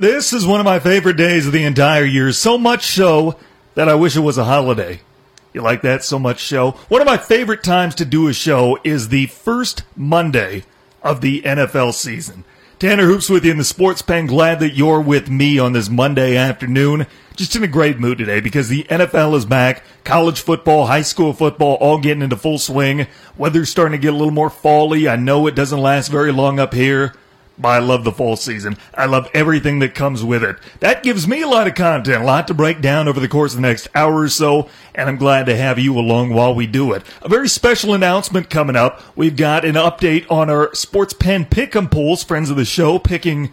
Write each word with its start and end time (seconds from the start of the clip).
This 0.00 0.32
is 0.32 0.46
one 0.46 0.60
of 0.60 0.64
my 0.64 0.78
favorite 0.78 1.18
days 1.18 1.46
of 1.46 1.52
the 1.52 1.62
entire 1.64 2.06
year, 2.06 2.32
so 2.32 2.56
much 2.56 2.86
so 2.86 3.36
that 3.74 3.86
I 3.86 3.94
wish 3.96 4.16
it 4.16 4.20
was 4.20 4.38
a 4.38 4.46
holiday. 4.46 5.02
You 5.52 5.60
like 5.60 5.82
that 5.82 6.02
so 6.02 6.18
much 6.18 6.40
show? 6.40 6.70
One 6.88 7.02
of 7.02 7.06
my 7.06 7.18
favorite 7.18 7.62
times 7.62 7.96
to 7.96 8.06
do 8.06 8.26
a 8.26 8.32
show 8.32 8.78
is 8.82 9.10
the 9.10 9.26
first 9.26 9.82
Monday 9.94 10.64
of 11.02 11.20
the 11.20 11.42
NFL 11.42 11.92
season. 11.92 12.44
Tanner 12.78 13.04
Hoops 13.04 13.28
with 13.28 13.44
you 13.44 13.50
in 13.50 13.58
the 13.58 13.62
sports 13.62 14.00
pen. 14.00 14.24
Glad 14.24 14.60
that 14.60 14.72
you're 14.72 15.02
with 15.02 15.28
me 15.28 15.58
on 15.58 15.74
this 15.74 15.90
Monday 15.90 16.34
afternoon. 16.34 17.06
Just 17.36 17.54
in 17.54 17.62
a 17.62 17.68
great 17.68 17.98
mood 17.98 18.16
today 18.16 18.40
because 18.40 18.70
the 18.70 18.84
NFL 18.84 19.36
is 19.36 19.44
back. 19.44 19.82
College 20.04 20.40
football, 20.40 20.86
high 20.86 21.02
school 21.02 21.34
football, 21.34 21.74
all 21.74 21.98
getting 21.98 22.22
into 22.22 22.38
full 22.38 22.56
swing. 22.56 23.06
Weather's 23.36 23.68
starting 23.68 24.00
to 24.00 24.02
get 24.02 24.14
a 24.14 24.16
little 24.16 24.30
more 24.30 24.48
fally. 24.48 25.10
I 25.10 25.16
know 25.16 25.46
it 25.46 25.54
doesn't 25.54 25.78
last 25.78 26.08
very 26.08 26.32
long 26.32 26.58
up 26.58 26.72
here. 26.72 27.12
I 27.62 27.78
love 27.78 28.04
the 28.04 28.12
fall 28.12 28.36
season. 28.36 28.76
I 28.94 29.06
love 29.06 29.28
everything 29.34 29.80
that 29.80 29.94
comes 29.94 30.24
with 30.24 30.42
it. 30.42 30.56
That 30.80 31.02
gives 31.02 31.28
me 31.28 31.42
a 31.42 31.48
lot 31.48 31.66
of 31.66 31.74
content, 31.74 32.22
a 32.22 32.26
lot 32.26 32.48
to 32.48 32.54
break 32.54 32.80
down 32.80 33.08
over 33.08 33.20
the 33.20 33.28
course 33.28 33.52
of 33.52 33.60
the 33.60 33.68
next 33.68 33.88
hour 33.94 34.20
or 34.20 34.28
so, 34.28 34.68
and 34.94 35.08
I'm 35.08 35.16
glad 35.16 35.46
to 35.46 35.56
have 35.56 35.78
you 35.78 35.98
along 35.98 36.30
while 36.30 36.54
we 36.54 36.66
do 36.66 36.92
it. 36.92 37.02
A 37.22 37.28
very 37.28 37.48
special 37.48 37.94
announcement 37.94 38.50
coming 38.50 38.76
up. 38.76 39.02
We've 39.16 39.36
got 39.36 39.64
an 39.64 39.74
update 39.74 40.30
on 40.30 40.50
our 40.50 40.74
Sports 40.74 41.12
Pen 41.12 41.44
Pick'em 41.44 41.90
polls, 41.90 42.22
friends 42.22 42.50
of 42.50 42.56
the 42.56 42.64
show, 42.64 42.98
picking 42.98 43.52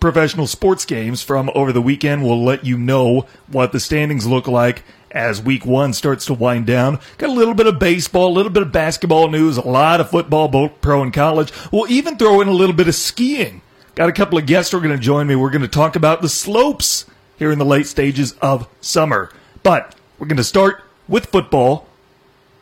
professional 0.00 0.46
sports 0.46 0.84
games 0.84 1.22
from 1.22 1.50
over 1.54 1.72
the 1.72 1.82
weekend. 1.82 2.22
We'll 2.22 2.44
let 2.44 2.64
you 2.64 2.78
know 2.78 3.26
what 3.48 3.72
the 3.72 3.80
standings 3.80 4.26
look 4.26 4.46
like 4.46 4.84
as 5.10 5.40
week 5.42 5.64
one 5.64 5.92
starts 5.92 6.26
to 6.26 6.34
wind 6.34 6.66
down. 6.66 6.98
Got 7.18 7.30
a 7.30 7.32
little 7.32 7.54
bit 7.54 7.66
of 7.66 7.78
baseball, 7.78 8.28
a 8.28 8.34
little 8.34 8.52
bit 8.52 8.62
of 8.62 8.72
basketball 8.72 9.28
news, 9.28 9.56
a 9.56 9.66
lot 9.66 10.00
of 10.00 10.10
football, 10.10 10.48
both 10.48 10.80
pro 10.80 11.02
and 11.02 11.12
college. 11.12 11.52
We'll 11.72 11.90
even 11.90 12.16
throw 12.16 12.40
in 12.40 12.48
a 12.48 12.52
little 12.52 12.74
bit 12.74 12.88
of 12.88 12.94
skiing. 12.94 13.62
Got 13.94 14.08
a 14.08 14.12
couple 14.12 14.38
of 14.38 14.46
guests 14.46 14.72
who 14.72 14.78
are 14.78 14.82
going 14.82 14.96
to 14.96 15.02
join 15.02 15.26
me. 15.26 15.34
We're 15.34 15.50
going 15.50 15.62
to 15.62 15.68
talk 15.68 15.96
about 15.96 16.22
the 16.22 16.28
slopes 16.28 17.04
here 17.36 17.50
in 17.50 17.58
the 17.58 17.64
late 17.64 17.86
stages 17.86 18.32
of 18.40 18.68
summer. 18.80 19.30
But 19.62 19.94
we're 20.18 20.28
going 20.28 20.36
to 20.36 20.44
start 20.44 20.82
with 21.08 21.26
football, 21.26 21.86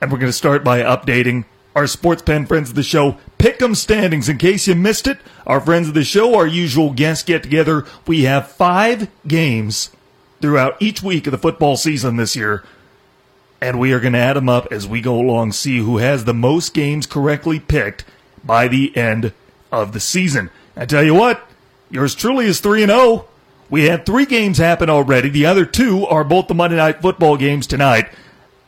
and 0.00 0.10
we're 0.10 0.18
going 0.18 0.30
to 0.30 0.36
start 0.36 0.64
by 0.64 0.80
updating 0.80 1.44
our 1.74 1.86
sports 1.86 2.22
pen 2.22 2.46
friends 2.46 2.70
of 2.70 2.74
the 2.74 2.82
show 2.82 3.18
pick 3.36 3.60
'em 3.60 3.74
standings 3.74 4.30
in 4.30 4.38
case 4.38 4.66
you 4.66 4.74
missed 4.74 5.06
it 5.06 5.18
our 5.46 5.60
friends 5.60 5.88
of 5.88 5.94
the 5.94 6.02
show 6.02 6.34
our 6.34 6.46
usual 6.46 6.90
guests 6.90 7.22
get 7.22 7.42
together 7.42 7.84
we 8.06 8.22
have 8.22 8.50
five 8.50 9.08
games 9.26 9.90
throughout 10.40 10.76
each 10.80 11.02
week 11.02 11.26
of 11.26 11.30
the 11.30 11.38
football 11.38 11.76
season 11.76 12.16
this 12.16 12.36
year. 12.36 12.64
And 13.60 13.80
we 13.80 13.92
are 13.92 14.00
going 14.00 14.12
to 14.12 14.18
add 14.18 14.36
them 14.36 14.48
up 14.48 14.68
as 14.70 14.86
we 14.86 15.00
go 15.00 15.18
along, 15.18 15.52
see 15.52 15.78
who 15.78 15.98
has 15.98 16.24
the 16.24 16.34
most 16.34 16.74
games 16.74 17.06
correctly 17.06 17.58
picked 17.58 18.04
by 18.44 18.68
the 18.68 18.94
end 18.96 19.32
of 19.72 19.92
the 19.92 20.00
season. 20.00 20.50
I 20.76 20.84
tell 20.84 21.02
you 21.02 21.14
what, 21.14 21.48
yours 21.90 22.14
truly 22.14 22.46
is 22.46 22.60
3 22.60 22.82
and 22.82 22.92
0. 22.92 23.26
We 23.68 23.84
had 23.84 24.06
three 24.06 24.26
games 24.26 24.58
happen 24.58 24.88
already. 24.88 25.28
The 25.28 25.46
other 25.46 25.64
two 25.64 26.06
are 26.06 26.22
both 26.22 26.46
the 26.46 26.54
Monday 26.54 26.76
night 26.76 27.02
football 27.02 27.36
games 27.36 27.66
tonight. 27.66 28.08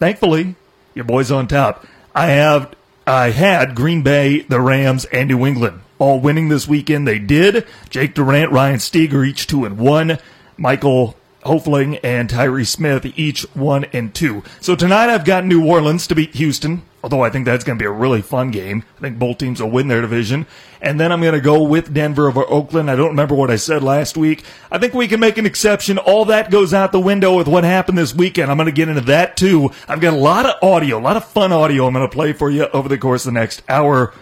Thankfully, 0.00 0.56
your 0.94 1.04
boy's 1.04 1.30
on 1.30 1.46
top. 1.46 1.86
I 2.14 2.26
have 2.26 2.74
I 3.06 3.30
had 3.30 3.76
Green 3.76 4.02
Bay, 4.02 4.40
the 4.40 4.60
Rams, 4.60 5.04
and 5.06 5.28
New 5.28 5.46
England 5.46 5.82
all 5.98 6.20
winning 6.20 6.48
this 6.48 6.68
weekend. 6.68 7.06
They 7.06 7.18
did. 7.18 7.66
Jake 7.90 8.14
Durant, 8.14 8.52
Ryan 8.52 8.78
Steger, 8.78 9.24
each 9.24 9.46
two 9.46 9.64
and 9.64 9.78
one. 9.78 10.18
Michael 10.56 11.16
Hofling 11.48 11.98
and 12.04 12.28
Tyree 12.28 12.64
Smith, 12.64 13.06
each 13.16 13.42
one 13.54 13.84
and 13.86 14.14
two. 14.14 14.42
So 14.60 14.76
tonight 14.76 15.08
I've 15.08 15.24
got 15.24 15.46
New 15.46 15.66
Orleans 15.66 16.06
to 16.06 16.14
beat 16.14 16.34
Houston, 16.34 16.82
although 17.02 17.22
I 17.22 17.30
think 17.30 17.46
that's 17.46 17.64
going 17.64 17.78
to 17.78 17.82
be 17.82 17.86
a 17.86 17.90
really 17.90 18.20
fun 18.20 18.50
game. 18.50 18.84
I 18.98 19.00
think 19.00 19.18
both 19.18 19.38
teams 19.38 19.62
will 19.62 19.70
win 19.70 19.88
their 19.88 20.02
division. 20.02 20.46
And 20.82 21.00
then 21.00 21.10
I'm 21.10 21.22
going 21.22 21.32
to 21.32 21.40
go 21.40 21.62
with 21.62 21.94
Denver 21.94 22.28
over 22.28 22.44
Oakland. 22.48 22.90
I 22.90 22.96
don't 22.96 23.08
remember 23.08 23.34
what 23.34 23.50
I 23.50 23.56
said 23.56 23.82
last 23.82 24.16
week. 24.16 24.44
I 24.70 24.78
think 24.78 24.92
we 24.92 25.08
can 25.08 25.20
make 25.20 25.38
an 25.38 25.46
exception. 25.46 25.96
All 25.96 26.26
that 26.26 26.50
goes 26.50 26.74
out 26.74 26.92
the 26.92 27.00
window 27.00 27.36
with 27.36 27.48
what 27.48 27.64
happened 27.64 27.96
this 27.96 28.14
weekend. 28.14 28.50
I'm 28.50 28.58
going 28.58 28.66
to 28.66 28.72
get 28.72 28.88
into 28.90 29.00
that 29.02 29.36
too. 29.36 29.70
I've 29.88 30.00
got 30.00 30.12
a 30.12 30.18
lot 30.18 30.44
of 30.44 30.62
audio, 30.62 30.98
a 30.98 31.00
lot 31.00 31.16
of 31.16 31.24
fun 31.24 31.50
audio 31.50 31.86
I'm 31.86 31.94
going 31.94 32.08
to 32.08 32.14
play 32.14 32.34
for 32.34 32.50
you 32.50 32.66
over 32.68 32.88
the 32.88 32.98
course 32.98 33.26
of 33.26 33.32
the 33.32 33.40
next 33.40 33.62
hour. 33.68 34.12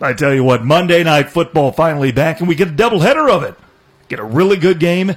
I 0.00 0.14
tell 0.14 0.34
you 0.34 0.42
what, 0.42 0.64
Monday 0.64 1.04
night 1.04 1.30
football 1.30 1.70
finally 1.70 2.10
back 2.10 2.40
and 2.40 2.48
we 2.48 2.56
get 2.56 2.68
a 2.68 2.72
doubleheader 2.72 3.30
of 3.30 3.44
it. 3.44 3.54
Get 4.08 4.18
a 4.18 4.24
really 4.24 4.56
good 4.56 4.80
game 4.80 5.16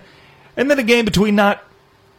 and 0.58 0.70
then 0.70 0.80
a 0.80 0.84
game 0.84 1.06
between 1.06 1.36
not, 1.36 1.64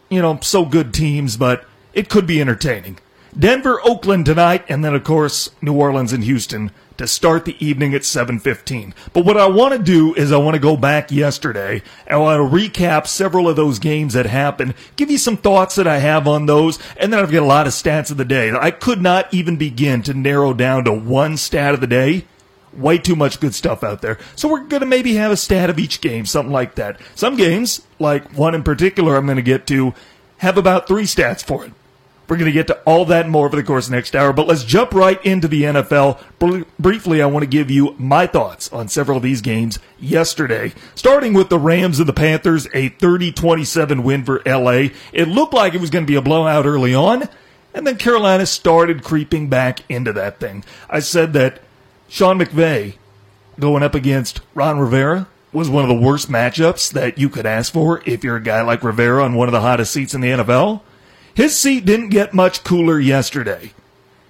you 0.09 0.23
know, 0.23 0.39
so 0.43 0.65
good 0.65 0.93
teams, 0.93 1.37
but 1.37 1.65
it 1.93 2.09
could 2.09 2.27
be 2.27 2.41
entertaining. 2.41 2.99
Denver, 3.39 3.81
Oakland 3.85 4.25
tonight, 4.25 4.65
and 4.69 4.83
then 4.85 4.95
of 4.95 5.05
course 5.05 5.51
New 5.61 5.75
Orleans 5.75 6.13
and 6.13 6.25
Houston 6.25 6.71
to 6.97 7.07
start 7.07 7.45
the 7.45 7.57
evening 7.65 7.95
at 7.95 8.03
7:15. 8.05 8.95
But 9.13 9.27
what 9.27 9.37
I 9.37 9.47
want 9.47 9.75
to 9.75 9.79
do 9.79 10.15
is 10.15 10.33
I 10.33 10.39
want 10.39 10.55
to 10.55 10.61
go 10.61 10.77
back 10.77 11.13
yesterday 11.13 11.83
and 12.07 12.15
I 12.15 12.17
want 12.17 12.39
to 12.39 12.57
recap 12.57 13.07
several 13.07 13.47
of 13.47 13.57
those 13.57 13.79
games 13.79 14.15
that 14.15 14.25
happened, 14.25 14.73
give 14.97 15.11
you 15.11 15.19
some 15.19 15.37
thoughts 15.37 15.75
that 15.75 15.87
I 15.87 15.99
have 15.99 16.27
on 16.27 16.47
those, 16.47 16.79
and 16.97 17.13
then 17.13 17.21
I've 17.21 17.31
got 17.31 17.43
a 17.43 17.47
lot 17.47 17.67
of 17.67 17.75
stats 17.75 18.11
of 18.11 18.17
the 18.17 18.25
day. 18.25 18.51
I 18.51 18.71
could 18.71 19.03
not 19.03 19.33
even 19.33 19.57
begin 19.57 20.03
to 20.05 20.15
narrow 20.15 20.55
down 20.55 20.85
to 20.85 20.93
one 20.93 21.37
stat 21.37 21.75
of 21.75 21.81
the 21.81 21.87
day 21.87 22.25
way 22.79 22.99
too 22.99 23.17
much 23.17 23.41
good 23.41 23.55
stuff 23.55 23.83
out 23.83 24.03
there. 24.03 24.19
So 24.35 24.49
we're 24.49 24.65
going 24.65 24.81
to 24.81 24.87
maybe 24.87 25.15
have 25.15 25.33
a 25.33 25.37
stat 25.37 25.71
of 25.71 25.79
each 25.79 26.01
game, 26.01 26.27
something 26.27 26.53
like 26.53 26.75
that. 26.77 27.01
Some 27.15 27.37
games, 27.37 27.83
like 27.99 28.33
one 28.33 28.55
in 28.55 28.63
particular 28.63 29.17
I'm 29.17 29.27
going 29.27 29.37
to 29.37 29.43
get 29.43 29.67
to, 29.69 29.95
have 30.39 30.59
about 30.59 30.87
three 30.87 31.05
stats 31.05 31.43
for 31.43 31.65
it. 31.65 31.73
We're 32.29 32.37
going 32.37 32.47
to 32.47 32.53
get 32.53 32.67
to 32.67 32.81
all 32.81 33.05
that 33.07 33.29
more 33.29 33.47
over 33.47 33.55
the 33.55 33.63
course 33.63 33.87
of 33.87 33.91
the 33.91 33.97
next 33.97 34.17
hour, 34.17 34.33
but 34.33 34.49
let's 34.49 34.65
jump 34.65 34.93
right 34.93 35.25
into 35.25 35.47
the 35.47 35.63
NFL. 35.63 36.21
Br- 36.41 36.63
briefly, 36.77 37.23
I 37.23 37.27
want 37.27 37.45
to 37.45 37.49
give 37.49 37.71
you 37.71 37.95
my 37.99 38.27
thoughts 38.27 38.73
on 38.73 38.89
several 38.89 39.17
of 39.17 39.23
these 39.23 39.41
games 39.41 39.79
yesterday. 40.01 40.73
Starting 40.97 41.35
with 41.35 41.51
the 41.51 41.59
Rams 41.59 42.01
and 42.01 42.09
the 42.09 42.13
Panthers, 42.13 42.67
a 42.75 42.91
30-27 42.91 44.03
win 44.03 44.25
for 44.25 44.43
LA. 44.45 44.89
It 45.13 45.29
looked 45.29 45.55
like 45.55 45.75
it 45.75 45.81
was 45.81 45.91
going 45.91 46.05
to 46.05 46.11
be 46.11 46.17
a 46.17 46.23
blowout 46.23 46.67
early 46.67 46.97
on, 46.97 47.29
and 47.73 47.87
then 47.87 47.97
Carolina 47.97 48.45
started 48.45 49.05
creeping 49.05 49.49
back 49.49 49.89
into 49.89 50.13
that 50.15 50.41
thing. 50.41 50.65
I 50.91 50.99
said 50.99 51.33
that 51.35 51.61
Sean 52.09 52.39
McVay 52.39 52.95
going 53.59 53.83
up 53.83 53.95
against 53.95 54.41
Ron 54.55 54.79
Rivera 54.79 55.29
was 55.53 55.71
one 55.71 55.83
of 55.83 55.89
the 55.89 56.07
worst 56.07 56.31
matchups 56.31 56.93
that 56.93 57.19
you 57.19 57.29
could 57.29 57.47
ask 57.47 57.73
for 57.73 58.03
if 58.05 58.23
you're 58.23 58.37
a 58.37 58.43
guy 58.43 58.63
like 58.63 58.83
Rivera 58.83 59.25
on 59.25 59.35
one 59.35 59.49
of 59.49 59.53
the 59.53 59.61
hottest 59.61 59.93
seats 59.93 60.15
in 60.15 60.21
the 60.21 60.29
NFL. 60.29 60.83
His 61.35 61.57
seat 61.57 61.85
didn't 61.85 62.11
get 62.11 62.35
much 62.35 62.65
cooler 62.65 62.99
yesterday. 62.99 63.73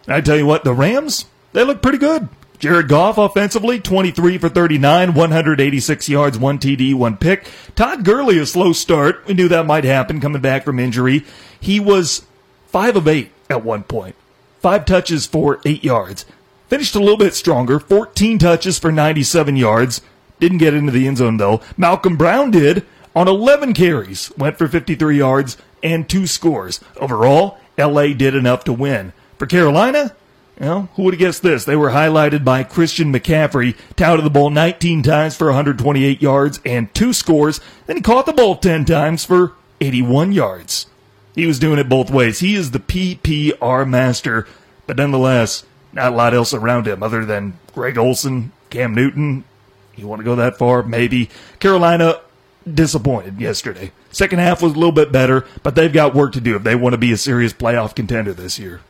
And 0.07 0.15
I 0.15 0.21
tell 0.21 0.37
you 0.37 0.47
what, 0.47 0.65
the 0.65 0.73
Rams, 0.73 1.27
they 1.53 1.65
look 1.65 1.83
pretty 1.83 1.99
good. 1.99 2.29
Jared 2.59 2.89
Goff 2.89 3.19
offensively, 3.19 3.81
23 3.81 4.39
for 4.39 4.49
39, 4.49 5.15
186 5.15 6.09
yards, 6.09 6.39
one 6.39 6.59
TD, 6.59 6.95
one 6.95 7.17
pick. 7.17 7.51
Todd 7.75 8.05
Gurley, 8.05 8.39
a 8.39 8.47
slow 8.47 8.73
start. 8.73 9.27
We 9.27 9.35
knew 9.35 9.49
that 9.49 9.67
might 9.67 9.85
happen 9.85 10.21
coming 10.21 10.41
back 10.41 10.65
from 10.65 10.79
injury. 10.79 11.25
He 11.61 11.81
was 11.81 12.25
5 12.69 12.97
of 12.97 13.09
8 13.09 13.31
at 13.51 13.65
one 13.65 13.83
point, 13.83 14.17
five 14.61 14.85
touches 14.87 15.27
for 15.27 15.61
8 15.65 15.85
yards. 15.85 16.25
Finished 16.69 16.95
a 16.97 17.01
little 17.01 17.17
bit 17.17 17.35
stronger, 17.35 17.79
14 17.79 18.39
touches 18.39 18.79
for 18.79 18.91
97 18.91 19.57
yards. 19.57 20.01
Didn't 20.41 20.59
get 20.59 20.75
into 20.75 20.93
the 20.93 21.07
end 21.07 21.19
zone 21.19 21.37
though. 21.37 21.61
Malcolm 21.77 22.17
Brown 22.17 22.51
did 22.51 22.85
on 23.15 23.29
11 23.29 23.73
carries, 23.73 24.33
went 24.37 24.59
for 24.59 24.69
53 24.69 25.17
yards 25.17 25.57
and 25.83 26.09
two 26.09 26.27
scores. 26.27 26.81
Overall, 26.97 27.59
LA 27.79 28.09
did 28.09 28.35
enough 28.35 28.65
to 28.65 28.73
win. 28.73 29.13
For 29.39 29.47
Carolina, 29.47 30.15
well, 30.59 30.89
who 30.95 31.05
would 31.05 31.15
have 31.15 31.19
guessed 31.21 31.43
this? 31.43 31.65
They 31.65 31.77
were 31.77 31.91
highlighted 31.91 32.43
by 32.43 32.65
Christian 32.65 33.13
McCaffrey, 33.13 33.77
touted 33.95 34.25
the 34.25 34.31
ball 34.31 34.51
19 34.51 35.03
times 35.03 35.37
for 35.37 35.47
128 35.49 36.23
yards 36.23 36.61
and 36.65 36.93
two 36.95 37.13
scores. 37.13 37.61
Then 37.87 37.97
he 37.97 38.03
caught 38.03 38.27
the 38.27 38.33
ball 38.33 38.57
10 38.57 38.87
times 38.87 39.25
for 39.25 39.53
81 39.81 40.33
yards. 40.33 40.87
He 41.35 41.47
was 41.47 41.59
doing 41.59 41.79
it 41.79 41.89
both 41.89 42.11
ways. 42.11 42.41
He 42.41 42.55
is 42.55 42.71
the 42.71 42.81
PPR 42.81 43.87
master, 43.87 44.47
but 44.87 44.97
nonetheless, 44.97 45.65
not 45.97 46.13
a 46.13 46.17
lot 46.17 46.35
else 46.35 46.55
around 46.55 46.87
him 46.87 47.03
other 47.03 47.25
than 47.25 47.59
Greg 47.75 47.99
Olsen, 47.99 48.53
Cam 48.71 48.95
Newton. 48.95 49.45
You 49.97 50.07
want 50.07 50.21
to 50.21 50.25
go 50.25 50.37
that 50.37 50.59
far? 50.59 50.83
Maybe. 50.83 51.31
Carolina 51.59 52.21
disappointed 52.73 53.41
yesterday. 53.41 53.93
Second 54.13 54.39
half 54.39 54.63
was 54.63 54.73
a 54.73 54.77
little 54.77 54.93
bit 54.93 55.11
better, 55.11 55.47
but 55.63 55.75
they've 55.75 55.93
got 55.93 56.15
work 56.15 56.33
to 56.35 56.41
do 56.41 56.55
if 56.55 56.63
they 56.63 56.75
want 56.75 56.93
to 56.93 56.99
be 56.99 57.13
a 57.13 57.17
serious 57.17 57.53
playoff 57.53 57.95
contender 57.95 58.33
this 58.33 58.59
year. 58.59 58.81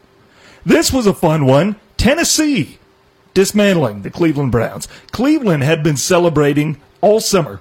This 0.64 0.92
was 0.92 1.06
a 1.06 1.14
fun 1.14 1.46
one. 1.46 1.76
Tennessee 1.96 2.78
dismantling 3.34 4.02
the 4.02 4.10
Cleveland 4.10 4.50
Browns. 4.50 4.88
Cleveland 5.12 5.62
had 5.62 5.82
been 5.82 5.96
celebrating 5.96 6.80
all 7.00 7.20
summer. 7.20 7.60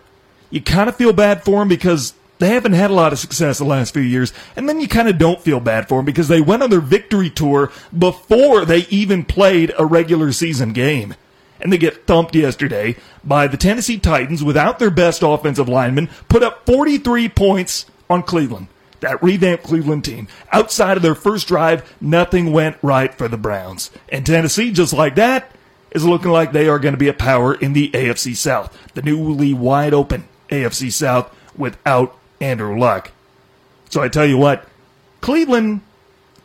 You 0.49 0.61
kind 0.61 0.89
of 0.89 0.95
feel 0.95 1.13
bad 1.13 1.43
for 1.43 1.59
them 1.59 1.67
because 1.67 2.13
they 2.39 2.49
haven't 2.49 2.73
had 2.73 2.91
a 2.91 2.95
lot 2.95 3.13
of 3.13 3.19
success 3.19 3.57
the 3.57 3.65
last 3.65 3.93
few 3.93 4.01
years. 4.01 4.33
And 4.55 4.67
then 4.67 4.79
you 4.79 4.87
kind 4.87 5.07
of 5.07 5.17
don't 5.17 5.41
feel 5.41 5.59
bad 5.59 5.87
for 5.87 5.99
them 5.99 6.05
because 6.05 6.27
they 6.27 6.41
went 6.41 6.63
on 6.63 6.69
their 6.69 6.81
victory 6.81 7.29
tour 7.29 7.71
before 7.97 8.65
they 8.65 8.85
even 8.89 9.23
played 9.23 9.73
a 9.77 9.85
regular 9.85 10.31
season 10.31 10.73
game. 10.73 11.15
And 11.61 11.71
they 11.71 11.77
get 11.77 12.05
thumped 12.05 12.35
yesterday 12.35 12.97
by 13.23 13.47
the 13.47 13.57
Tennessee 13.57 13.97
Titans 13.97 14.43
without 14.43 14.77
their 14.77 14.91
best 14.91 15.23
offensive 15.23 15.69
lineman, 15.69 16.09
put 16.27 16.43
up 16.43 16.65
43 16.65 17.29
points 17.29 17.85
on 18.09 18.23
Cleveland. 18.23 18.67
That 18.99 19.21
revamped 19.23 19.63
Cleveland 19.63 20.03
team. 20.03 20.27
Outside 20.51 20.97
of 20.97 21.03
their 21.03 21.15
first 21.15 21.47
drive, 21.47 21.95
nothing 22.01 22.51
went 22.51 22.77
right 22.81 23.13
for 23.13 23.27
the 23.27 23.37
Browns. 23.37 23.91
And 24.09 24.25
Tennessee, 24.25 24.71
just 24.71 24.93
like 24.93 25.15
that, 25.15 25.51
is 25.91 26.05
looking 26.05 26.31
like 26.31 26.51
they 26.51 26.67
are 26.67 26.79
going 26.79 26.93
to 26.93 26.99
be 26.99 27.07
a 27.07 27.13
power 27.13 27.53
in 27.53 27.73
the 27.73 27.89
AFC 27.91 28.35
South. 28.35 28.77
The 28.93 29.01
newly 29.01 29.53
wide 29.53 29.93
open 29.93 30.27
AFC 30.49 30.91
South 30.91 31.33
without 31.57 32.17
Andrew 32.39 32.77
Luck. 32.77 33.11
So 33.89 34.01
I 34.01 34.09
tell 34.09 34.25
you 34.25 34.37
what, 34.37 34.67
Cleveland, 35.21 35.81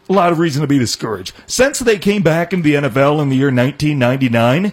a 0.08 0.12
lot 0.12 0.32
of 0.32 0.38
reason 0.38 0.62
to 0.62 0.68
be 0.68 0.78
discouraged. 0.78 1.34
Since 1.46 1.80
they 1.80 1.98
came 1.98 2.22
back 2.22 2.52
in 2.52 2.62
the 2.62 2.74
NFL 2.74 3.20
in 3.20 3.28
the 3.28 3.36
year 3.36 3.46
1999, 3.46 4.72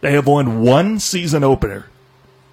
they 0.00 0.12
have 0.12 0.26
won 0.26 0.62
one 0.62 0.98
season 0.98 1.44
opener. 1.44 1.86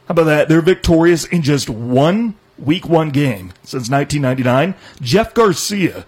How 0.07 0.13
about 0.13 0.24
that? 0.25 0.50
They're 0.50 0.62
victorious 0.62 1.25
in 1.25 1.42
just 1.42 1.69
one 1.69 2.36
week 2.57 2.88
one 2.88 3.09
game 3.09 3.54
since 3.63 3.89
1999. 3.89 4.75
Jeff 5.01 5.33
Garcia, 5.33 6.06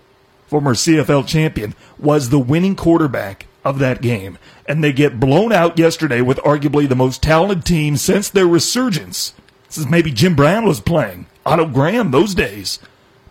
former 0.48 0.74
CFL 0.74 1.28
champion, 1.28 1.76
was 1.98 2.30
the 2.30 2.40
winning 2.40 2.76
quarterback 2.76 3.48
of 3.64 3.80
that 3.80 4.02
game. 4.02 4.38
And 4.66 4.84
they 4.84 4.94
get 4.94 5.20
blown 5.20 5.52
out 5.52 5.78
yesterday 5.78 6.22
with 6.22 6.38
arguably 6.40 6.88
the 6.88 6.96
most 6.96 7.22
talented 7.22 7.66
team 7.66 7.98
since 7.98 8.30
their 8.30 8.48
resurgence. 8.48 9.34
Since 9.68 9.90
maybe 9.90 10.12
Jim 10.12 10.36
Brown 10.36 10.66
was 10.66 10.80
playing. 10.80 11.28
Otto 11.50 11.66
Graham 11.66 12.12
those 12.12 12.36
days. 12.36 12.80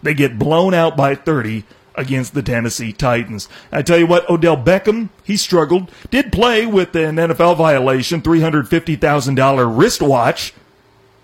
They 0.03 0.13
get 0.13 0.39
blown 0.39 0.75
out 0.75 0.97
by 0.97 1.15
30 1.15 1.65
against 1.95 2.35
the 2.35 2.43
Tennessee 2.43 2.93
Titans. 2.93 3.49
I 3.71 3.83
tell 3.83 3.99
you 3.99 4.07
what, 4.07 4.29
Odell 4.29 4.57
Beckham, 4.57 5.11
he 5.25 5.37
struggled. 5.37 5.91
Did 6.11 6.33
play 6.33 6.67
with 6.67 6.95
an 6.95 7.17
NFL 7.17 7.57
violation, 7.57 8.23
$350,000 8.23 9.79
wristwatch, 9.79 10.53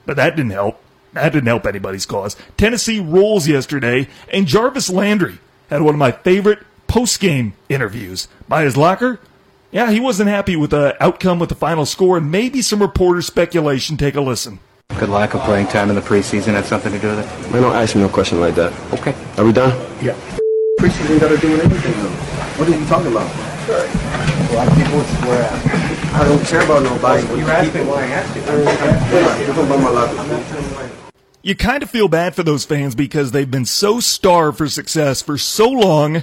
but 0.06 0.17
that 0.17 0.37
didn't 0.37 0.52
help. 0.52 0.81
That 1.12 1.32
didn't 1.32 1.46
help 1.46 1.67
anybody's 1.67 2.06
cause. 2.06 2.37
Tennessee 2.56 3.00
rolls 3.00 3.47
yesterday, 3.47 4.08
and 4.32 4.47
Jarvis 4.47 4.90
Landry 4.90 5.38
had 5.70 5.82
one 5.82 5.94
of 5.94 5.99
my 5.99 6.12
favorite 6.12 6.61
post-game 6.88 7.55
interviews 7.69 8.29
by 8.49 8.62
his 8.62 8.76
locker. 8.76 9.20
Yeah, 9.70 9.90
he 9.90 10.00
wasn't 10.00 10.31
happy 10.31 10.55
with 10.56 10.70
the 10.70 10.97
outcome 11.02 11.38
with 11.38 11.49
the 11.49 11.55
final 11.55 11.87
score, 11.87 12.17
and 12.17 12.31
maybe 12.31 12.62
some 12.62 12.82
reporter 12.82 13.23
speculation. 13.23 13.97
Take 13.97 14.14
a 14.14 14.20
listen. 14.20 14.58
Good 14.91 15.09
lack 15.09 15.35
of 15.35 15.41
playing 15.43 15.67
time 15.67 15.89
in 15.89 15.97
the 15.97 16.01
preseason 16.01 16.55
had 16.55 16.67
something 16.67 16.93
to 16.93 16.99
do 16.99 17.09
with 17.09 17.19
it? 17.19 17.53
Man, 17.53 17.63
don't 17.63 17.75
ask 17.75 17.97
me 17.97 18.03
no 18.03 18.09
question 18.09 18.41
like 18.41 18.55
that. 18.55 18.73
Okay. 18.93 19.15
Are 19.37 19.45
we 19.45 19.53
done? 19.53 19.73
Yeah. 20.01 20.15
Preseason 20.79 21.21
got 21.21 21.29
to 21.29 21.37
do 21.39 21.51
with 21.51 21.65
anything, 21.65 21.93
though. 22.03 22.11
What 22.57 22.69
are 22.69 22.79
you 22.79 22.87
talking 22.87 23.11
about? 23.11 23.29
A 23.69 24.55
lot 24.55 24.69
of 24.69 24.77
people 24.77 25.03
swear 25.03 25.43
at 25.43 26.15
I 26.15 26.25
don't 26.29 26.45
care 26.47 26.63
about 26.65 26.83
nobody. 26.85 27.27
You 27.39 27.47
asked 27.49 27.75
me 27.75 27.81
why 27.83 28.03
I 28.03 28.07
asked 28.07 28.37
you. 28.37 28.43
You're 29.47 29.55
going 29.55 29.69
to 29.69 29.79
my 29.79 29.91
locker. 29.91 30.91
You 31.43 31.57
kind 31.57 31.83
of 31.83 31.91
feel 31.91 32.09
bad 32.09 32.37
for 32.37 32.43
those 32.45 32.65
fans 32.65 32.95
because 32.95 33.33
they've 33.33 33.51
been 33.51 33.67
so 33.67 33.99
starved 34.01 34.59
for 34.59 34.69
success 34.69 35.23
for 35.23 35.37
so 35.37 35.69
long, 35.69 36.23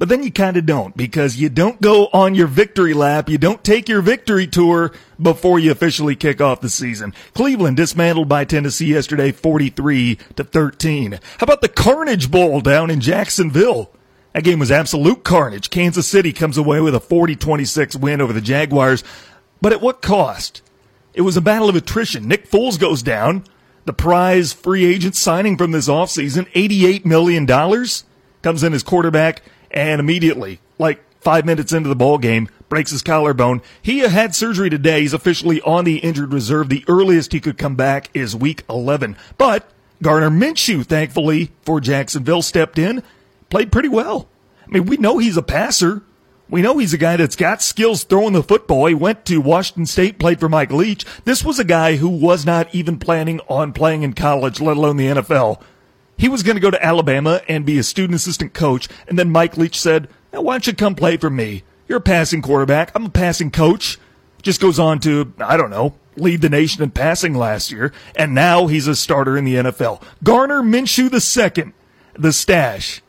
but 0.00 0.08
then 0.08 0.22
you 0.22 0.32
kind 0.32 0.56
of 0.56 0.64
don't 0.64 0.96
because 0.96 1.36
you 1.36 1.50
don't 1.50 1.78
go 1.82 2.06
on 2.14 2.34
your 2.34 2.46
victory 2.46 2.94
lap, 2.94 3.28
you 3.28 3.36
don't 3.36 3.62
take 3.62 3.86
your 3.86 4.00
victory 4.00 4.46
tour 4.46 4.92
before 5.20 5.58
you 5.58 5.70
officially 5.70 6.16
kick 6.16 6.40
off 6.40 6.62
the 6.62 6.70
season. 6.70 7.12
Cleveland 7.34 7.76
dismantled 7.76 8.26
by 8.26 8.46
Tennessee 8.46 8.86
yesterday 8.86 9.30
43 9.30 10.16
to 10.36 10.42
13. 10.42 11.12
How 11.12 11.20
about 11.42 11.60
the 11.60 11.68
Carnage 11.68 12.30
Bowl 12.30 12.62
down 12.62 12.88
in 12.88 13.02
Jacksonville? 13.02 13.92
That 14.32 14.42
game 14.42 14.58
was 14.58 14.70
absolute 14.70 15.22
carnage. 15.22 15.68
Kansas 15.68 16.08
City 16.08 16.32
comes 16.32 16.56
away 16.56 16.80
with 16.80 16.94
a 16.94 16.98
40-26 16.98 18.00
win 18.00 18.22
over 18.22 18.32
the 18.32 18.40
Jaguars, 18.40 19.04
but 19.60 19.74
at 19.74 19.82
what 19.82 20.00
cost? 20.00 20.62
It 21.12 21.22
was 21.22 21.36
a 21.36 21.42
battle 21.42 21.68
of 21.68 21.76
attrition. 21.76 22.26
Nick 22.26 22.48
Foles 22.48 22.80
goes 22.80 23.02
down. 23.02 23.44
The 23.84 23.92
prize 23.92 24.54
free 24.54 24.86
agent 24.86 25.14
signing 25.14 25.58
from 25.58 25.72
this 25.72 25.88
offseason, 25.88 26.50
$88 26.52 27.04
million, 27.04 27.46
comes 28.40 28.62
in 28.62 28.72
as 28.72 28.82
quarterback 28.82 29.42
and 29.70 30.00
immediately, 30.00 30.60
like 30.78 31.02
five 31.20 31.44
minutes 31.44 31.72
into 31.72 31.88
the 31.88 31.96
ball 31.96 32.18
game, 32.18 32.48
breaks 32.68 32.90
his 32.90 33.02
collarbone. 33.02 33.62
He 33.82 34.00
had 34.00 34.34
surgery 34.34 34.70
today. 34.70 35.02
He's 35.02 35.12
officially 35.12 35.60
on 35.62 35.84
the 35.84 35.98
injured 35.98 36.32
reserve. 36.32 36.68
The 36.68 36.84
earliest 36.88 37.32
he 37.32 37.40
could 37.40 37.58
come 37.58 37.76
back 37.76 38.08
is 38.14 38.34
week 38.34 38.64
11. 38.68 39.16
But 39.36 39.70
Gardner 40.02 40.30
Minshew, 40.30 40.84
thankfully 40.84 41.52
for 41.62 41.80
Jacksonville, 41.80 42.42
stepped 42.42 42.78
in, 42.78 43.02
played 43.50 43.72
pretty 43.72 43.88
well. 43.88 44.28
I 44.66 44.70
mean, 44.70 44.86
we 44.86 44.96
know 44.96 45.18
he's 45.18 45.36
a 45.36 45.42
passer. 45.42 46.02
We 46.48 46.62
know 46.62 46.78
he's 46.78 46.94
a 46.94 46.98
guy 46.98 47.16
that's 47.16 47.36
got 47.36 47.62
skills 47.62 48.02
throwing 48.02 48.32
the 48.32 48.42
football. 48.42 48.86
He 48.86 48.94
went 48.94 49.24
to 49.26 49.38
Washington 49.40 49.86
State, 49.86 50.18
played 50.18 50.40
for 50.40 50.48
Mike 50.48 50.72
Leach. 50.72 51.04
This 51.24 51.44
was 51.44 51.60
a 51.60 51.64
guy 51.64 51.96
who 51.96 52.08
was 52.08 52.44
not 52.44 52.74
even 52.74 52.98
planning 52.98 53.40
on 53.48 53.72
playing 53.72 54.02
in 54.02 54.14
college, 54.14 54.60
let 54.60 54.76
alone 54.76 54.96
the 54.96 55.06
NFL. 55.06 55.62
He 56.20 56.28
was 56.28 56.42
going 56.42 56.56
to 56.56 56.60
go 56.60 56.70
to 56.70 56.84
Alabama 56.84 57.40
and 57.48 57.64
be 57.64 57.78
a 57.78 57.82
student 57.82 58.14
assistant 58.14 58.52
coach, 58.52 58.88
and 59.08 59.18
then 59.18 59.30
Mike 59.30 59.56
Leach 59.56 59.80
said, 59.80 60.06
now 60.34 60.42
why 60.42 60.52
don't 60.52 60.66
you 60.66 60.74
come 60.74 60.94
play 60.94 61.16
for 61.16 61.30
me? 61.30 61.62
You're 61.88 61.96
a 61.96 62.02
passing 62.02 62.42
quarterback. 62.42 62.92
I'm 62.94 63.06
a 63.06 63.10
passing 63.10 63.50
coach. 63.50 63.98
Just 64.42 64.60
goes 64.60 64.78
on 64.78 65.00
to, 65.00 65.32
I 65.38 65.56
don't 65.56 65.70
know, 65.70 65.94
lead 66.16 66.42
the 66.42 66.50
nation 66.50 66.82
in 66.82 66.90
passing 66.90 67.34
last 67.34 67.72
year, 67.72 67.90
and 68.14 68.34
now 68.34 68.66
he's 68.66 68.86
a 68.86 68.94
starter 68.94 69.34
in 69.34 69.46
the 69.46 69.54
NFL. 69.54 70.02
Gardner 70.22 70.60
Minshew 70.60 71.10
II, 71.10 71.72
the 72.12 72.32
stash. 72.34 73.00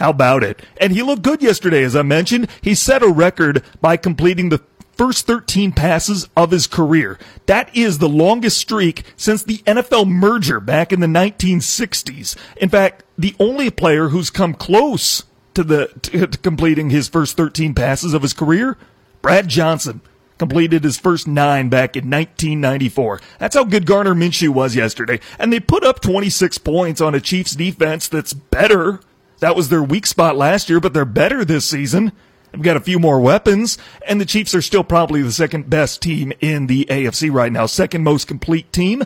How 0.00 0.10
about 0.10 0.42
it? 0.42 0.60
And 0.78 0.92
he 0.92 1.04
looked 1.04 1.22
good 1.22 1.42
yesterday, 1.42 1.84
as 1.84 1.94
I 1.94 2.02
mentioned. 2.02 2.48
He 2.60 2.74
set 2.74 3.00
a 3.00 3.08
record 3.08 3.62
by 3.80 3.96
completing 3.96 4.48
the 4.48 4.60
first 4.96 5.26
13 5.26 5.72
passes 5.72 6.28
of 6.36 6.50
his 6.50 6.66
career. 6.66 7.18
That 7.46 7.74
is 7.76 7.98
the 7.98 8.08
longest 8.08 8.58
streak 8.58 9.04
since 9.16 9.42
the 9.42 9.58
NFL 9.58 10.08
merger 10.08 10.60
back 10.60 10.92
in 10.92 11.00
the 11.00 11.06
1960s. 11.06 12.36
In 12.56 12.68
fact, 12.68 13.04
the 13.16 13.36
only 13.38 13.70
player 13.70 14.08
who's 14.08 14.30
come 14.30 14.54
close 14.54 15.24
to 15.54 15.62
the 15.62 15.88
to, 16.02 16.26
to 16.26 16.38
completing 16.38 16.90
his 16.90 17.08
first 17.08 17.36
13 17.36 17.74
passes 17.74 18.14
of 18.14 18.22
his 18.22 18.32
career, 18.32 18.76
Brad 19.22 19.48
Johnson 19.48 20.00
completed 20.38 20.84
his 20.84 20.98
first 20.98 21.26
nine 21.26 21.68
back 21.68 21.96
in 21.96 22.10
1994. 22.10 23.20
That's 23.38 23.56
how 23.56 23.64
good 23.64 23.86
Gardner 23.86 24.14
Minshew 24.14 24.50
was 24.50 24.76
yesterday. 24.76 25.20
And 25.38 25.52
they 25.52 25.60
put 25.60 25.84
up 25.84 26.00
26 26.00 26.58
points 26.58 27.00
on 27.00 27.14
a 27.14 27.20
Chiefs 27.20 27.54
defense 27.56 28.08
that's 28.08 28.34
better. 28.34 29.00
That 29.40 29.56
was 29.56 29.68
their 29.68 29.82
weak 29.82 30.06
spot 30.06 30.36
last 30.36 30.68
year, 30.68 30.80
but 30.80 30.92
they're 30.92 31.04
better 31.04 31.44
this 31.44 31.64
season. 31.64 32.12
They've 32.56 32.64
got 32.64 32.78
a 32.78 32.80
few 32.80 32.98
more 32.98 33.20
weapons, 33.20 33.76
and 34.08 34.18
the 34.18 34.24
Chiefs 34.24 34.54
are 34.54 34.62
still 34.62 34.82
probably 34.82 35.20
the 35.20 35.30
second 35.30 35.68
best 35.68 36.00
team 36.00 36.32
in 36.40 36.68
the 36.68 36.86
AFC 36.86 37.30
right 37.30 37.52
now, 37.52 37.66
second 37.66 38.02
most 38.02 38.26
complete 38.26 38.72
team. 38.72 39.02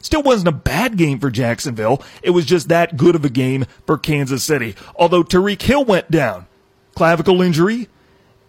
Still 0.00 0.24
wasn't 0.24 0.48
a 0.48 0.52
bad 0.52 0.96
game 0.96 1.20
for 1.20 1.30
Jacksonville. 1.30 2.02
It 2.24 2.30
was 2.30 2.44
just 2.44 2.68
that 2.70 2.96
good 2.96 3.14
of 3.14 3.24
a 3.24 3.28
game 3.28 3.66
for 3.86 3.98
Kansas 3.98 4.42
City. 4.42 4.74
Although 4.96 5.22
Tyreek 5.22 5.62
Hill 5.62 5.84
went 5.84 6.10
down, 6.10 6.48
clavicle 6.96 7.40
injury, 7.40 7.86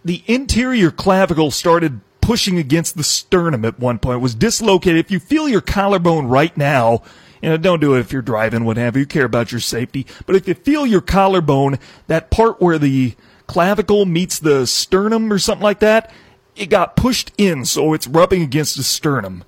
the 0.04 0.24
interior 0.26 0.90
clavicle 0.90 1.52
started 1.52 2.02
pushing 2.20 2.58
against 2.58 2.98
the 2.98 3.04
sternum 3.04 3.66
at 3.66 3.80
one 3.80 4.00
point. 4.00 4.16
It 4.16 4.24
was 4.24 4.34
dislocated. 4.34 5.06
If 5.06 5.12
you 5.12 5.20
feel 5.20 5.48
your 5.48 5.62
collarbone 5.62 6.26
right 6.26 6.58
now, 6.58 7.04
you 7.44 7.50
know, 7.50 7.58
don't 7.58 7.82
do 7.82 7.94
it 7.94 8.00
if 8.00 8.12
you're 8.12 8.24
driving, 8.24 8.66
what 8.66 8.78
have 8.78 8.96
you. 8.96 9.02
You 9.02 9.06
care 9.06 9.26
about 9.26 9.52
your 9.52 9.62
safety. 9.62 10.08
But 10.26 10.36
if 10.36 10.48
you 10.48 10.56
feel 10.56 10.88
your 10.88 11.02
collarbone, 11.02 11.78
that 12.08 12.32
part 12.32 12.60
where 12.60 12.80
the 12.80 13.16
clavicle 13.50 14.06
meets 14.06 14.38
the 14.38 14.68
sternum 14.68 15.34
or 15.34 15.40
something 15.40 15.64
like 15.64 15.80
that, 15.80 16.12
it 16.56 16.68
got 16.68 16.96
pushed 16.96 17.32
in, 17.36 17.66
so 17.66 17.94
it's 17.94 18.08
rubbing 18.08 18.44
against 18.44 18.78
the 18.78 18.84
sternum. 18.84 19.44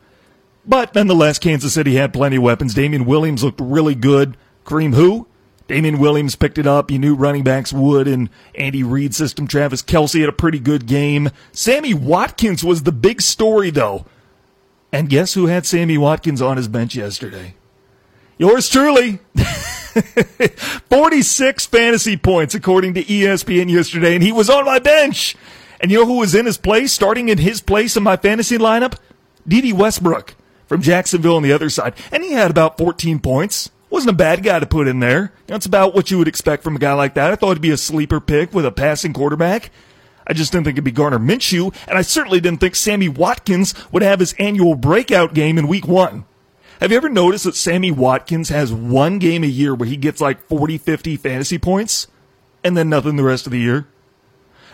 But 0.65 0.95
nonetheless, 0.95 1.37
Kansas 1.37 1.73
City 1.73 1.95
had 1.95 2.11
plenty 2.11 2.37
of 2.37 2.43
weapons. 2.43 2.73
Damien 2.73 3.05
Williams 3.05 3.43
looked 3.43 3.61
really 3.61 3.93
good. 3.93 4.37
Kareem 4.65 4.95
who? 4.95 5.27
Damien 5.67 5.99
Williams 5.99 6.35
picked 6.35 6.57
it 6.57 6.65
up. 6.65 6.89
You 6.89 6.97
knew 6.97 7.13
running 7.15 7.43
backs 7.43 7.71
would 7.71 8.07
in 8.07 8.29
Andy 8.55 8.83
Reid's 8.83 9.17
system. 9.17 9.47
Travis 9.47 9.83
Kelce 9.83 10.19
had 10.19 10.29
a 10.29 10.33
pretty 10.33 10.59
good 10.59 10.87
game. 10.87 11.29
Sammy 11.51 11.93
Watkins 11.93 12.63
was 12.63 12.83
the 12.83 12.91
big 12.91 13.21
story, 13.21 13.69
though. 13.69 14.05
And 14.91 15.09
guess 15.09 15.35
who 15.35 15.45
had 15.45 15.65
Sammy 15.67 15.97
Watkins 15.97 16.41
on 16.41 16.57
his 16.57 16.67
bench 16.67 16.95
yesterday? 16.95 17.53
Yours 18.41 18.67
truly. 18.69 19.19
46 20.89 21.65
fantasy 21.67 22.17
points 22.17 22.55
according 22.55 22.95
to 22.95 23.03
ESPN 23.03 23.69
yesterday, 23.69 24.15
and 24.15 24.23
he 24.23 24.31
was 24.31 24.49
on 24.49 24.65
my 24.65 24.79
bench. 24.79 25.35
And 25.79 25.91
you 25.91 25.99
know 25.99 26.07
who 26.07 26.17
was 26.17 26.33
in 26.33 26.47
his 26.47 26.57
place, 26.57 26.91
starting 26.91 27.29
in 27.29 27.37
his 27.37 27.61
place 27.61 27.95
in 27.95 28.01
my 28.01 28.17
fantasy 28.17 28.57
lineup? 28.57 28.97
Dede 29.47 29.73
Westbrook 29.73 30.33
from 30.65 30.81
Jacksonville 30.81 31.35
on 31.35 31.43
the 31.43 31.53
other 31.53 31.69
side. 31.69 31.93
And 32.11 32.23
he 32.23 32.31
had 32.31 32.49
about 32.49 32.79
14 32.79 33.19
points. 33.19 33.69
Wasn't 33.91 34.09
a 34.09 34.13
bad 34.13 34.41
guy 34.41 34.57
to 34.57 34.65
put 34.65 34.87
in 34.87 35.01
there. 35.01 35.33
That's 35.45 35.67
about 35.67 35.93
what 35.93 36.09
you 36.09 36.17
would 36.17 36.27
expect 36.27 36.63
from 36.63 36.75
a 36.75 36.79
guy 36.79 36.93
like 36.93 37.13
that. 37.13 37.31
I 37.31 37.35
thought 37.35 37.51
it'd 37.51 37.61
be 37.61 37.69
a 37.69 37.77
sleeper 37.77 38.19
pick 38.19 38.55
with 38.55 38.65
a 38.65 38.71
passing 38.71 39.13
quarterback. 39.13 39.69
I 40.25 40.33
just 40.33 40.51
didn't 40.51 40.65
think 40.65 40.75
it'd 40.77 40.83
be 40.83 40.89
Gardner 40.89 41.19
Minshew, 41.19 41.75
and 41.87 41.95
I 41.95 42.01
certainly 42.01 42.39
didn't 42.39 42.59
think 42.59 42.75
Sammy 42.75 43.07
Watkins 43.07 43.75
would 43.91 44.01
have 44.01 44.19
his 44.19 44.33
annual 44.39 44.73
breakout 44.73 45.35
game 45.35 45.59
in 45.59 45.67
week 45.67 45.87
one. 45.87 46.25
Have 46.81 46.89
you 46.89 46.97
ever 46.97 47.09
noticed 47.09 47.43
that 47.43 47.55
Sammy 47.55 47.91
Watkins 47.91 48.49
has 48.49 48.73
one 48.73 49.19
game 49.19 49.43
a 49.43 49.47
year 49.47 49.75
where 49.75 49.87
he 49.87 49.95
gets 49.95 50.19
like 50.19 50.47
40, 50.47 50.79
50 50.79 51.15
fantasy 51.15 51.59
points 51.59 52.07
and 52.63 52.75
then 52.75 52.89
nothing 52.89 53.17
the 53.17 53.23
rest 53.23 53.45
of 53.45 53.51
the 53.51 53.59
year? 53.59 53.85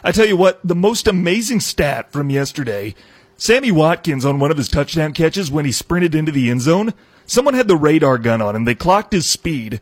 I 0.05 0.13
tell 0.13 0.25
you 0.25 0.37
what, 0.37 0.61
the 0.63 0.73
most 0.73 1.05
amazing 1.05 1.59
stat 1.59 2.13
from 2.13 2.29
yesterday, 2.29 2.95
Sammy 3.35 3.73
Watkins 3.73 4.23
on 4.23 4.39
one 4.39 4.51
of 4.51 4.57
his 4.57 4.69
touchdown 4.69 5.11
catches 5.11 5.51
when 5.51 5.65
he 5.65 5.73
sprinted 5.73 6.15
into 6.15 6.31
the 6.31 6.49
end 6.49 6.61
zone, 6.61 6.93
someone 7.25 7.55
had 7.55 7.67
the 7.67 7.75
radar 7.75 8.17
gun 8.17 8.41
on 8.41 8.55
him. 8.55 8.63
They 8.63 8.73
clocked 8.73 9.11
his 9.11 9.29
speed. 9.29 9.81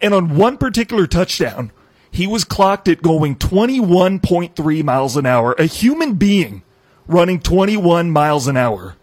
And 0.00 0.14
on 0.14 0.36
one 0.36 0.56
particular 0.56 1.06
touchdown, 1.06 1.70
he 2.10 2.26
was 2.26 2.44
clocked 2.44 2.88
at 2.88 3.02
going 3.02 3.36
21.3 3.36 4.84
miles 4.84 5.18
an 5.18 5.26
hour. 5.26 5.54
A 5.58 5.66
human 5.66 6.14
being 6.14 6.62
running 7.06 7.40
21 7.40 8.10
miles 8.10 8.48
an 8.48 8.56
hour. 8.56 8.96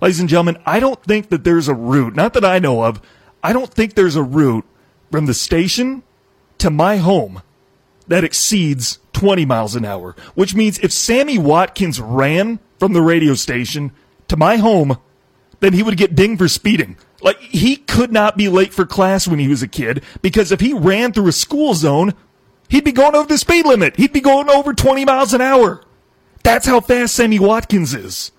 Ladies 0.00 0.20
and 0.20 0.28
gentlemen, 0.28 0.58
I 0.66 0.80
don't 0.80 1.02
think 1.02 1.30
that 1.30 1.44
there's 1.44 1.68
a 1.68 1.74
route, 1.74 2.14
not 2.14 2.34
that 2.34 2.44
I 2.44 2.58
know 2.58 2.84
of, 2.84 3.00
I 3.42 3.52
don't 3.52 3.72
think 3.72 3.94
there's 3.94 4.16
a 4.16 4.22
route 4.22 4.64
from 5.10 5.26
the 5.26 5.34
station 5.34 6.02
to 6.58 6.70
my 6.70 6.96
home 6.96 7.42
that 8.08 8.24
exceeds 8.24 8.98
20 9.12 9.44
miles 9.44 9.74
an 9.74 9.84
hour, 9.84 10.14
which 10.34 10.54
means 10.54 10.78
if 10.80 10.92
Sammy 10.92 11.38
Watkins 11.38 12.00
ran 12.00 12.60
from 12.78 12.92
the 12.92 13.02
radio 13.02 13.34
station 13.34 13.92
to 14.28 14.36
my 14.36 14.56
home, 14.56 14.98
then 15.60 15.72
he 15.72 15.82
would 15.82 15.96
get 15.96 16.14
dinged 16.14 16.38
for 16.38 16.48
speeding. 16.48 16.96
Like, 17.22 17.38
he 17.38 17.76
could 17.76 18.12
not 18.12 18.36
be 18.36 18.48
late 18.48 18.74
for 18.74 18.84
class 18.84 19.26
when 19.26 19.38
he 19.38 19.48
was 19.48 19.62
a 19.62 19.68
kid 19.68 20.04
because 20.20 20.52
if 20.52 20.60
he 20.60 20.74
ran 20.74 21.12
through 21.12 21.28
a 21.28 21.32
school 21.32 21.74
zone, 21.74 22.14
he'd 22.68 22.84
be 22.84 22.92
going 22.92 23.14
over 23.14 23.26
the 23.26 23.38
speed 23.38 23.64
limit. 23.64 23.96
He'd 23.96 24.12
be 24.12 24.20
going 24.20 24.50
over 24.50 24.74
20 24.74 25.04
miles 25.06 25.32
an 25.32 25.40
hour. 25.40 25.82
That's 26.42 26.66
how 26.66 26.80
fast 26.80 27.14
Sammy 27.14 27.38
Watkins 27.38 27.94
is. 27.94 28.32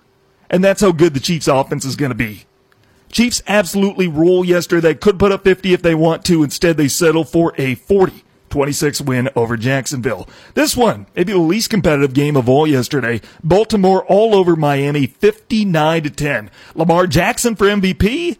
And 0.50 0.64
that's 0.64 0.80
how 0.80 0.92
good 0.92 1.14
the 1.14 1.20
Chiefs 1.20 1.48
offense 1.48 1.84
is 1.84 1.96
going 1.96 2.10
to 2.10 2.14
be. 2.14 2.44
Chiefs 3.10 3.42
absolutely 3.46 4.08
rule 4.08 4.44
yesterday. 4.44 4.80
They 4.80 4.94
could 4.94 5.18
put 5.18 5.32
up 5.32 5.44
50 5.44 5.72
if 5.72 5.82
they 5.82 5.94
want 5.94 6.24
to. 6.26 6.42
Instead, 6.42 6.76
they 6.76 6.88
settle 6.88 7.24
for 7.24 7.54
a 7.56 7.74
40 7.74 8.24
26 8.48 9.02
win 9.02 9.28
over 9.36 9.56
Jacksonville. 9.56 10.28
This 10.54 10.76
one, 10.76 11.06
maybe 11.14 11.32
the 11.32 11.38
least 11.38 11.70
competitive 11.70 12.14
game 12.14 12.36
of 12.36 12.48
all 12.48 12.66
yesterday. 12.66 13.20
Baltimore 13.42 14.04
all 14.06 14.34
over 14.34 14.56
Miami 14.56 15.06
59 15.06 16.02
to 16.04 16.10
10. 16.10 16.50
Lamar 16.74 17.06
Jackson 17.06 17.56
for 17.56 17.66
MVP? 17.66 18.38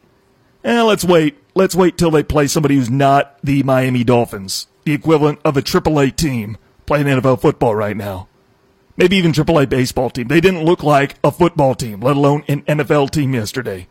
Eh, 0.65 0.83
let's 0.83 1.05
wait. 1.05 1.39
Let's 1.55 1.75
wait 1.75 1.99
till 1.99 2.11
they 2.11 2.23
play 2.23 2.47
somebody 2.47 2.77
who's 2.77 2.91
not 2.91 3.39
the 3.43 3.63
Miami 3.65 4.05
Dolphins, 4.05 4.69
the 4.85 4.93
equivalent 4.93 5.41
of 5.45 5.57
a 5.57 5.63
AAA 5.63 6.15
team 6.15 6.57
playing 6.87 7.07
NFL 7.07 7.41
football 7.41 7.75
right 7.75 7.97
now. 7.97 8.29
Maybe 8.99 9.17
even 9.17 9.33
AAA 9.33 9.69
baseball 9.69 10.11
team. 10.11 10.27
They 10.27 10.41
didn't 10.41 10.65
look 10.65 10.83
like 10.83 11.15
a 11.23 11.31
football 11.31 11.77
team, 11.77 12.01
let 12.01 12.17
alone 12.17 12.43
an 12.49 12.63
NFL 12.63 13.11
team 13.11 13.33
yesterday. 13.33 13.87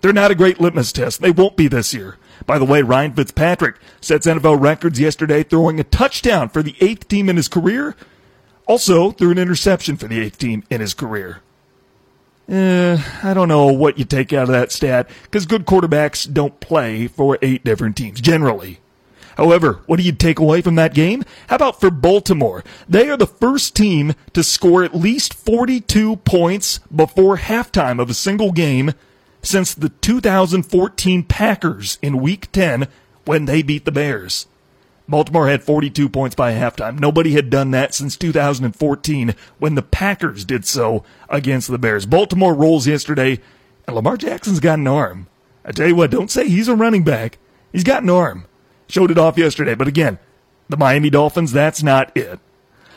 They're 0.00 0.12
not 0.12 0.30
a 0.30 0.34
great 0.34 0.58
litmus 0.58 0.90
test. 0.90 1.20
They 1.20 1.30
won't 1.30 1.56
be 1.56 1.68
this 1.68 1.92
year. 1.92 2.16
By 2.46 2.58
the 2.58 2.64
way, 2.64 2.80
Ryan 2.80 3.12
Fitzpatrick 3.12 3.76
sets 4.00 4.26
NFL 4.26 4.60
records 4.60 4.98
yesterday, 4.98 5.42
throwing 5.42 5.78
a 5.78 5.84
touchdown 5.84 6.48
for 6.48 6.62
the 6.62 6.74
eighth 6.80 7.08
team 7.08 7.28
in 7.28 7.36
his 7.36 7.48
career. 7.48 7.94
Also, 8.66 9.10
threw 9.10 9.32
an 9.32 9.38
interception 9.38 9.98
for 9.98 10.08
the 10.08 10.20
eighth 10.20 10.38
team 10.38 10.64
in 10.70 10.80
his 10.80 10.94
career. 10.94 11.42
Eh, 12.48 12.96
I 13.22 13.34
don't 13.34 13.48
know 13.48 13.66
what 13.66 13.98
you 13.98 14.06
take 14.06 14.32
out 14.32 14.44
of 14.44 14.48
that 14.50 14.72
stat, 14.72 15.10
because 15.24 15.44
good 15.44 15.66
quarterbacks 15.66 16.32
don't 16.32 16.58
play 16.60 17.06
for 17.06 17.36
eight 17.42 17.64
different 17.64 17.96
teams, 17.96 18.20
generally. 18.22 18.80
However, 19.38 19.82
what 19.86 19.98
do 19.98 20.02
you 20.02 20.10
take 20.10 20.40
away 20.40 20.62
from 20.62 20.74
that 20.74 20.94
game? 20.94 21.24
How 21.46 21.56
about 21.56 21.80
for 21.80 21.92
Baltimore? 21.92 22.64
They 22.88 23.08
are 23.08 23.16
the 23.16 23.24
first 23.24 23.76
team 23.76 24.14
to 24.32 24.42
score 24.42 24.82
at 24.82 24.96
least 24.96 25.32
42 25.32 26.16
points 26.16 26.80
before 26.94 27.36
halftime 27.36 28.02
of 28.02 28.10
a 28.10 28.14
single 28.14 28.50
game 28.50 28.94
since 29.40 29.74
the 29.74 29.90
2014 29.90 31.22
Packers 31.22 31.98
in 32.02 32.18
Week 32.20 32.50
10 32.50 32.88
when 33.26 33.44
they 33.44 33.62
beat 33.62 33.84
the 33.84 33.92
Bears. 33.92 34.46
Baltimore 35.08 35.48
had 35.48 35.62
42 35.62 36.08
points 36.08 36.34
by 36.34 36.52
halftime. 36.52 36.98
Nobody 36.98 37.34
had 37.34 37.48
done 37.48 37.70
that 37.70 37.94
since 37.94 38.16
2014 38.16 39.36
when 39.60 39.76
the 39.76 39.82
Packers 39.82 40.44
did 40.44 40.66
so 40.66 41.04
against 41.28 41.70
the 41.70 41.78
Bears. 41.78 42.06
Baltimore 42.06 42.54
rolls 42.54 42.88
yesterday, 42.88 43.38
and 43.86 43.94
Lamar 43.94 44.16
Jackson's 44.16 44.58
got 44.58 44.80
an 44.80 44.88
arm. 44.88 45.28
I 45.64 45.70
tell 45.70 45.86
you 45.86 45.94
what, 45.94 46.10
don't 46.10 46.30
say 46.30 46.48
he's 46.48 46.66
a 46.66 46.74
running 46.74 47.04
back. 47.04 47.38
He's 47.72 47.84
got 47.84 48.02
an 48.02 48.10
arm. 48.10 48.47
Showed 48.88 49.10
it 49.10 49.18
off 49.18 49.38
yesterday, 49.38 49.74
but 49.74 49.88
again, 49.88 50.18
the 50.68 50.76
Miami 50.76 51.10
Dolphins, 51.10 51.52
that's 51.52 51.82
not 51.82 52.14
it. 52.16 52.38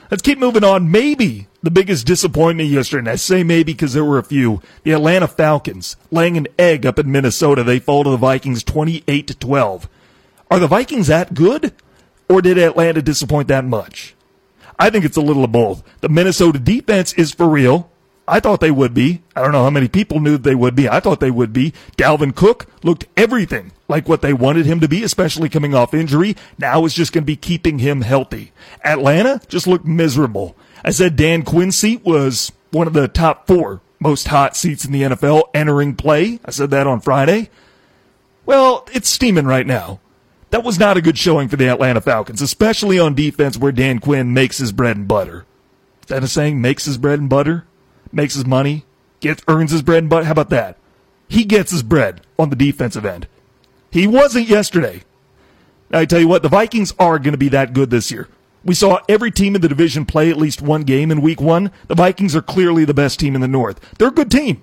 Let's 0.09 0.23
keep 0.23 0.39
moving 0.39 0.63
on. 0.63 0.91
Maybe 0.91 1.47
the 1.63 1.71
biggest 1.71 2.05
disappointment 2.05 2.69
yesterday, 2.69 2.99
and 2.99 3.09
I 3.09 3.15
say 3.15 3.43
maybe 3.43 3.71
because 3.73 3.93
there 3.93 4.03
were 4.03 4.17
a 4.17 4.23
few, 4.23 4.61
the 4.83 4.91
Atlanta 4.91 5.27
Falcons 5.27 5.95
laying 6.09 6.35
an 6.35 6.47
egg 6.59 6.85
up 6.85 6.99
in 6.99 7.11
Minnesota. 7.11 7.63
They 7.63 7.79
fall 7.79 8.03
to 8.03 8.09
the 8.09 8.17
Vikings 8.17 8.63
28 8.63 9.27
to 9.27 9.35
12. 9.35 9.89
Are 10.49 10.59
the 10.59 10.67
Vikings 10.67 11.07
that 11.07 11.33
good? 11.33 11.73
Or 12.27 12.41
did 12.41 12.57
Atlanta 12.57 13.01
disappoint 13.01 13.47
that 13.49 13.65
much? 13.65 14.15
I 14.79 14.89
think 14.89 15.05
it's 15.05 15.17
a 15.17 15.21
little 15.21 15.43
of 15.43 15.51
both. 15.51 15.83
The 16.01 16.09
Minnesota 16.09 16.59
defense 16.59 17.13
is 17.13 17.33
for 17.33 17.47
real. 17.47 17.89
I 18.27 18.39
thought 18.39 18.59
they 18.59 18.71
would 18.71 18.93
be. 18.93 19.21
I 19.35 19.41
don't 19.41 19.51
know 19.51 19.63
how 19.63 19.69
many 19.69 19.87
people 19.87 20.19
knew 20.19 20.37
they 20.37 20.55
would 20.55 20.75
be. 20.75 20.89
I 20.89 20.99
thought 20.99 21.19
they 21.19 21.31
would 21.31 21.53
be. 21.53 21.73
Dalvin 21.97 22.35
Cook 22.35 22.67
looked 22.83 23.05
everything 23.15 23.71
like 23.91 24.09
what 24.09 24.23
they 24.23 24.33
wanted 24.33 24.65
him 24.65 24.79
to 24.79 24.87
be, 24.87 25.03
especially 25.03 25.49
coming 25.49 25.75
off 25.75 25.93
injury. 25.93 26.35
Now 26.57 26.85
it's 26.85 26.95
just 26.95 27.13
going 27.13 27.23
to 27.23 27.27
be 27.27 27.35
keeping 27.35 27.77
him 27.77 28.01
healthy. 28.01 28.53
Atlanta 28.83 29.41
just 29.47 29.67
looked 29.67 29.85
miserable. 29.85 30.55
I 30.83 30.89
said 30.89 31.15
Dan 31.15 31.43
Quinn 31.43 31.71
seat 31.71 32.03
was 32.03 32.51
one 32.71 32.87
of 32.87 32.93
the 32.93 33.07
top 33.07 33.45
four 33.45 33.81
most 33.99 34.29
hot 34.29 34.57
seats 34.57 34.83
in 34.83 34.91
the 34.91 35.03
NFL 35.03 35.43
entering 35.53 35.95
play. 35.95 36.39
I 36.43 36.49
said 36.49 36.71
that 36.71 36.87
on 36.87 37.01
Friday. 37.01 37.51
Well, 38.47 38.87
it's 38.91 39.09
steaming 39.09 39.45
right 39.45 39.67
now. 39.67 39.99
That 40.49 40.63
was 40.63 40.79
not 40.79 40.97
a 40.97 41.01
good 41.01 41.17
showing 41.17 41.47
for 41.47 41.55
the 41.55 41.69
Atlanta 41.69 42.01
Falcons, 42.01 42.41
especially 42.41 42.97
on 42.97 43.13
defense 43.13 43.57
where 43.57 43.71
Dan 43.71 43.99
Quinn 43.99 44.33
makes 44.33 44.57
his 44.57 44.71
bread 44.71 44.97
and 44.97 45.07
butter. 45.07 45.45
Is 46.01 46.07
that 46.07 46.23
a 46.23 46.27
saying? 46.27 46.59
Makes 46.59 46.85
his 46.85 46.97
bread 46.97 47.19
and 47.19 47.29
butter? 47.29 47.67
Makes 48.11 48.33
his 48.33 48.45
money? 48.45 48.85
Gets, 49.19 49.43
earns 49.47 49.71
his 49.71 49.83
bread 49.83 49.99
and 49.99 50.09
butter? 50.09 50.25
How 50.25 50.31
about 50.31 50.49
that? 50.49 50.77
He 51.27 51.45
gets 51.45 51.71
his 51.71 51.83
bread 51.83 52.21
on 52.39 52.49
the 52.49 52.55
defensive 52.55 53.05
end. 53.05 53.27
He 53.91 54.07
wasn't 54.07 54.47
yesterday. 54.47 55.03
I 55.91 56.05
tell 56.05 56.19
you 56.19 56.27
what, 56.27 56.41
the 56.41 56.49
Vikings 56.49 56.93
are 56.97 57.19
going 57.19 57.33
to 57.33 57.37
be 57.37 57.49
that 57.49 57.73
good 57.73 57.89
this 57.89 58.11
year. 58.11 58.29
We 58.63 58.73
saw 58.75 58.99
every 59.09 59.31
team 59.31 59.55
in 59.55 59.61
the 59.61 59.67
division 59.67 60.05
play 60.05 60.29
at 60.29 60.37
least 60.37 60.61
one 60.61 60.83
game 60.83 61.11
in 61.11 61.21
week 61.21 61.41
one. 61.41 61.71
The 61.87 61.95
Vikings 61.95 62.35
are 62.35 62.41
clearly 62.41 62.85
the 62.85 62.93
best 62.93 63.19
team 63.19 63.35
in 63.35 63.41
the 63.41 63.47
North. 63.47 63.79
They're 63.97 64.07
a 64.07 64.11
good 64.11 64.31
team. 64.31 64.61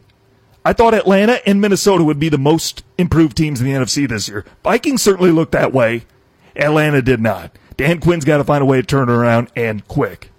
I 0.64 0.72
thought 0.72 0.94
Atlanta 0.94 1.46
and 1.46 1.60
Minnesota 1.60 2.04
would 2.04 2.18
be 2.18 2.28
the 2.28 2.38
most 2.38 2.84
improved 2.96 3.36
teams 3.36 3.60
in 3.60 3.66
the 3.66 3.72
NFC 3.72 4.08
this 4.08 4.28
year. 4.28 4.44
Vikings 4.62 5.02
certainly 5.02 5.30
looked 5.30 5.52
that 5.52 5.72
way. 5.72 6.04
Atlanta 6.56 7.02
did 7.02 7.20
not. 7.20 7.52
Dan 7.76 8.00
Quinn's 8.00 8.24
got 8.24 8.38
to 8.38 8.44
find 8.44 8.62
a 8.62 8.66
way 8.66 8.80
to 8.80 8.86
turn 8.86 9.08
it 9.08 9.12
around 9.12 9.50
and 9.54 9.86
quick. 9.88 10.30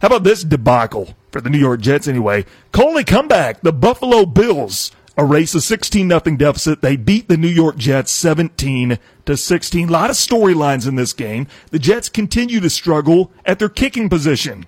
How 0.00 0.08
about 0.08 0.24
this 0.24 0.44
debacle 0.44 1.14
for 1.30 1.40
the 1.40 1.50
New 1.50 1.58
York 1.58 1.80
Jets 1.80 2.08
anyway? 2.08 2.44
Coley 2.72 3.04
comeback. 3.04 3.62
The 3.62 3.72
Buffalo 3.72 4.26
Bills 4.26 4.92
erase 5.16 5.54
a 5.54 5.60
16 5.60 6.08
0 6.08 6.20
deficit. 6.36 6.80
They 6.80 6.96
beat 6.96 7.28
the 7.28 7.36
New 7.36 7.48
York 7.48 7.76
Jets 7.76 8.12
17 8.12 8.98
to 9.26 9.36
16. 9.36 9.88
A 9.88 9.92
lot 9.92 10.10
of 10.10 10.16
storylines 10.16 10.88
in 10.88 10.96
this 10.96 11.12
game. 11.12 11.46
The 11.70 11.78
Jets 11.78 12.08
continue 12.08 12.60
to 12.60 12.70
struggle 12.70 13.32
at 13.44 13.58
their 13.58 13.68
kicking 13.68 14.08
position. 14.08 14.66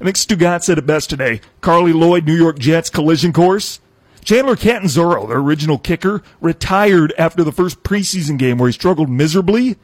I 0.00 0.04
think 0.04 0.16
Stugotz 0.16 0.64
said 0.64 0.78
it 0.78 0.86
best 0.86 1.08
today. 1.08 1.40
Carly 1.60 1.92
Lloyd, 1.92 2.26
New 2.26 2.34
York 2.34 2.58
Jets 2.58 2.90
collision 2.90 3.32
course. 3.32 3.80
Chandler 4.24 4.56
Catanzaro, 4.56 5.26
their 5.26 5.38
original 5.38 5.78
kicker, 5.78 6.22
retired 6.40 7.12
after 7.18 7.44
the 7.44 7.52
first 7.52 7.82
preseason 7.82 8.38
game 8.38 8.56
where 8.56 8.68
he 8.68 8.72
struggled 8.72 9.10
miserably. 9.10 9.76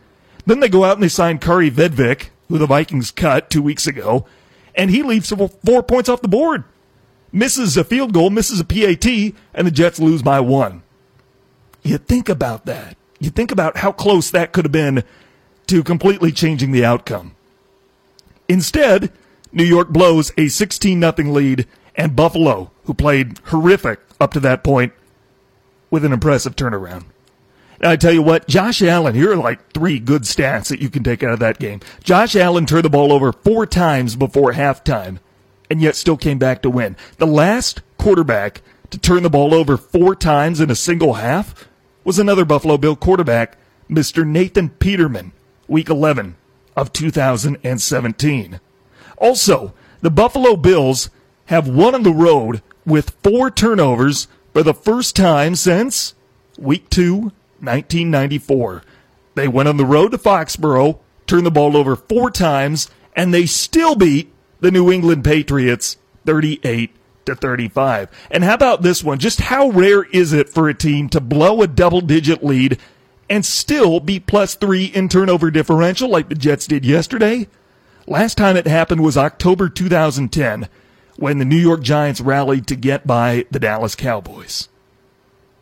Then 0.47 0.61
they 0.61 0.69
go 0.71 0.85
out 0.85 0.95
and 0.97 1.03
they 1.03 1.09
sign 1.09 1.39
Kaare 1.39 1.71
Vedvik, 1.71 2.31
who 2.49 2.57
the 2.57 2.67
Vikings 2.67 3.11
cut 3.11 3.51
two 3.51 3.61
weeks 3.61 3.87
ago, 3.87 4.25
and 4.75 4.91
he 4.91 5.03
leaves 5.03 5.31
four 5.65 5.83
points 5.83 6.09
off 6.09 6.23
the 6.23 6.29
board 6.29 6.65
misses 7.33 7.77
a 7.77 7.85
field 7.85 8.13
goal, 8.13 8.31
misses 8.31 8.61
a 8.61 8.65
PAT, 8.65 9.07
and 9.55 9.67
the 9.67 9.71
Jets 9.71 9.99
lose 9.99 10.23
by 10.23 10.41
one. 10.41 10.83
You 11.83 11.99
think 11.99 12.29
about 12.29 12.67
that. 12.67 12.97
You 13.19 13.31
think 13.31 13.51
about 13.51 13.79
how 13.79 13.93
close 13.93 14.31
that 14.31 14.53
could 14.53 14.65
have 14.65 14.73
been 14.73 15.05
to 15.67 15.83
completely 15.83 16.33
changing 16.33 16.73
the 16.73 16.85
outcome. 16.85 17.35
Instead, 18.49 19.13
New 19.53 19.65
York 19.65 19.91
blows 19.91 20.33
a 20.37 20.49
16 20.49 21.01
0 21.01 21.15
lead, 21.31 21.67
and 21.95 22.17
Buffalo, 22.17 22.71
who 22.85 22.95
played 22.95 23.39
horrific 23.47 24.01
up 24.21 24.33
to 24.33 24.41
that 24.41 24.65
point, 24.65 24.93
with 25.91 26.05
an 26.05 26.13
impressive 26.13 26.57
turnaround. 26.57 27.05
I 27.83 27.97
tell 27.97 28.13
you 28.13 28.23
what, 28.23 28.47
Josh 28.47 28.83
Allen, 28.83 29.15
here 29.15 29.33
are 29.33 29.37
like 29.37 29.73
three 29.73 29.99
good 29.99 30.23
stats 30.23 30.69
that 30.69 30.81
you 30.81 30.91
can 30.91 31.03
take 31.03 31.23
out 31.23 31.33
of 31.33 31.39
that 31.39 31.59
game. 31.59 31.81
Josh 32.05 32.37
Allen 32.37 32.67
turned 32.67 32.85
the 32.85 32.91
ball 32.91 33.11
over 33.11 33.33
four 33.33 33.67
times 33.67 34.17
before 34.17 34.53
halftime 34.53 35.19
and 35.71 35.81
yet 35.81 35.97
still 35.97 36.17
came 36.17 36.39
back 36.39 36.61
to 36.63 36.69
win. 36.71 36.97
The 37.19 37.27
last 37.27 37.81
quarterback 37.97 38.61
to 38.91 38.99
turn 38.99 39.23
the 39.23 39.31
ball 39.31 39.55
over 39.55 39.77
four 39.77 40.17
times 40.17 40.61
in 40.61 40.71
a 40.71 40.75
single 40.75 41.15
half 41.15 41.69
was 42.05 42.19
another 42.19 42.45
Buffalo 42.45 42.77
Bill 42.77 42.97
quarterback, 42.97 43.57
Mr. 43.89 44.27
Nathan 44.27 44.71
Peterman, 44.71 45.33
week 45.69 45.89
11 45.89 46.37
of 46.77 46.93
2017. 46.93 48.61
Also, 49.19 49.73
the 50.01 50.11
Buffalo 50.11 50.57
Bills 50.57 51.11
have 51.47 51.69
won 51.69 51.95
on 51.95 52.03
the 52.03 52.13
road 52.13 52.63
with 52.85 53.17
four 53.23 53.51
turnovers 53.51 54.27
for 54.53 54.63
the 54.63 54.75
first 54.75 55.15
time 55.15 55.55
since 55.55 56.15
week 56.59 56.89
2, 56.91 57.15
1994. 57.61 58.83
They 59.35 59.47
went 59.47 59.69
on 59.69 59.77
the 59.77 59.85
road 59.85 60.11
to 60.11 60.19
Foxborough, 60.19 60.99
turned 61.27 61.47
the 61.47 61.51
ball 61.51 61.77
over 61.77 61.95
four 61.95 62.31
times, 62.31 62.91
and 63.15 63.33
they 63.33 63.47
still 63.47 63.95
beat 63.95 64.30
the 64.61 64.71
New 64.71 64.91
England 64.91 65.25
Patriots 65.25 65.97
38 66.27 66.95
to 67.27 67.35
35. 67.35 68.09
And 68.31 68.45
how 68.45 68.55
about 68.55 68.83
this 68.83 69.03
one? 69.03 69.19
Just 69.19 69.41
how 69.41 69.71
rare 69.71 70.05
is 70.05 70.33
it 70.33 70.49
for 70.49 70.69
a 70.69 70.75
team 70.75 71.09
to 71.11 71.21
blow 71.21 71.63
a 71.63 71.67
double 71.67 72.01
digit 72.01 72.45
lead 72.45 72.79
and 73.29 73.45
still 73.45 74.01
be 74.01 74.19
plus 74.21 74.55
three 74.55 74.87
in 74.87 75.09
turnover 75.09 75.51
differential 75.51 76.09
like 76.09 76.29
the 76.29 76.35
Jets 76.35 76.67
did 76.67 76.85
yesterday? 76.85 77.49
Last 78.07 78.37
time 78.37 78.57
it 78.57 78.67
happened 78.67 79.03
was 79.03 79.17
October 79.17 79.69
2010 79.69 80.69
when 81.17 81.39
the 81.39 81.45
New 81.45 81.59
York 81.59 81.83
Giants 81.83 82.21
rallied 82.21 82.67
to 82.67 82.77
get 82.77 83.07
by 83.07 83.47
the 83.51 83.61
Dallas 83.61 83.95
Cowboys. 83.95 84.69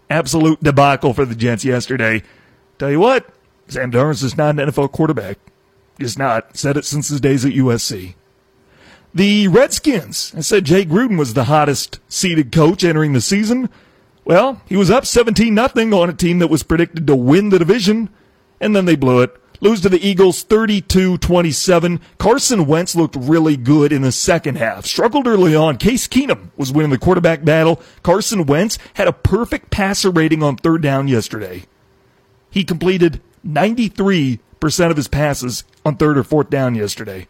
Absolute 0.09 0.63
debacle 0.63 1.13
for 1.13 1.25
the 1.25 1.35
Jets 1.35 1.65
yesterday. 1.65 2.23
Tell 2.79 2.91
you 2.91 3.01
what, 3.01 3.27
Sam 3.67 3.91
Darnold's 3.91 4.23
just 4.23 4.39
not 4.39 4.59
an 4.59 4.69
NFL 4.69 4.93
quarterback. 4.93 5.39
Just 6.01 6.19
not. 6.19 6.57
Said 6.57 6.77
it 6.77 6.85
since 6.85 7.09
his 7.09 7.21
days 7.21 7.45
at 7.45 7.53
USC. 7.53 8.15
The 9.19 9.49
Redskins. 9.49 10.33
I 10.37 10.43
said 10.43 10.65
Jay 10.65 10.85
Gruden 10.85 11.19
was 11.19 11.35
the 11.35 11.47
hottest 11.47 11.99
seeded 12.09 12.53
coach 12.53 12.85
entering 12.85 13.15
the 13.15 13.21
season. 13.21 13.69
Well, 14.25 14.63
he 14.67 14.77
was 14.77 14.93
up 14.93 15.07
17 15.07 15.53
nothing 15.53 15.93
on 15.93 16.09
a 16.09 16.13
team 16.13 16.39
that 16.39 16.47
was 16.47 16.63
predicted 16.63 17.09
to 17.09 17.17
win 17.17 17.49
the 17.49 17.59
division, 17.59 18.11
and 18.61 18.77
then 18.77 18.85
they 18.85 18.95
blew 18.95 19.21
it. 19.23 19.37
Lose 19.61 19.81
to 19.81 19.89
the 19.89 20.07
Eagles 20.09 20.45
32-27. 20.45 22.01
Carson 22.19 22.67
Wentz 22.67 22.95
looked 22.95 23.17
really 23.17 23.57
good 23.57 23.93
in 23.93 24.03
the 24.03 24.13
second 24.13 24.55
half. 24.55 24.87
Struggled 24.87 25.27
early 25.27 25.53
on. 25.53 25.79
Case 25.79 26.07
Keenum 26.07 26.51
was 26.57 26.73
winning 26.73 26.93
the 26.93 26.97
quarterback 26.97 27.45
battle. 27.45 27.83
Carson 28.05 28.47
Wentz 28.47 28.79
had 28.95 29.09
a 29.09 29.13
perfect 29.13 29.71
passer 29.71 30.11
rating 30.11 30.45
on 30.45 30.55
third 30.55 30.81
down 30.81 31.09
yesterday. 31.09 31.65
He 32.51 32.63
completed 32.63 33.21
93% 33.45 34.39
of 34.93 34.97
his 34.97 35.09
passes 35.09 35.65
on 35.85 35.97
third 35.97 36.17
or 36.17 36.23
fourth 36.23 36.51
down 36.51 36.77
yesterday. 36.77 37.27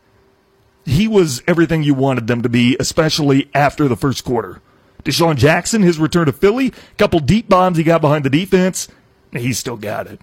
He 0.89 1.07
was 1.07 1.43
everything 1.47 1.83
you 1.83 1.93
wanted 1.93 2.29
them 2.29 2.41
to 2.41 2.49
be, 2.49 2.75
especially 2.81 3.51
after 3.55 3.89
the 3.89 3.97
first 3.97 4.25
quarter. 4.25 4.63
DeSean 5.05 5.37
Jackson, 5.37 5.83
his 5.83 5.99
return 5.99 6.25
to 6.27 6.33
Philly, 6.33 6.69
a 6.69 6.95
couple 6.97 7.21
deep 7.21 7.47
bombs 7.47 7.77
he 7.77 7.85
got 7.85 8.01
behind 8.01 8.25
the 8.25 8.31
defense, 8.31 8.89
he's 9.33 9.59
still 9.59 9.77
got 9.77 10.07
it. 10.07 10.19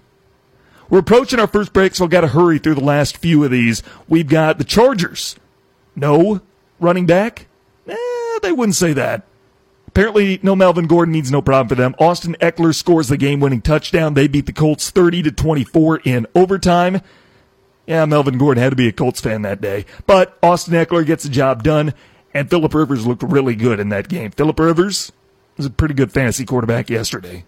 We're 0.90 0.98
approaching 0.98 1.38
our 1.38 1.46
first 1.46 1.72
break, 1.72 1.94
so 1.94 2.04
I've 2.04 2.10
got 2.10 2.22
to 2.22 2.28
hurry 2.28 2.58
through 2.58 2.74
the 2.74 2.84
last 2.84 3.16
few 3.16 3.44
of 3.44 3.52
these. 3.52 3.84
We've 4.08 4.28
got 4.28 4.58
the 4.58 4.64
Chargers. 4.64 5.36
No 5.94 6.40
running 6.80 7.06
back? 7.06 7.46
Eh, 7.88 8.38
they 8.42 8.52
wouldn't 8.52 8.74
say 8.74 8.92
that. 8.92 9.22
Apparently, 9.86 10.40
no 10.42 10.56
Melvin 10.56 10.88
Gordon 10.88 11.12
means 11.12 11.30
no 11.30 11.42
problem 11.42 11.68
for 11.68 11.76
them. 11.76 11.94
Austin 12.00 12.36
Ekeler 12.40 12.74
scores 12.74 13.06
the 13.06 13.16
game-winning 13.16 13.62
touchdown. 13.62 14.14
They 14.14 14.26
beat 14.26 14.46
the 14.46 14.52
Colts 14.52 14.90
30 14.90 15.22
to 15.22 15.30
24 15.30 16.00
in 16.04 16.26
overtime. 16.34 17.02
Yeah, 17.86 18.04
Melvin 18.04 18.38
Gordon 18.38 18.62
had 18.62 18.70
to 18.70 18.76
be 18.76 18.88
a 18.88 18.92
Colts 18.92 19.20
fan 19.20 19.42
that 19.42 19.60
day, 19.60 19.86
but 20.06 20.36
Austin 20.42 20.74
Ekeler 20.74 21.06
gets 21.06 21.22
the 21.22 21.30
job 21.30 21.62
done, 21.62 21.94
and 22.34 22.50
Philip 22.50 22.74
Rivers 22.74 23.06
looked 23.06 23.22
really 23.22 23.54
good 23.54 23.78
in 23.78 23.90
that 23.90 24.08
game. 24.08 24.32
Philip 24.32 24.58
Rivers 24.58 25.12
was 25.56 25.66
a 25.66 25.70
pretty 25.70 25.94
good 25.94 26.10
fantasy 26.12 26.44
quarterback 26.44 26.90
yesterday. 26.90 27.44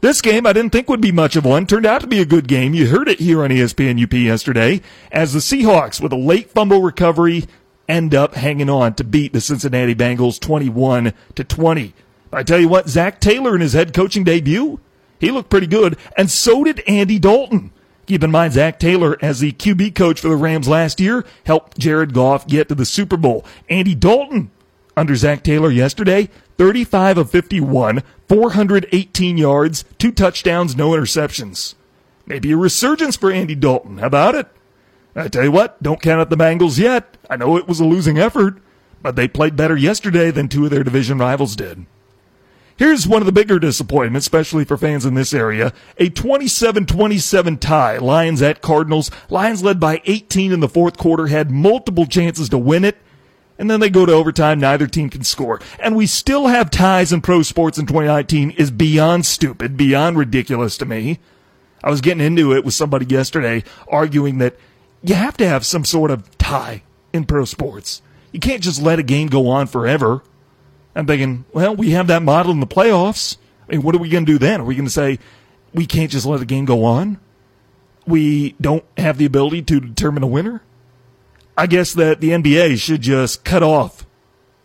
This 0.00 0.20
game 0.22 0.46
I 0.46 0.52
didn't 0.52 0.70
think 0.70 0.88
would 0.88 1.00
be 1.00 1.10
much 1.10 1.34
of 1.34 1.44
one. 1.44 1.66
Turned 1.66 1.84
out 1.84 2.02
to 2.02 2.06
be 2.06 2.20
a 2.20 2.24
good 2.24 2.46
game. 2.46 2.72
You 2.72 2.86
heard 2.86 3.08
it 3.08 3.18
here 3.18 3.42
on 3.42 3.50
ESPN 3.50 4.00
UP 4.00 4.12
yesterday 4.12 4.80
as 5.10 5.32
the 5.32 5.40
Seahawks 5.40 6.00
with 6.00 6.12
a 6.12 6.16
late 6.16 6.50
fumble 6.50 6.82
recovery 6.82 7.46
end 7.88 8.14
up 8.14 8.34
hanging 8.34 8.70
on 8.70 8.94
to 8.94 9.02
beat 9.02 9.32
the 9.32 9.40
Cincinnati 9.40 9.96
Bengals 9.96 10.38
21 10.38 11.12
to 11.34 11.44
20. 11.44 11.94
I 12.32 12.42
tell 12.44 12.60
you 12.60 12.68
what, 12.68 12.88
Zac 12.88 13.20
Taylor 13.20 13.56
in 13.56 13.60
his 13.60 13.72
head 13.72 13.92
coaching 13.92 14.22
debut, 14.22 14.78
he 15.18 15.32
looked 15.32 15.50
pretty 15.50 15.66
good, 15.66 15.96
and 16.16 16.30
so 16.30 16.62
did 16.62 16.80
Andy 16.86 17.18
Dalton. 17.18 17.72
Keep 18.08 18.24
in 18.24 18.30
mind, 18.30 18.54
Zac 18.54 18.78
Taylor, 18.78 19.18
as 19.20 19.40
the 19.40 19.52
QB 19.52 19.94
coach 19.94 20.20
for 20.20 20.28
the 20.28 20.36
Rams 20.36 20.66
last 20.66 20.98
year, 20.98 21.26
helped 21.44 21.78
Jared 21.78 22.14
Goff 22.14 22.46
get 22.46 22.66
to 22.68 22.74
the 22.74 22.86
Super 22.86 23.18
Bowl. 23.18 23.44
Andy 23.68 23.94
Dalton, 23.94 24.50
under 24.96 25.14
Zac 25.14 25.42
Taylor 25.42 25.70
yesterday, 25.70 26.30
35 26.56 27.18
of 27.18 27.30
51, 27.30 28.02
418 28.26 29.36
yards, 29.36 29.84
two 29.98 30.10
touchdowns, 30.10 30.74
no 30.74 30.92
interceptions. 30.92 31.74
Maybe 32.24 32.50
a 32.50 32.56
resurgence 32.56 33.14
for 33.14 33.30
Andy 33.30 33.54
Dalton. 33.54 33.98
How 33.98 34.06
about 34.06 34.34
it? 34.34 34.46
I 35.14 35.28
tell 35.28 35.44
you 35.44 35.52
what, 35.52 35.82
don't 35.82 36.00
count 36.00 36.22
out 36.22 36.30
the 36.30 36.36
Bengals 36.36 36.78
yet. 36.78 37.18
I 37.28 37.36
know 37.36 37.58
it 37.58 37.68
was 37.68 37.78
a 37.78 37.84
losing 37.84 38.18
effort, 38.18 38.56
but 39.02 39.16
they 39.16 39.28
played 39.28 39.54
better 39.54 39.76
yesterday 39.76 40.30
than 40.30 40.48
two 40.48 40.64
of 40.64 40.70
their 40.70 40.82
division 40.82 41.18
rivals 41.18 41.54
did. 41.54 41.84
Here's 42.78 43.08
one 43.08 43.22
of 43.22 43.26
the 43.26 43.32
bigger 43.32 43.58
disappointments, 43.58 44.24
especially 44.26 44.64
for 44.64 44.76
fans 44.76 45.04
in 45.04 45.14
this 45.14 45.34
area. 45.34 45.72
A 45.98 46.10
27-27 46.10 47.58
tie. 47.60 47.98
Lions 47.98 48.40
at 48.40 48.62
Cardinals. 48.62 49.10
Lions 49.28 49.62
led 49.62 49.80
by 49.80 50.00
18 50.04 50.52
in 50.52 50.60
the 50.60 50.68
fourth 50.68 50.96
quarter, 50.96 51.26
had 51.26 51.50
multiple 51.50 52.06
chances 52.06 52.48
to 52.50 52.58
win 52.58 52.84
it 52.84 52.96
and 53.58 53.68
then 53.68 53.80
they 53.80 53.90
go 53.90 54.06
to 54.06 54.12
overtime. 54.12 54.60
Neither 54.60 54.86
team 54.86 55.10
can 55.10 55.24
score. 55.24 55.60
And 55.80 55.96
we 55.96 56.06
still 56.06 56.46
have 56.46 56.70
ties 56.70 57.12
in 57.12 57.20
pro 57.20 57.42
sports 57.42 57.78
in 57.78 57.86
2019 57.86 58.52
is 58.52 58.70
beyond 58.70 59.26
stupid, 59.26 59.76
beyond 59.76 60.16
ridiculous 60.16 60.78
to 60.78 60.86
me. 60.86 61.18
I 61.82 61.90
was 61.90 62.00
getting 62.00 62.24
into 62.24 62.54
it 62.54 62.64
with 62.64 62.74
somebody 62.74 63.06
yesterday 63.06 63.64
arguing 63.88 64.38
that 64.38 64.56
you 65.02 65.14
have 65.14 65.36
to 65.38 65.48
have 65.48 65.66
some 65.66 65.84
sort 65.84 66.10
of 66.10 66.38
tie 66.38 66.82
in 67.12 67.24
pro 67.24 67.44
sports. 67.44 68.02
You 68.32 68.40
can't 68.40 68.62
just 68.62 68.80
let 68.80 68.98
a 68.98 69.04
game 69.04 69.28
go 69.28 69.48
on 69.48 69.66
forever. 69.66 70.22
I'm 70.98 71.06
thinking, 71.06 71.44
well, 71.52 71.76
we 71.76 71.90
have 71.92 72.08
that 72.08 72.24
model 72.24 72.50
in 72.50 72.58
the 72.58 72.66
playoffs. 72.66 73.36
I 73.68 73.72
mean, 73.72 73.82
what 73.82 73.94
are 73.94 73.98
we 73.98 74.08
going 74.08 74.26
to 74.26 74.32
do 74.32 74.36
then? 74.36 74.60
Are 74.60 74.64
we 74.64 74.74
going 74.74 74.84
to 74.84 74.92
say 74.92 75.20
we 75.72 75.86
can't 75.86 76.10
just 76.10 76.26
let 76.26 76.42
a 76.42 76.44
game 76.44 76.64
go 76.64 76.84
on? 76.84 77.20
We 78.04 78.56
don't 78.60 78.84
have 78.96 79.16
the 79.16 79.24
ability 79.24 79.62
to 79.62 79.78
determine 79.78 80.24
a 80.24 80.26
winner? 80.26 80.60
I 81.56 81.68
guess 81.68 81.92
that 81.92 82.20
the 82.20 82.30
NBA 82.30 82.80
should 82.80 83.02
just 83.02 83.44
cut 83.44 83.62
off 83.62 84.06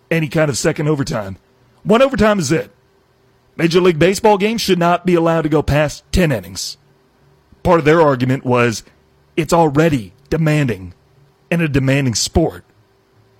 any 0.09 0.27
kind 0.27 0.49
of 0.49 0.57
second 0.57 0.87
overtime. 0.87 1.37
One 1.83 2.01
overtime 2.01 2.39
is 2.39 2.51
it. 2.51 2.71
Major 3.55 3.79
League 3.79 3.99
Baseball 3.99 4.39
games 4.39 4.61
should 4.61 4.79
not 4.79 5.05
be 5.05 5.13
allowed 5.13 5.43
to 5.43 5.49
go 5.49 5.61
past 5.61 6.03
10 6.13 6.31
innings. 6.31 6.77
Part 7.61 7.77
of 7.77 7.85
their 7.85 8.01
argument 8.01 8.43
was 8.43 8.83
it's 9.37 9.53
already 9.53 10.13
demanding 10.31 10.95
in 11.51 11.61
a 11.61 11.67
demanding 11.67 12.15
sport. 12.15 12.65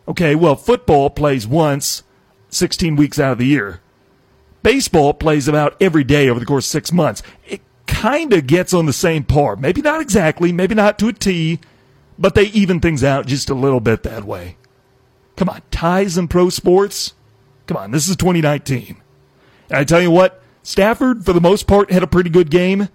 Okay, 0.08 0.36
well, 0.36 0.56
football 0.56 1.10
plays 1.10 1.48
once 1.48 2.04
16 2.54 2.96
weeks 2.96 3.20
out 3.20 3.34
of 3.34 3.38
the 3.38 3.46
year. 3.46 3.82
Baseball 4.62 5.14
plays 5.14 5.48
about 5.48 5.76
every 5.82 6.04
day 6.04 6.30
over 6.30 6.40
the 6.40 6.46
course 6.46 6.66
of 6.66 6.72
six 6.72 6.92
months. 6.92 7.22
It 7.46 7.62
kind 7.86 8.34
of 8.34 8.48
gets 8.48 8.74
on 8.74 8.86
the 8.86 8.94
same 8.94 9.24
par. 9.24 9.56
Maybe 9.56 9.82
not 9.82 10.02
exactly, 10.02 10.52
maybe 10.52 10.76
not 10.76 10.98
to 11.00 11.10
a 11.10 11.14
T, 11.14 11.60
but 12.18 12.36
they 12.36 12.46
even 12.46 12.80
things 12.80 13.04
out 13.04 13.26
just 13.26 13.50
a 13.50 13.56
little 13.56 13.80
bit 13.80 14.04
that 14.04 14.24
way. 14.24 14.58
Come 15.36 15.50
on, 15.50 15.62
ties 15.72 16.18
in 16.18 16.28
pro 16.28 16.50
sports? 16.50 17.14
Come 17.68 17.78
on, 17.78 17.92
this 17.92 18.08
is 18.08 18.16
2019. 18.16 19.02
And 19.70 19.78
I 19.78 19.84
tell 19.84 20.02
you 20.02 20.12
what, 20.12 20.42
Stafford, 20.62 21.26
for 21.26 21.34
the 21.34 21.42
most 21.42 21.68
part, 21.68 21.92
had 21.92 22.04
a 22.04 22.08
pretty 22.08 22.30
good 22.30 22.50
game. 22.50 22.90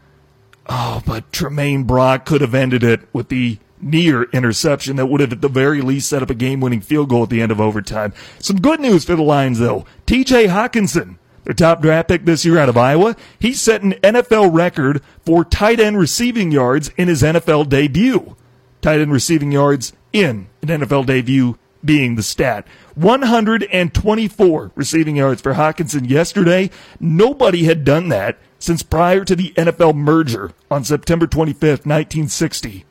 Oh, 0.68 1.02
but 1.06 1.30
Tramaine 1.32 1.86
Brock 1.86 2.24
could 2.26 2.40
have 2.40 2.54
ended 2.54 2.84
it 2.84 3.00
with 3.12 3.28
the 3.28 3.58
near 3.80 4.24
interception 4.24 4.96
that 4.96 5.06
would 5.06 5.20
have 5.20 5.32
at 5.32 5.40
the 5.40 5.48
very 5.48 5.80
least 5.80 6.08
set 6.08 6.22
up 6.22 6.30
a 6.30 6.34
game 6.34 6.60
winning 6.60 6.80
field 6.80 7.08
goal 7.08 7.24
at 7.24 7.30
the 7.30 7.42
end 7.42 7.52
of 7.52 7.60
overtime. 7.60 8.12
Some 8.38 8.60
good 8.60 8.80
news 8.80 9.04
for 9.04 9.16
the 9.16 9.22
Lions, 9.22 9.58
though. 9.58 9.84
TJ 10.06 10.48
Hockenson, 10.48 11.16
their 11.44 11.54
top 11.54 11.80
draft 11.80 12.08
pick 12.08 12.24
this 12.24 12.44
year 12.44 12.58
out 12.58 12.68
of 12.68 12.76
Iowa, 12.76 13.16
he 13.38 13.52
set 13.52 13.82
an 13.82 13.92
NFL 14.02 14.54
record 14.54 15.02
for 15.24 15.44
tight 15.44 15.80
end 15.80 15.98
receiving 15.98 16.50
yards 16.50 16.90
in 16.96 17.08
his 17.08 17.22
NFL 17.22 17.68
debut 17.68 18.36
tight 18.80 19.00
end 19.00 19.12
receiving 19.12 19.52
yards 19.52 19.92
in 20.12 20.48
an 20.62 20.68
NFL 20.68 21.06
debut 21.06 21.58
being 21.84 22.16
the 22.16 22.22
stat. 22.22 22.66
124 22.94 24.72
receiving 24.74 25.16
yards 25.16 25.40
for 25.40 25.54
Hockenson 25.54 26.08
yesterday. 26.08 26.70
Nobody 26.98 27.64
had 27.64 27.84
done 27.84 28.08
that 28.08 28.38
since 28.58 28.82
prior 28.82 29.24
to 29.24 29.36
the 29.36 29.52
NFL 29.52 29.94
merger 29.94 30.52
on 30.70 30.84
September 30.84 31.26
25th, 31.26 31.86
1960. 31.86 32.84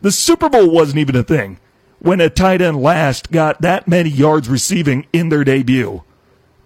The 0.00 0.12
Super 0.12 0.48
Bowl 0.48 0.70
wasn't 0.70 0.98
even 0.98 1.16
a 1.16 1.22
thing 1.22 1.58
when 1.98 2.20
a 2.20 2.30
tight 2.30 2.62
end 2.62 2.80
last 2.80 3.32
got 3.32 3.60
that 3.62 3.88
many 3.88 4.10
yards 4.10 4.48
receiving 4.48 5.06
in 5.12 5.28
their 5.28 5.42
debut. 5.44 6.04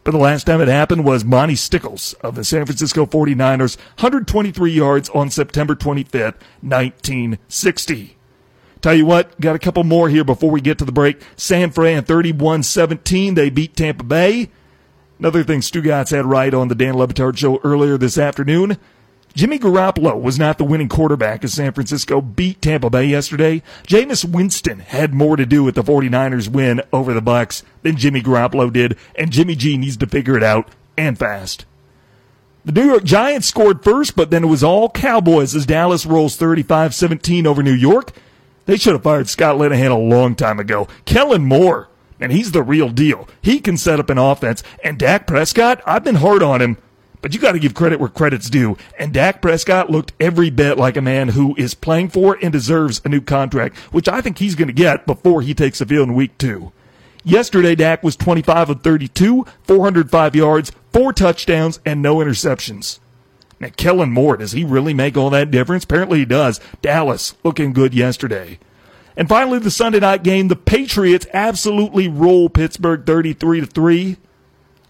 But 0.05 0.11
the 0.11 0.19
last 0.19 0.45
time 0.45 0.61
it 0.61 0.69
happened 0.69 1.05
was 1.05 1.25
Monty 1.25 1.55
Stickles 1.55 2.13
of 2.15 2.35
the 2.35 2.45
San 2.45 2.67
Francisco 2.67 3.07
49ers, 3.07 3.77
123 3.77 4.73
yards 4.73 5.09
on 5.11 5.31
September 5.31 5.75
25th, 5.75 6.35
1960. 6.61 8.17
Tell 8.81 8.95
you 8.95 9.07
what, 9.07 9.41
got 9.41 9.55
a 9.55 9.61
couple 9.61 9.85
more 9.85 10.09
here 10.09 10.25
before 10.25 10.51
we 10.51 10.61
get 10.61 10.77
to 10.79 10.85
the 10.85 10.91
break. 10.93 11.23
San 11.37 11.71
Fran 11.71 12.03
31-17. 12.03 13.37
They 13.37 13.49
beat 13.49 13.77
Tampa 13.77 14.03
Bay. 14.03 14.51
Another 15.21 15.45
thing 15.45 15.61
Stugotz 15.61 16.11
had 16.11 16.27
right 16.27 16.53
on 16.53 16.67
the 16.67 16.75
Dan 16.75 16.97
Le 16.97 17.07
Batard 17.07 17.39
show 17.39 17.61
earlier 17.63 17.97
this 17.97 18.19
afternoon. 18.19 18.77
Jimmy 19.35 19.59
Garoppolo 19.59 20.21
was 20.21 20.39
not 20.39 20.59
the 20.59 20.65
winning 20.65 20.89
quarterback 20.89 21.43
as 21.43 21.55
San 21.55 21.73
Francisco 21.73 22.21
beat 22.21 22.61
Tampa 22.61 22.91
Bay 22.91 23.07
yesterday. 23.07 23.63
Jameis 23.87 24.25
Winston 24.25 24.81
had 24.81 25.15
more 25.15 25.37
to 25.37 25.47
do 25.47 25.65
with 25.65 25.75
the 25.75 25.83
49ers 25.83 26.49
win 26.49 26.83
over 26.93 27.15
the 27.15 27.23
Bucks 27.23 27.63
than 27.83 27.97
Jimmy 27.97 28.21
Garoppolo 28.21 28.73
did, 28.73 28.97
and 29.15 29.33
Jimmy 29.33 29.55
G 29.55 29.77
needs 29.77 29.97
to 29.99 30.07
figure 30.07 30.37
it 30.37 30.43
out 30.43 30.69
and 30.97 31.19
fast. 31.19 31.65
The 32.65 32.73
New 32.73 32.85
York 32.85 33.05
Giants 33.05 33.49
scored 33.49 33.83
first, 33.83 34.15
but 34.15 34.31
then 34.31 34.45
it 34.45 34.49
was 34.49 34.63
all 34.63 34.91
Cowboys 34.91 35.55
as 35.57 35.67
Dallas 35.67 36.07
rolls 36.07 36.37
35-17 36.37 37.45
over 37.47 37.63
New 37.63 37.73
York. 37.73 38.13
They 38.67 38.77
should 38.77 38.93
have 38.93 39.03
fired 39.03 39.29
Scott 39.29 39.57
Linehan 39.57 39.91
a 39.91 39.99
long 39.99 40.37
time 40.37 40.61
ago. 40.61 40.87
Kellen 41.05 41.45
Moore, 41.45 41.89
and 42.21 42.31
he's 42.31 42.53
the 42.53 42.63
real 42.63 42.89
deal. 42.89 43.29
He 43.41 43.59
can 43.59 43.77
set 43.77 43.99
up 43.99 44.11
an 44.11 44.19
offense. 44.19 44.63
And 44.85 44.99
Dak 44.99 45.27
Prescott, 45.27 45.83
I've 45.85 46.05
been 46.05 46.17
hard 46.17 46.43
on 46.43 46.63
him, 46.63 46.77
but 47.23 47.33
you 47.33 47.41
got 47.41 47.53
to 47.53 47.59
give 47.59 47.73
credit 47.73 48.01
where 48.01 48.09
credit's 48.09 48.51
due. 48.51 48.77
And 48.99 49.15
Dak 49.15 49.41
Prescott 49.41 49.89
looked 49.89 50.13
every 50.21 50.51
bit 50.51 50.77
like 50.77 50.97
a 50.97 51.03
man 51.03 51.29
who 51.29 51.55
is 51.57 51.73
playing 51.73 52.11
for 52.11 52.37
and 52.43 52.53
deserves 52.53 53.01
a 53.05 53.09
new 53.09 53.21
contract, 53.21 53.79
which 53.93 54.09
I 54.09 54.21
think 54.21 54.39
he's 54.39 54.57
going 54.57 54.69
to 54.69 54.75
get 54.75 55.07
before 55.07 55.41
he 55.41 55.55
takes 55.55 55.79
the 55.79 55.87
field 55.87 56.09
in 56.09 56.15
week 56.15 56.37
two. 56.37 56.73
Yesterday, 57.25 57.77
Dak 57.77 58.03
was 58.03 58.17
25 58.17 58.71
of 58.71 58.83
32, 58.83 59.47
405 59.63 60.35
yards, 60.37 60.73
four 60.93 61.13
touchdowns, 61.13 61.79
and 61.87 62.03
no 62.03 62.17
interceptions. 62.17 62.99
Now, 63.61 63.69
Kellen 63.77 64.11
Moore, 64.11 64.37
does 64.37 64.53
he 64.53 64.65
really 64.65 64.93
make 64.93 65.17
all 65.17 65.31
that 65.31 65.53
difference? 65.53 65.85
Apparently 65.85 66.19
he 66.19 66.25
does. 66.25 66.59
Dallas 66.83 67.37
looking 67.45 67.73
good 67.73 67.95
yesterday. 67.95 68.59
And 69.17 69.29
finally, 69.29 69.61
the 69.61 69.71
Sunday 69.71 70.01
night 70.01 70.25
game, 70.25 70.49
the 70.49 70.57
Patriots 70.57 71.27
absolutely 71.33 72.09
roll 72.09 72.49
Pittsburgh 72.49 73.07
33 73.07 73.61
to 73.61 73.67
3. 73.67 74.17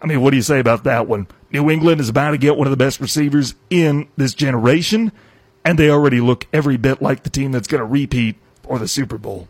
I 0.02 0.06
mean, 0.06 0.20
what 0.20 0.30
do 0.30 0.36
you 0.36 0.42
say 0.42 0.58
about 0.58 0.82
that 0.84 1.06
one? 1.06 1.28
New 1.52 1.70
England 1.70 2.00
is 2.00 2.08
about 2.08 2.32
to 2.32 2.38
get 2.38 2.56
one 2.56 2.66
of 2.66 2.72
the 2.72 2.76
best 2.76 3.00
receivers 3.00 3.54
in 3.70 4.08
this 4.16 4.34
generation, 4.34 5.12
and 5.64 5.78
they 5.78 5.90
already 5.90 6.20
look 6.20 6.46
every 6.52 6.76
bit 6.76 7.00
like 7.00 7.22
the 7.22 7.30
team 7.30 7.52
that's 7.52 7.68
going 7.68 7.80
to 7.80 7.86
repeat 7.86 8.36
for 8.62 8.80
the 8.80 8.88
Super 8.88 9.16
Bowl. 9.16 9.48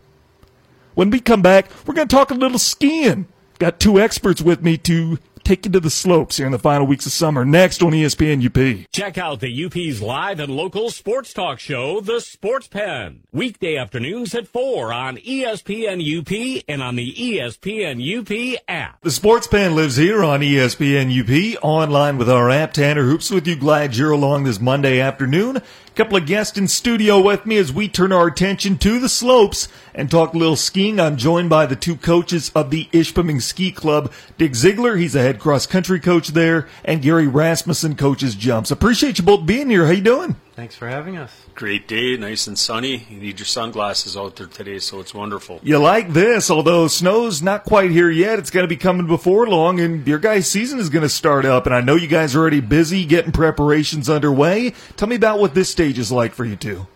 When 0.93 1.09
we 1.09 1.19
come 1.19 1.41
back, 1.41 1.69
we're 1.87 1.95
going 1.95 2.07
to 2.07 2.15
talk 2.15 2.29
a 2.29 2.35
little 2.35 2.59
skiing. 2.59 3.27
Got 3.57 3.79
two 3.79 3.99
experts 3.99 4.41
with 4.41 4.61
me 4.61 4.77
to 4.79 5.17
take 5.43 5.65
you 5.65 5.71
to 5.71 5.79
the 5.79 5.89
slopes 5.89 6.37
here 6.37 6.45
in 6.45 6.51
the 6.51 6.59
final 6.59 6.87
weeks 6.87 7.05
of 7.05 7.11
summer. 7.11 7.45
Next 7.45 7.81
on 7.81 7.91
ESPN 7.91 8.45
UP. 8.45 8.87
Check 8.91 9.17
out 9.17 9.39
the 9.39 9.65
UP's 9.65 10.01
live 10.01 10.39
and 10.39 10.55
local 10.55 10.89
sports 10.89 11.33
talk 11.33 11.59
show, 11.59 11.99
The 11.99 12.21
Sports 12.21 12.67
Pen. 12.67 13.23
Weekday 13.31 13.77
afternoons 13.77 14.33
at 14.33 14.47
4 14.47 14.93
on 14.93 15.17
ESPN 15.17 15.99
UP 16.01 16.63
and 16.67 16.81
on 16.81 16.95
the 16.95 17.13
ESPN 17.13 17.99
UP 18.01 18.61
app. 18.67 19.01
The 19.01 19.11
Sports 19.11 19.47
Pen 19.47 19.75
lives 19.75 19.97
here 19.97 20.23
on 20.23 20.41
ESPN 20.41 21.11
UP, 21.11 21.63
online 21.63 22.17
with 22.17 22.29
our 22.29 22.49
app. 22.49 22.73
Tanner 22.73 23.03
Hoops 23.03 23.29
with 23.29 23.47
you. 23.47 23.55
Glad 23.55 23.95
you're 23.95 24.11
along 24.11 24.43
this 24.43 24.59
Monday 24.59 24.99
afternoon. 24.99 25.61
Couple 25.95 26.17
of 26.17 26.25
guests 26.25 26.57
in 26.57 26.67
studio 26.67 27.21
with 27.21 27.45
me 27.45 27.55
as 27.57 27.71
we 27.71 27.87
turn 27.87 28.11
our 28.11 28.25
attention 28.25 28.79
to 28.79 28.99
the 28.99 29.07
slopes 29.07 29.67
and 29.93 30.09
talk 30.09 30.33
a 30.33 30.37
little 30.37 30.55
skiing. 30.55 30.99
I'm 30.99 31.17
joined 31.17 31.51
by 31.51 31.67
the 31.67 31.75
two 31.75 31.95
coaches 31.95 32.51
of 32.55 32.71
the 32.71 32.85
Ishpeming 32.85 33.43
Ski 33.43 33.71
Club, 33.71 34.11
Dick 34.39 34.55
Ziegler, 34.55 34.95
he's 34.95 35.13
a 35.13 35.21
head 35.21 35.39
cross 35.39 35.67
country 35.67 35.99
coach 35.99 36.29
there, 36.29 36.67
and 36.83 37.03
Gary 37.03 37.27
Rasmussen 37.27 37.95
coaches 37.95 38.33
jumps. 38.33 38.71
Appreciate 38.71 39.19
you 39.19 39.23
both 39.23 39.45
being 39.45 39.69
here. 39.69 39.85
How 39.85 39.91
you 39.91 40.01
doing? 40.01 40.35
Thanks 40.55 40.75
for 40.75 40.87
having 40.87 41.15
us. 41.15 41.42
Great 41.55 41.87
day, 41.87 42.17
nice 42.17 42.47
and 42.47 42.57
sunny. 42.57 43.05
You 43.09 43.19
need 43.19 43.37
your 43.37 43.45
sunglasses 43.45 44.17
out 44.17 44.37
there 44.37 44.47
today, 44.47 44.79
so 44.79 44.99
it's 44.99 45.13
wonderful. 45.13 45.59
You 45.61 45.77
like 45.77 46.11
this, 46.11 46.49
although 46.49 46.87
snow's 46.87 47.43
not 47.43 47.63
quite 47.63 47.91
here 47.91 48.09
yet. 48.09 48.39
It's 48.39 48.49
going 48.49 48.63
to 48.63 48.67
be 48.67 48.75
coming 48.75 49.05
before 49.05 49.47
long, 49.47 49.79
and 49.79 50.05
your 50.07 50.17
guys' 50.17 50.49
season 50.49 50.79
is 50.79 50.89
going 50.89 51.03
to 51.03 51.09
start 51.09 51.45
up. 51.45 51.67
And 51.67 51.75
I 51.75 51.81
know 51.81 51.95
you 51.95 52.07
guys 52.07 52.35
are 52.35 52.39
already 52.39 52.59
busy 52.59 53.05
getting 53.05 53.31
preparations 53.31 54.09
underway. 54.09 54.73
Tell 54.97 55.07
me 55.07 55.15
about 55.15 55.39
what 55.39 55.53
this 55.53 55.69
stage 55.69 55.99
is 55.99 56.11
like 56.11 56.33
for 56.33 56.43
you 56.43 56.55
two. 56.55 56.87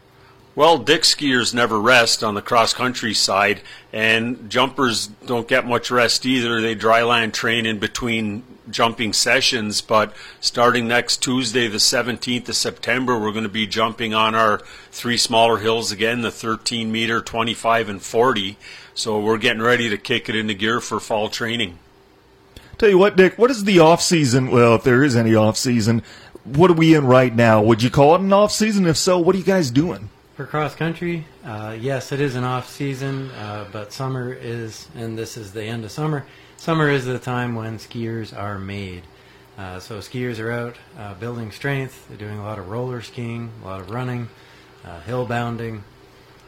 Well, 0.56 0.80
dick 0.80 1.04
skiers 1.04 1.54
never 1.54 1.80
rest 1.80 2.24
on 2.24 2.34
the 2.34 2.42
cross 2.42 2.74
country 2.74 3.14
side, 3.14 3.62
and 3.94 4.50
jumpers 4.50 5.06
don't 5.28 5.48
get 5.48 5.68
much 5.68 5.92
rest 5.92 6.26
either. 6.26 6.62
They 6.62 6.76
dryland 6.76 7.34
train 7.34 7.68
in 7.68 7.78
between 7.78 8.42
jumping 8.70 9.14
sessions, 9.14 9.82
but 9.82 10.14
starting 10.40 10.88
next 10.88 11.18
Tuesday, 11.18 11.68
the 11.68 11.78
17th 11.78 12.50
of 12.50 12.56
September, 12.56 13.20
we're 13.20 13.32
going 13.32 13.44
to 13.44 13.50
be 13.50 13.68
jumping 13.68 14.14
on 14.14 14.36
our 14.36 14.60
three 14.92 15.18
smaller 15.18 15.58
hills 15.58 15.92
again 15.92 16.22
the 16.22 16.32
13 16.32 16.92
meter, 16.92 17.22
25, 17.22 17.90
and 17.90 18.02
40. 18.02 18.58
So 18.94 19.20
we're 19.20 19.38
getting 19.38 19.62
ready 19.62 19.90
to 19.90 19.98
kick 19.98 20.30
it 20.30 20.36
into 20.36 20.54
gear 20.54 20.80
for 20.80 21.00
fall 21.00 21.30
training. 21.30 21.80
Tell 22.78 22.90
you 22.90 22.98
what, 22.98 23.16
Dick, 23.16 23.38
what 23.38 23.50
is 23.50 23.64
the 23.64 23.80
off 23.80 24.02
season? 24.02 24.52
Well, 24.52 24.76
if 24.76 24.84
there 24.84 25.04
is 25.04 25.16
any 25.16 25.34
off 25.34 25.58
season, 25.58 26.04
what 26.44 26.70
are 26.70 26.76
we 26.76 26.94
in 26.94 27.06
right 27.06 27.36
now? 27.36 27.62
Would 27.62 27.82
you 27.82 27.90
call 27.90 28.16
it 28.16 28.22
an 28.22 28.32
off 28.32 28.52
season? 28.52 28.86
If 28.86 28.98
so, 28.98 29.18
what 29.18 29.36
are 29.36 29.40
you 29.40 29.44
guys 29.44 29.72
doing? 29.72 30.10
For 30.38 30.46
cross 30.46 30.76
country, 30.76 31.26
uh, 31.44 31.76
yes, 31.80 32.12
it 32.12 32.22
is 32.22 32.36
an 32.36 32.44
off 32.44 32.70
season, 32.70 33.32
uh, 33.32 33.66
but 33.72 33.92
summer 33.92 34.32
is, 34.32 34.88
and 34.96 35.18
this 35.18 35.36
is 35.36 35.52
the 35.52 35.64
end 35.64 35.84
of 35.84 35.90
summer. 35.90 36.28
Summer 36.58 36.92
is 36.92 37.06
the 37.06 37.18
time 37.18 37.56
when 37.56 37.80
skiers 37.80 38.38
are 38.38 38.60
made. 38.60 39.02
Uh, 39.58 39.80
so 39.80 39.98
skiers 39.98 40.40
are 40.40 40.52
out 40.52 40.76
uh, 40.96 41.16
building 41.16 41.52
strength. 41.52 42.08
They're 42.08 42.20
doing 42.20 42.38
a 42.38 42.44
lot 42.44 42.60
of 42.60 42.70
roller 42.70 43.02
skiing, 43.02 43.52
a 43.64 43.66
lot 43.66 43.80
of 43.80 43.90
running, 43.90 44.30
uh, 44.86 45.00
hill 45.00 45.26
bounding, 45.26 45.84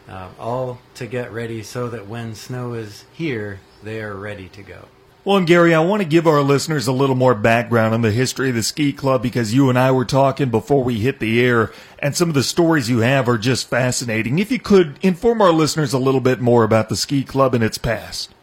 uh, 0.08 0.30
all 0.40 0.78
to 0.94 1.08
get 1.08 1.32
ready 1.32 1.64
so 1.64 1.90
that 1.90 2.06
when 2.06 2.36
snow 2.36 2.74
is 2.74 3.06
here, 3.12 3.60
they 3.82 4.04
are 4.04 4.16
ready 4.16 4.50
to 4.50 4.62
go. 4.62 4.86
Well, 5.26 5.36
and 5.36 5.46
Gary, 5.46 5.74
I 5.76 5.82
want 5.82 6.02
to 6.02 6.08
give 6.08 6.28
our 6.28 6.42
listeners 6.42 6.88
a 6.88 6.94
little 6.94 7.16
more 7.16 7.36
background 7.36 7.94
on 7.94 8.02
the 8.02 8.12
history 8.12 8.50
of 8.50 8.56
the 8.56 8.64
ski 8.64 8.94
club 8.94 9.22
because 9.22 9.54
you 9.54 9.70
and 9.70 9.78
I 9.78 9.92
were 9.92 10.06
talking 10.06 10.50
before 10.50 10.82
we 10.82 11.02
hit 11.02 11.20
the 11.20 11.42
air, 11.42 11.72
and 12.00 12.16
some 12.16 12.30
of 12.30 12.36
the 12.36 12.42
stories 12.42 12.90
you 12.90 13.00
have 13.00 13.28
are 13.28 13.38
just 13.38 13.70
fascinating. 13.70 14.40
If 14.40 14.50
you 14.50 14.60
could 14.60 14.98
inform 15.02 15.42
our 15.42 15.52
listeners 15.52 15.92
a 15.92 16.00
little 16.00 16.22
bit 16.22 16.40
more 16.40 16.64
about 16.64 16.88
the 16.88 16.96
ski 16.96 17.26
club 17.26 17.54
and 17.54 17.64
its 17.64 17.78
past. 17.78 18.34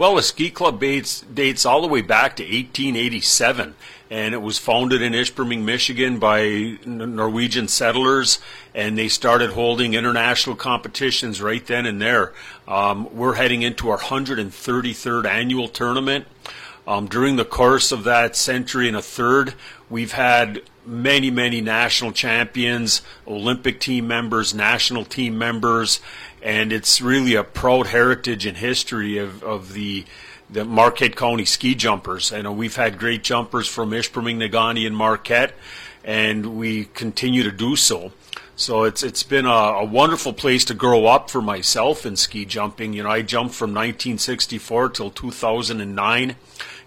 Well, 0.00 0.14
the 0.14 0.22
ski 0.22 0.50
club 0.50 0.80
dates, 0.80 1.20
dates 1.20 1.66
all 1.66 1.82
the 1.82 1.86
way 1.86 2.00
back 2.00 2.36
to 2.36 2.42
1887, 2.42 3.74
and 4.08 4.32
it 4.32 4.40
was 4.40 4.56
founded 4.56 5.02
in 5.02 5.12
Ishpeming, 5.12 5.62
Michigan 5.62 6.18
by 6.18 6.78
Norwegian 6.86 7.68
settlers, 7.68 8.38
and 8.74 8.96
they 8.96 9.08
started 9.08 9.50
holding 9.50 9.92
international 9.92 10.56
competitions 10.56 11.42
right 11.42 11.66
then 11.66 11.84
and 11.84 12.00
there. 12.00 12.32
Um, 12.66 13.14
we're 13.14 13.34
heading 13.34 13.60
into 13.60 13.90
our 13.90 13.98
133rd 13.98 15.26
annual 15.26 15.68
tournament. 15.68 16.26
Um, 16.88 17.06
during 17.06 17.36
the 17.36 17.44
course 17.44 17.92
of 17.92 18.04
that 18.04 18.36
century 18.36 18.88
and 18.88 18.96
a 18.96 19.02
third, 19.02 19.52
we've 19.90 20.12
had 20.12 20.62
many, 20.86 21.30
many 21.30 21.60
national 21.60 22.12
champions, 22.12 23.02
Olympic 23.26 23.80
team 23.80 24.08
members, 24.08 24.54
national 24.54 25.04
team 25.04 25.36
members, 25.36 26.00
and 26.42 26.72
it's 26.72 27.00
really 27.00 27.34
a 27.34 27.44
proud 27.44 27.88
heritage 27.88 28.46
and 28.46 28.56
history 28.56 29.18
of, 29.18 29.42
of 29.42 29.72
the 29.72 30.04
the 30.52 30.64
Marquette 30.64 31.14
County 31.14 31.44
ski 31.44 31.76
jumpers. 31.76 32.32
I 32.32 32.42
know 32.42 32.52
we've 32.52 32.74
had 32.74 32.98
great 32.98 33.22
jumpers 33.22 33.68
from 33.68 33.92
Ishpeming, 33.92 34.36
Negaunee, 34.36 34.84
and 34.84 34.96
Marquette, 34.96 35.54
and 36.02 36.58
we 36.58 36.86
continue 36.86 37.44
to 37.44 37.52
do 37.52 37.76
so. 37.76 38.12
So 38.56 38.84
it's 38.84 39.02
it's 39.02 39.22
been 39.22 39.46
a, 39.46 39.48
a, 39.48 39.84
wonderful 39.84 40.34
place 40.34 40.66
to 40.66 40.74
grow 40.74 41.06
up 41.06 41.30
for 41.30 41.40
myself 41.40 42.04
in 42.04 42.16
ski 42.16 42.44
jumping. 42.44 42.92
You 42.92 43.04
know, 43.04 43.10
I 43.10 43.22
jumped 43.22 43.54
from 43.54 43.70
1964 43.70 44.90
till 44.90 45.10
2009. 45.10 46.28
You 46.28 46.34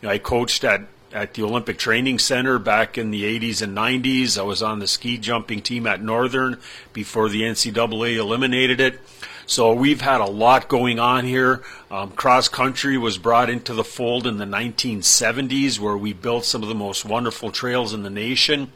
know, 0.01 0.09
I 0.09 0.19
coached 0.19 0.63
at 0.63 0.81
at 1.11 1.33
the 1.33 1.43
Olympic 1.43 1.77
Training 1.77 2.19
Center 2.19 2.59
back 2.59 2.97
in 2.97 3.11
the 3.11 3.23
80s 3.39 3.61
and 3.61 3.77
90s. 3.77 4.37
I 4.37 4.41
was 4.41 4.61
on 4.61 4.79
the 4.79 4.87
ski 4.87 5.17
jumping 5.17 5.61
team 5.61 5.87
at 5.87 6.01
Northern 6.01 6.59
before 6.91 7.29
the 7.29 7.41
NCAA 7.43 8.17
eliminated 8.17 8.79
it. 8.79 8.99
So 9.45 9.73
we've 9.73 10.01
had 10.01 10.21
a 10.21 10.25
lot 10.25 10.69
going 10.69 10.99
on 10.99 11.25
here. 11.25 11.63
Um, 11.91 12.11
cross 12.11 12.47
country 12.47 12.97
was 12.97 13.17
brought 13.17 13.49
into 13.49 13.73
the 13.73 13.83
fold 13.83 14.25
in 14.25 14.37
the 14.37 14.45
1970s, 14.45 15.79
where 15.79 15.97
we 15.97 16.13
built 16.13 16.45
some 16.45 16.63
of 16.63 16.69
the 16.69 16.75
most 16.75 17.03
wonderful 17.05 17.51
trails 17.51 17.93
in 17.93 18.03
the 18.03 18.09
nation, 18.09 18.71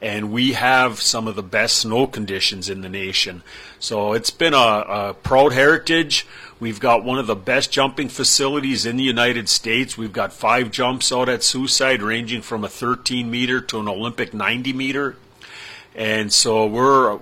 and 0.00 0.32
we 0.32 0.52
have 0.52 1.00
some 1.00 1.26
of 1.26 1.34
the 1.34 1.42
best 1.42 1.78
snow 1.78 2.06
conditions 2.06 2.68
in 2.68 2.82
the 2.82 2.88
nation. 2.88 3.42
So 3.78 4.12
it's 4.12 4.30
been 4.30 4.54
a, 4.54 4.56
a 4.56 5.16
proud 5.22 5.52
heritage. 5.52 6.26
We've 6.60 6.80
got 6.80 7.04
one 7.04 7.18
of 7.18 7.26
the 7.26 7.34
best 7.34 7.72
jumping 7.72 8.08
facilities 8.08 8.86
in 8.86 8.96
the 8.96 9.02
United 9.02 9.48
States. 9.48 9.98
We've 9.98 10.12
got 10.12 10.32
five 10.32 10.70
jumps 10.70 11.10
out 11.10 11.28
at 11.28 11.42
Suicide, 11.42 12.00
ranging 12.00 12.42
from 12.42 12.62
a 12.62 12.68
13 12.68 13.28
meter 13.28 13.60
to 13.60 13.80
an 13.80 13.88
Olympic 13.88 14.32
90 14.32 14.72
meter 14.72 15.16
and 15.94 16.32
so 16.32 16.66
we're 16.66 17.16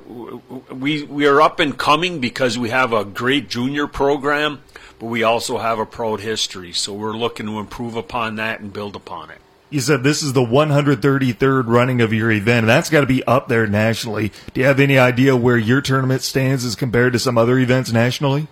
we 0.72 1.02
we 1.02 1.26
are 1.26 1.40
up 1.42 1.60
and 1.60 1.76
coming 1.76 2.20
because 2.20 2.58
we 2.58 2.70
have 2.70 2.92
a 2.92 3.04
great 3.04 3.48
junior 3.48 3.86
program, 3.86 4.62
but 4.98 5.06
we 5.06 5.22
also 5.22 5.58
have 5.58 5.78
a 5.78 5.86
proud 5.86 6.20
history. 6.20 6.72
So 6.72 6.92
we're 6.92 7.16
looking 7.16 7.46
to 7.46 7.58
improve 7.58 7.96
upon 7.96 8.36
that 8.36 8.60
and 8.60 8.72
build 8.72 8.94
upon 8.94 9.30
it. 9.30 9.38
You 9.70 9.80
said 9.80 10.02
this 10.02 10.22
is 10.22 10.32
the 10.32 10.44
133rd 10.44 11.66
running 11.66 12.00
of 12.00 12.12
your 12.12 12.30
event, 12.30 12.60
and 12.60 12.68
that's 12.68 12.90
got 12.90 13.02
to 13.02 13.06
be 13.06 13.22
up 13.24 13.48
there 13.48 13.66
nationally. 13.68 14.32
Do 14.52 14.60
you 14.60 14.66
have 14.66 14.80
any 14.80 14.98
idea 14.98 15.36
where 15.36 15.56
your 15.56 15.80
tournament 15.80 16.22
stands 16.22 16.64
as 16.64 16.74
compared 16.74 17.12
to 17.12 17.20
some 17.20 17.38
other 17.38 17.56
events 17.58 17.92
nationally? 17.92 18.48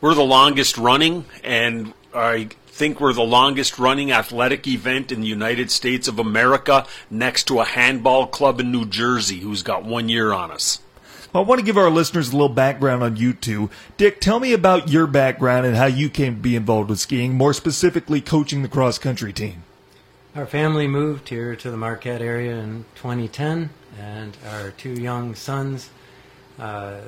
We're 0.00 0.14
the 0.14 0.22
longest 0.22 0.76
running, 0.76 1.24
and 1.42 1.94
I 2.14 2.48
think 2.78 3.00
we're 3.00 3.12
the 3.12 3.22
longest 3.22 3.76
running 3.80 4.12
athletic 4.12 4.64
event 4.68 5.10
in 5.10 5.20
the 5.20 5.26
United 5.26 5.68
States 5.68 6.06
of 6.06 6.20
America 6.20 6.86
next 7.10 7.48
to 7.48 7.58
a 7.58 7.64
handball 7.64 8.28
club 8.28 8.60
in 8.60 8.70
New 8.70 8.86
Jersey 8.86 9.40
who's 9.40 9.64
got 9.64 9.84
one 9.84 10.08
year 10.08 10.32
on 10.32 10.52
us. 10.52 10.78
Well, 11.32 11.42
I 11.42 11.46
want 11.46 11.58
to 11.58 11.66
give 11.66 11.76
our 11.76 11.90
listeners 11.90 12.28
a 12.28 12.32
little 12.32 12.48
background 12.48 13.02
on 13.02 13.16
you 13.16 13.32
two. 13.32 13.68
Dick, 13.96 14.20
tell 14.20 14.38
me 14.38 14.52
about 14.52 14.90
your 14.90 15.08
background 15.08 15.66
and 15.66 15.74
how 15.74 15.86
you 15.86 16.08
came 16.08 16.36
to 16.36 16.40
be 16.40 16.54
involved 16.54 16.88
with 16.88 17.00
skiing, 17.00 17.34
more 17.34 17.52
specifically 17.52 18.20
coaching 18.20 18.62
the 18.62 18.68
cross 18.68 18.96
country 18.96 19.32
team. 19.32 19.64
Our 20.36 20.46
family 20.46 20.86
moved 20.86 21.30
here 21.30 21.56
to 21.56 21.70
the 21.72 21.76
Marquette 21.76 22.22
area 22.22 22.58
in 22.58 22.84
2010, 22.94 23.70
and 23.98 24.36
our 24.52 24.70
two 24.70 24.92
young 24.92 25.34
sons 25.34 25.90
uh, 26.60 27.00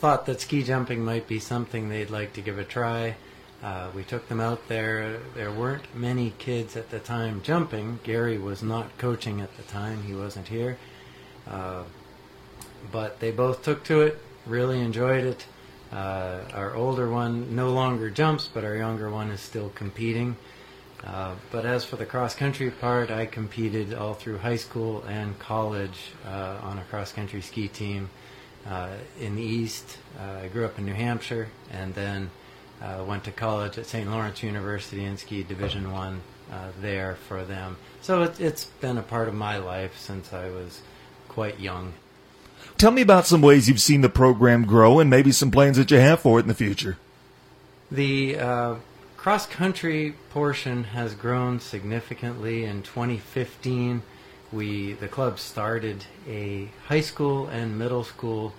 thought 0.00 0.26
that 0.26 0.40
ski 0.40 0.64
jumping 0.64 1.04
might 1.04 1.28
be 1.28 1.38
something 1.38 1.88
they'd 1.88 2.10
like 2.10 2.32
to 2.32 2.40
give 2.40 2.58
a 2.58 2.64
try. 2.64 3.14
Uh, 3.62 3.88
we 3.94 4.04
took 4.04 4.28
them 4.28 4.40
out 4.40 4.68
there. 4.68 5.18
There 5.34 5.50
weren't 5.50 5.94
many 5.94 6.34
kids 6.38 6.76
at 6.76 6.90
the 6.90 6.98
time 6.98 7.42
jumping. 7.42 8.00
Gary 8.04 8.38
was 8.38 8.62
not 8.62 8.96
coaching 8.98 9.40
at 9.40 9.56
the 9.56 9.62
time, 9.64 10.02
he 10.02 10.14
wasn't 10.14 10.48
here. 10.48 10.78
Uh, 11.48 11.84
but 12.92 13.20
they 13.20 13.30
both 13.30 13.62
took 13.62 13.82
to 13.84 14.02
it, 14.02 14.18
really 14.46 14.80
enjoyed 14.80 15.24
it. 15.24 15.46
Uh, 15.92 16.40
our 16.52 16.74
older 16.74 17.08
one 17.08 17.54
no 17.54 17.70
longer 17.70 18.10
jumps, 18.10 18.48
but 18.52 18.64
our 18.64 18.76
younger 18.76 19.10
one 19.10 19.30
is 19.30 19.40
still 19.40 19.70
competing. 19.70 20.36
Uh, 21.04 21.34
but 21.52 21.64
as 21.64 21.84
for 21.84 21.96
the 21.96 22.06
cross 22.06 22.34
country 22.34 22.70
part, 22.70 23.10
I 23.10 23.26
competed 23.26 23.94
all 23.94 24.14
through 24.14 24.38
high 24.38 24.56
school 24.56 25.04
and 25.04 25.38
college 25.38 26.12
uh, 26.26 26.58
on 26.62 26.78
a 26.78 26.84
cross 26.84 27.12
country 27.12 27.40
ski 27.40 27.68
team 27.68 28.10
uh, 28.66 28.90
in 29.20 29.36
the 29.36 29.42
East. 29.42 29.98
I 30.18 30.48
grew 30.48 30.64
up 30.64 30.78
in 30.78 30.84
New 30.84 30.94
Hampshire 30.94 31.48
and 31.70 31.94
then 31.94 32.30
uh, 32.82 33.04
went 33.06 33.24
to 33.24 33.32
college 33.32 33.78
at 33.78 33.86
St. 33.86 34.10
Lawrence 34.10 34.42
University 34.42 35.04
and 35.04 35.18
skied 35.18 35.48
Division 35.48 35.92
One 35.92 36.20
uh, 36.52 36.68
there 36.80 37.16
for 37.28 37.44
them. 37.44 37.76
So 38.02 38.22
it, 38.24 38.40
it's 38.40 38.64
been 38.64 38.98
a 38.98 39.02
part 39.02 39.28
of 39.28 39.34
my 39.34 39.58
life 39.58 39.98
since 39.98 40.32
I 40.32 40.50
was 40.50 40.80
quite 41.28 41.58
young. 41.60 41.94
Tell 42.78 42.90
me 42.90 43.02
about 43.02 43.26
some 43.26 43.40
ways 43.40 43.68
you've 43.68 43.80
seen 43.80 44.02
the 44.02 44.08
program 44.08 44.64
grow 44.64 44.98
and 44.98 45.08
maybe 45.08 45.32
some 45.32 45.50
plans 45.50 45.76
that 45.76 45.90
you 45.90 45.98
have 45.98 46.20
for 46.20 46.38
it 46.38 46.42
in 46.42 46.48
the 46.48 46.54
future. 46.54 46.98
The 47.90 48.38
uh, 48.38 48.74
cross 49.16 49.46
country 49.46 50.14
portion 50.30 50.84
has 50.84 51.14
grown 51.14 51.60
significantly. 51.60 52.64
In 52.64 52.82
2015, 52.82 54.02
we 54.52 54.92
the 54.94 55.08
club 55.08 55.38
started 55.38 56.04
a 56.28 56.68
high 56.86 57.00
school 57.00 57.46
and 57.48 57.78
middle 57.78 58.04
school 58.04 58.52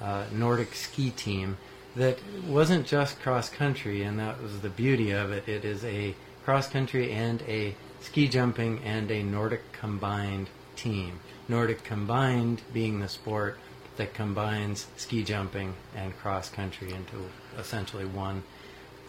uh, 0.00 0.24
Nordic 0.32 0.74
ski 0.74 1.10
team 1.10 1.56
that 1.96 2.18
wasn't 2.46 2.86
just 2.86 3.20
cross 3.20 3.48
country, 3.48 4.02
and 4.02 4.18
that 4.18 4.42
was 4.42 4.60
the 4.60 4.70
beauty 4.70 5.10
of 5.10 5.30
it. 5.32 5.48
It 5.48 5.64
is 5.64 5.84
a 5.84 6.14
cross 6.44 6.68
country 6.68 7.12
and 7.12 7.42
a 7.42 7.74
ski 8.00 8.28
jumping 8.28 8.80
and 8.84 9.10
a 9.10 9.22
Nordic 9.22 9.72
combined 9.72 10.48
team. 10.76 11.20
Nordic 11.48 11.84
combined 11.84 12.62
being 12.72 13.00
the 13.00 13.08
sport 13.08 13.58
that 13.96 14.14
combines 14.14 14.86
ski 14.96 15.22
jumping 15.22 15.74
and 15.94 16.16
cross 16.18 16.48
country 16.48 16.92
into 16.92 17.28
essentially 17.58 18.06
one 18.06 18.42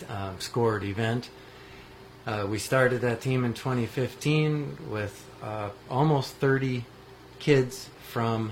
um, 0.09 0.39
scored 0.39 0.83
event. 0.83 1.29
Uh, 2.25 2.45
we 2.49 2.57
started 2.59 3.01
that 3.01 3.21
team 3.21 3.43
in 3.43 3.53
2015 3.53 4.77
with 4.89 5.25
uh, 5.41 5.69
almost 5.89 6.35
30 6.35 6.85
kids 7.39 7.89
from 8.09 8.51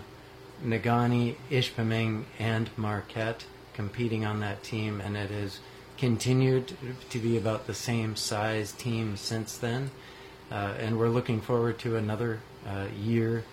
Negaunee, 0.63 1.35
Ishpeming, 1.49 2.25
and 2.37 2.69
Marquette 2.77 3.45
competing 3.81 4.23
on 4.23 4.41
that 4.41 4.61
team, 4.61 5.01
and 5.01 5.17
it 5.17 5.31
has 5.31 5.57
continued 5.97 6.77
to 7.09 7.17
be 7.17 7.35
about 7.35 7.65
the 7.65 7.73
same 7.73 8.15
size 8.15 8.73
team 8.73 9.17
since 9.17 9.57
then. 9.57 9.89
Uh, 10.51 10.73
and 10.79 10.99
we're 10.99 11.09
looking 11.09 11.41
forward 11.41 11.79
to 11.79 11.95
another 11.95 12.41
uh, 12.67 12.85
year, 13.03 13.43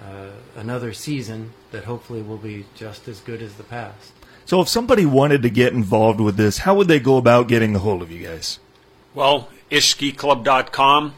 uh, 0.00 0.28
another 0.54 0.92
season 0.92 1.50
that 1.72 1.82
hopefully 1.82 2.22
will 2.22 2.38
be 2.38 2.64
just 2.76 3.08
as 3.08 3.18
good 3.18 3.42
as 3.42 3.54
the 3.54 3.64
past. 3.64 4.12
So, 4.44 4.60
if 4.60 4.68
somebody 4.68 5.04
wanted 5.04 5.42
to 5.42 5.50
get 5.50 5.72
involved 5.72 6.20
with 6.20 6.36
this, 6.36 6.58
how 6.58 6.76
would 6.76 6.86
they 6.86 7.00
go 7.00 7.16
about 7.16 7.48
getting 7.48 7.74
a 7.74 7.80
hold 7.80 8.00
of 8.00 8.12
you 8.12 8.24
guys? 8.24 8.60
Well, 9.12 9.48
ishskiclub.com 9.72 11.14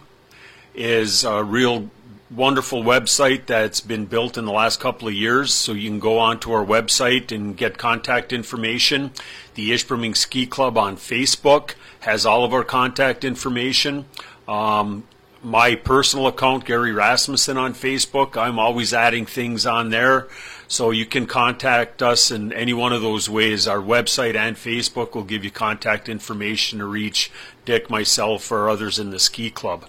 is 0.74 1.24
a 1.24 1.44
real 1.44 1.90
wonderful 2.30 2.82
website 2.82 3.46
that's 3.46 3.80
been 3.80 4.06
built 4.06 4.36
in 4.36 4.44
the 4.44 4.52
last 4.52 4.80
couple 4.80 5.08
of 5.08 5.14
years. 5.14 5.54
So 5.54 5.72
you 5.72 5.88
can 5.88 6.00
go 6.00 6.18
onto 6.18 6.52
our 6.52 6.64
website 6.64 7.32
and 7.32 7.56
get 7.56 7.78
contact 7.78 8.32
information. 8.32 9.12
The 9.54 9.70
Ishpeming 9.70 10.16
Ski 10.16 10.46
Club 10.46 10.76
on 10.76 10.96
Facebook 10.96 11.74
has 12.00 12.26
all 12.26 12.44
of 12.44 12.52
our 12.52 12.64
contact 12.64 13.24
information. 13.24 14.06
Um, 14.48 15.04
my 15.42 15.76
personal 15.76 16.26
account, 16.26 16.64
Gary 16.64 16.92
Rasmussen, 16.92 17.56
on 17.56 17.74
Facebook, 17.74 18.36
I'm 18.36 18.58
always 18.58 18.92
adding 18.92 19.26
things 19.26 19.64
on 19.64 19.90
there. 19.90 20.28
So 20.66 20.90
you 20.90 21.06
can 21.06 21.26
contact 21.26 22.02
us 22.02 22.32
in 22.32 22.52
any 22.52 22.72
one 22.72 22.92
of 22.92 23.00
those 23.00 23.30
ways. 23.30 23.68
Our 23.68 23.78
website 23.78 24.34
and 24.34 24.56
Facebook 24.56 25.14
will 25.14 25.22
give 25.22 25.44
you 25.44 25.52
contact 25.52 26.08
information 26.08 26.80
to 26.80 26.86
reach 26.86 27.30
Dick, 27.64 27.88
myself, 27.88 28.50
or 28.50 28.68
others 28.68 28.98
in 28.98 29.10
the 29.10 29.20
ski 29.20 29.50
club. 29.50 29.84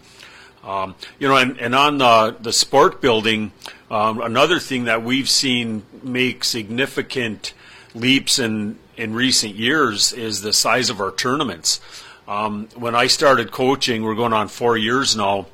Um, 0.67 0.95
you 1.17 1.29
know, 1.29 1.37
and, 1.37 1.57
and 1.59 1.73
on 1.73 1.97
the, 1.97 2.35
the 2.41 2.51
sport 2.51 2.99
building, 2.99 3.53
um, 3.89 4.19
another 4.19 4.59
thing 4.59 4.83
that 4.83 5.01
we've 5.01 5.29
seen 5.29 5.83
make 6.03 6.43
significant 6.43 7.53
leaps 7.95 8.37
in, 8.37 8.77
in 8.97 9.13
recent 9.13 9.55
years 9.55 10.11
is 10.11 10.41
the 10.41 10.51
size 10.51 10.89
of 10.89 10.99
our 10.99 11.11
tournaments. 11.11 11.79
Um, 12.27 12.67
when 12.75 12.95
I 12.95 13.07
started 13.07 13.51
coaching, 13.51 14.03
we're 14.03 14.15
going 14.15 14.33
on 14.33 14.49
four 14.49 14.77
years 14.77 15.15
now 15.15 15.47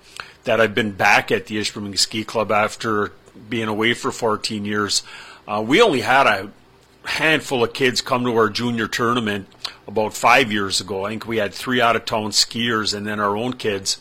that 0.45 0.60
I've 0.60 0.73
been 0.73 0.91
back 0.91 1.32
at 1.32 1.45
the 1.45 1.58
Ishpeming 1.58 1.97
Ski 1.99 2.23
Club 2.23 2.52
after 2.52 3.12
being 3.49 3.67
away 3.67 3.93
for 3.93 4.12
14 4.12 4.65
years. 4.65 5.04
Uh, 5.47 5.63
we 5.65 5.80
only 5.80 6.02
had 6.02 6.26
a 6.26 6.52
handful 7.06 7.63
of 7.63 7.73
kids 7.73 8.02
come 8.02 8.23
to 8.23 8.36
our 8.36 8.49
junior 8.49 8.88
tournament 8.88 9.47
about 9.88 10.15
five 10.15 10.52
years 10.52 10.82
ago. 10.82 11.06
I 11.06 11.10
think 11.10 11.28
we 11.28 11.38
had 11.38 11.54
three 11.54 11.82
out 11.82 11.95
of 11.95 12.06
town 12.06 12.32
skiers 12.32 12.95
and 12.95 13.06
then 13.06 13.19
our 13.19 13.38
own 13.38 13.54
kids. 13.54 13.99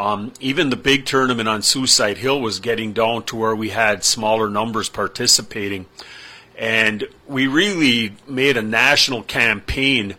Um, 0.00 0.32
even 0.40 0.70
the 0.70 0.76
big 0.76 1.04
tournament 1.04 1.46
on 1.46 1.60
Suicide 1.60 2.16
Hill 2.16 2.40
was 2.40 2.58
getting 2.58 2.94
down 2.94 3.24
to 3.24 3.36
where 3.36 3.54
we 3.54 3.68
had 3.68 4.02
smaller 4.02 4.48
numbers 4.48 4.88
participating. 4.88 5.84
And 6.56 7.06
we 7.28 7.46
really 7.46 8.14
made 8.26 8.56
a 8.56 8.62
national 8.62 9.22
campaign 9.22 10.16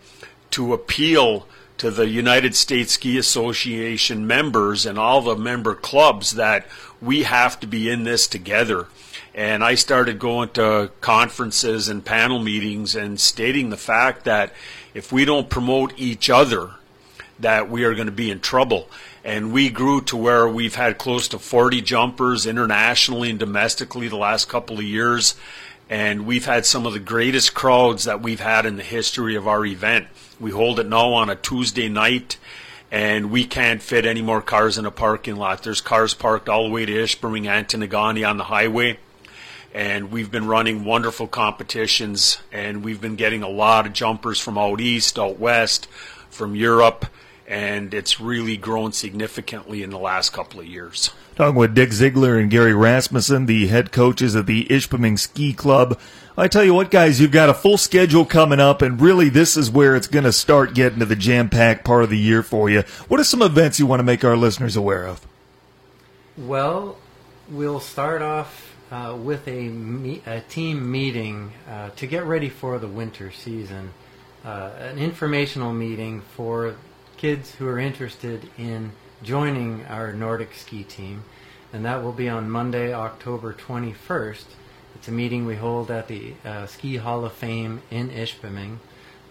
to 0.52 0.76
appeal 0.76 1.48
to 1.80 1.90
the 1.90 2.08
United 2.08 2.56
States 2.56 2.94
Ski 2.94 3.18
Association 3.18 4.28
members 4.28 4.86
and 4.86 5.00
all 5.00 5.20
the 5.20 5.36
member 5.36 5.74
clubs 5.74 6.34
that 6.34 6.68
we 7.02 7.24
have 7.24 7.60
to 7.62 7.66
be 7.66 7.90
in 7.90 8.04
this 8.04 8.28
together. 8.28 8.86
And 9.34 9.64
I 9.64 9.74
started 9.74 10.20
going 10.20 10.50
to 10.50 10.92
conferences 11.02 11.88
and 11.88 12.06
panel 12.06 12.38
meetings 12.38 12.94
and 12.94 13.20
stating 13.20 13.72
the 13.72 13.78
fact 13.78 14.26
that 14.26 14.54
if 14.94 15.12
we 15.12 15.26
don't 15.26 15.50
promote 15.50 15.94
each 15.98 16.30
other, 16.30 16.70
that 17.40 17.68
we 17.68 17.84
are 17.84 17.96
going 17.96 18.06
to 18.06 18.12
be 18.12 18.30
in 18.30 18.40
trouble. 18.40 18.88
And 19.24 19.54
we 19.54 19.70
grew 19.70 20.02
to 20.02 20.18
where 20.18 20.48
we've 20.48 20.76
had 20.76 20.98
close 20.98 21.28
to 21.30 21.40
40 21.40 21.82
jumpers 21.82 22.46
internationally 22.46 23.30
and 23.30 23.40
domestically 23.40 24.08
the 24.08 24.16
last 24.16 24.50
couple 24.50 24.78
of 24.78 24.84
years. 24.84 25.36
And 25.90 26.26
we've 26.26 26.46
had 26.46 26.66
some 26.66 26.86
of 26.86 26.94
the 26.94 27.00
greatest 27.00 27.54
crowds 27.54 28.06
that 28.06 28.22
we've 28.22 28.40
had 28.40 28.66
in 28.66 28.78
the 28.78 28.84
history 28.84 29.36
of 29.36 29.48
our 29.48 29.66
event. 29.66 30.08
We 30.40 30.52
hold 30.52 30.80
it 30.80 30.88
now 30.88 31.14
on 31.14 31.30
a 31.30 31.36
Tuesday 31.36 31.90
night 31.90 32.38
and 32.92 33.32
we 33.32 33.46
can't 33.46 33.82
fit 33.82 34.06
any 34.06 34.22
more 34.22 34.42
cars 34.42 34.78
in 34.78 34.86
a 34.86 34.92
parking 34.92 35.38
lot. 35.38 35.64
There's 35.64 35.80
cars 35.80 36.14
parked 36.14 36.50
all 36.50 36.66
the 36.66 36.74
way 36.74 36.86
to 36.86 36.94
and 37.74 37.84
to 37.84 37.88
on 38.26 38.38
the 38.38 38.44
highway. 38.44 39.00
And 39.74 40.12
we've 40.12 40.30
been 40.30 40.48
running 40.48 40.84
wonderful 40.84 41.28
competitions, 41.28 42.40
and 42.52 42.84
we've 42.84 43.00
been 43.00 43.16
getting 43.16 43.42
a 43.42 43.48
lot 43.48 43.88
of 43.88 43.94
jumpers 43.94 44.38
from 44.42 44.58
out 44.58 44.82
east, 44.82 45.18
out 45.18 45.40
west, 45.40 45.86
from 46.30 46.58
Europe, 46.58 47.06
and 47.52 47.94
it's 47.94 48.22
really 48.22 48.56
grown 48.56 48.94
significantly 48.94 49.84
in 49.84 49.90
the 49.90 50.00
last 50.00 50.30
couple 50.32 50.62
of 50.62 50.66
years. 50.66 51.12
Talking 51.36 51.56
with 51.56 51.76
Dick 51.76 51.92
Ziegler 51.92 52.40
and 52.40 52.50
Gary 52.50 52.74
Rasmussen, 52.74 53.46
the 53.46 53.68
head 53.68 53.92
coaches 53.92 54.36
of 54.36 54.46
the 54.46 54.66
Ishpeming 54.68 55.20
Ski 55.20 55.52
Club. 55.52 56.00
I 56.38 56.48
tell 56.48 56.64
you 56.64 56.74
what, 56.74 56.90
guys, 56.90 57.20
you've 57.20 57.32
got 57.32 57.50
a 57.50 57.54
full 57.54 57.78
schedule 57.78 58.24
coming 58.24 58.62
up, 58.62 58.82
and 58.82 59.02
really 59.02 59.28
this 59.28 59.58
is 59.58 59.70
where 59.70 59.98
it's 59.98 60.08
going 60.08 60.24
to 60.24 60.32
start 60.32 60.74
getting 60.74 61.00
to 61.00 61.06
the 61.06 61.16
jam 61.18 61.50
packed 61.50 61.84
part 61.84 62.06
of 62.06 62.10
the 62.10 62.18
year 62.18 62.42
for 62.42 62.70
you. 62.70 62.84
What 63.10 63.20
are 63.20 63.26
some 63.26 63.42
events 63.42 63.80
you 63.80 63.86
want 63.86 64.00
to 64.00 64.06
make 64.06 64.24
our 64.24 64.38
listeners 64.38 64.78
aware 64.78 65.06
of? 65.06 65.28
Well, 66.38 66.98
we'll 67.50 67.82
start 67.82 68.22
off 68.22 68.78
uh, 68.92 69.18
with 69.22 69.46
a, 69.50 69.68
me- 69.68 70.22
a, 70.26 70.40
team 70.40 70.90
meeting 70.90 71.52
uh, 71.70 71.90
to 71.98 72.08
get 72.08 72.24
ready 72.24 72.48
for 72.48 72.80
the 72.80 72.88
winter 72.88 73.30
season. 73.30 73.92
Uh, 74.46 74.72
an 74.80 74.98
informational 74.98 75.74
meeting 75.74 76.22
for 76.22 76.76
kids 77.22 77.54
who 77.54 77.68
are 77.68 77.78
interested 77.78 78.50
in 78.58 78.92
joining 79.22 79.86
our 79.86 80.12
Nordic 80.12 80.56
ski 80.56 80.84
team, 80.84 81.24
and 81.72 81.86
that 81.86 82.02
will 82.02 82.12
be 82.12 82.28
on 82.28 82.50
Monday, 82.50 82.96
October 82.96 83.54
21st. 83.54 84.46
It's 84.96 85.08
a 85.08 85.12
meeting 85.12 85.46
we 85.46 85.56
hold 85.56 85.92
at 85.92 86.08
the 86.08 86.34
uh, 86.44 86.66
Ski 86.66 86.96
Hall 86.98 87.24
of 87.24 87.32
Fame 87.34 87.84
in 87.92 88.10
Ishpeming. 88.10 88.78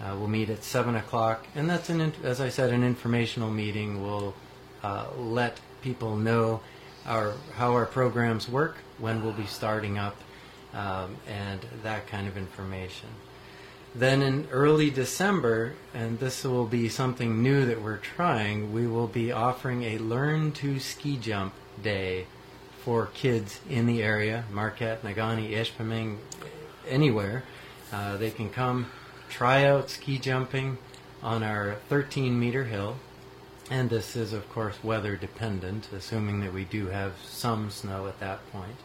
Uh, 0.00 0.14
we'll 0.16 0.29
meet 0.29 0.50
at 0.50 0.62
7 0.62 0.94
o'clock, 0.94 1.48
and 1.57 1.68
that's, 1.68 1.90
an, 1.90 2.12
as 2.22 2.40
I 2.40 2.48
said, 2.48 2.70
an 2.72 2.85
informational 2.85 3.50
meeting. 3.50 4.00
We'll 4.00 4.37
uh, 4.85 5.07
let 5.18 5.59
people 5.83 6.14
know 6.14 6.61
our, 7.07 7.33
how 7.57 7.72
our 7.72 7.87
programs 7.87 8.48
work, 8.48 8.76
when 8.98 9.20
we'll 9.20 9.33
be 9.33 9.46
starting 9.46 9.98
up, 9.98 10.14
um, 10.74 11.16
and 11.26 11.61
that 11.83 12.07
kind 12.07 12.29
of 12.29 12.37
information. 12.37 13.09
Then 13.94 14.22
in 14.22 14.46
early 14.53 14.90
December, 14.90 15.74
and 15.92 16.20
this 16.20 16.44
will 16.44 16.66
be 16.66 16.88
something 16.88 17.42
new 17.42 17.66
that 17.66 17.83
we're 17.83 17.96
trying, 17.96 18.72
we 18.72 18.87
will 18.87 19.09
be 19.09 19.33
offering 19.33 19.83
a 19.83 19.98
Learn 19.98 20.53
to 20.53 20.79
Ski 20.79 21.16
Jump 21.16 21.55
Day 21.83 22.26
for 22.85 23.07
kids 23.07 23.61
in 23.68 23.87
the 23.87 24.03
area, 24.03 24.44
Marquette, 24.53 25.03
Negaunee, 25.03 25.50
Ishpeming, 25.50 26.18
anywhere. 26.88 27.42
Uh, 27.92 28.16
they 28.16 28.31
can 28.31 28.48
come 28.48 28.87
try 29.29 29.64
out 29.64 29.90
ski 29.90 30.18
jumping 30.18 30.79
on 31.22 31.42
our 31.42 31.76
13 31.88 32.38
meter 32.38 32.64
hill. 32.64 32.96
And 33.70 33.90
this 33.90 34.16
is, 34.16 34.33
of 34.33 34.48
course, 34.48 34.83
weather 34.83 35.16
dependent, 35.16 35.88
assuming 35.92 36.40
that 36.40 36.53
we 36.53 36.64
do 36.64 36.87
have 36.88 37.14
some 37.24 37.70
snow 37.70 38.07
at 38.07 38.18
that 38.20 38.50
point. 38.53 38.76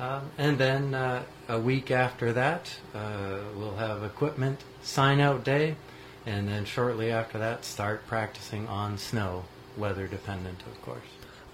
Um, 0.00 0.30
and 0.38 0.58
then 0.58 0.94
uh, 0.94 1.24
a 1.48 1.58
week 1.58 1.90
after 1.90 2.32
that, 2.32 2.76
uh, 2.94 3.38
we'll 3.56 3.76
have 3.76 4.04
equipment 4.04 4.62
sign 4.82 5.20
out 5.20 5.44
day. 5.44 5.76
and 6.26 6.46
then 6.46 6.64
shortly 6.64 7.10
after 7.10 7.38
that, 7.38 7.64
start 7.64 8.06
practicing 8.06 8.68
on 8.68 8.98
snow, 8.98 9.44
weather 9.76 10.06
dependent, 10.06 10.60
of 10.62 10.80
course. 10.82 11.02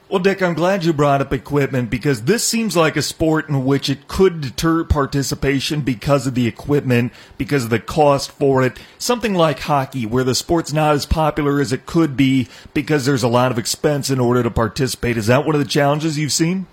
Well, 0.09 0.23
Dick, 0.23 0.43
I'm 0.43 0.55
glad 0.55 0.85
you 0.85 0.93
brought 0.93 1.23
up 1.23 1.33
equipment 1.33 1.89
because 1.89 2.25
this 2.25 2.45
seems 2.45 2.77
like 2.77 2.95
a 2.95 3.03
sport 3.03 3.49
in 3.49 3.65
which 3.65 3.89
it 3.89 4.07
could 4.07 4.43
deter 4.43 4.85
participation 4.85 5.81
because 5.81 6.27
of 6.27 6.35
the 6.35 6.47
equipment, 6.47 7.13
because 7.39 7.65
of 7.65 7.71
the 7.71 7.81
cost 7.81 8.31
for 8.31 8.63
it. 8.63 8.79
Something 8.99 9.35
like 9.35 9.61
hockey, 9.61 10.05
where 10.05 10.23
the 10.23 10.35
sport's 10.35 10.75
not 10.75 10.95
as 10.95 11.07
popular 11.07 11.59
as 11.59 11.73
it 11.73 11.87
could 11.87 12.19
be 12.19 12.49
because 12.75 13.07
there's 13.07 13.23
a 13.23 13.29
lot 13.29 13.51
of 13.51 13.59
expense 13.59 14.11
in 14.11 14.21
order 14.21 14.43
to 14.43 14.51
participate. 14.51 15.17
Is 15.17 15.29
that 15.29 15.47
one 15.47 15.55
of 15.55 15.61
the 15.61 15.67
challenges 15.67 16.19
you've 16.19 16.33
seen? 16.33 16.67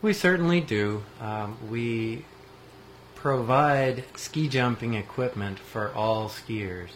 We 0.00 0.12
certainly 0.12 0.60
do. 0.60 1.02
Um, 1.20 1.58
we 1.68 2.24
provide 3.16 4.04
ski 4.14 4.48
jumping 4.48 4.94
equipment 4.94 5.58
for 5.58 5.92
all 5.92 6.28
skiers. 6.28 6.90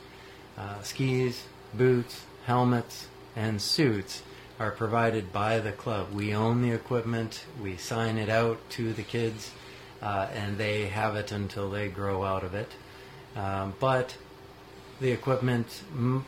Uh, 0.56 0.80
skis, 0.82 1.42
boots, 1.74 2.24
helmets, 2.46 3.08
and 3.34 3.60
suits 3.60 4.22
are 4.60 4.70
provided 4.70 5.32
by 5.32 5.58
the 5.58 5.72
club. 5.72 6.12
We 6.12 6.32
own 6.32 6.62
the 6.62 6.70
equipment, 6.70 7.44
we 7.60 7.76
sign 7.76 8.18
it 8.18 8.28
out 8.28 8.58
to 8.70 8.92
the 8.92 9.02
kids, 9.02 9.50
uh, 10.00 10.28
and 10.32 10.56
they 10.56 10.86
have 10.86 11.16
it 11.16 11.32
until 11.32 11.70
they 11.70 11.88
grow 11.88 12.22
out 12.22 12.44
of 12.44 12.54
it. 12.54 12.70
Um, 13.34 13.74
but 13.80 14.16
the 15.00 15.10
equipment 15.10 15.82
m- 15.92 16.24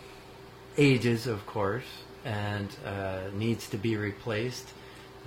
ages, 0.77 1.29
of 1.29 1.47
course, 1.47 1.85
and 2.25 2.69
uh, 2.85 3.31
needs 3.33 3.69
to 3.69 3.77
be 3.77 3.97
replaced. 3.97 4.71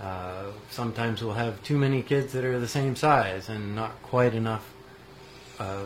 Uh, 0.02 0.46
sometimes 0.70 1.24
we'll 1.24 1.34
have 1.34 1.62
too 1.64 1.78
many 1.78 2.02
kids 2.02 2.34
that 2.34 2.46
are 2.46 2.60
the 2.60 2.68
same 2.68 2.96
size 2.96 3.50
and 3.50 3.76
not 3.76 4.02
quite 4.04 4.34
enough 4.34 4.74
uh, 5.60 5.86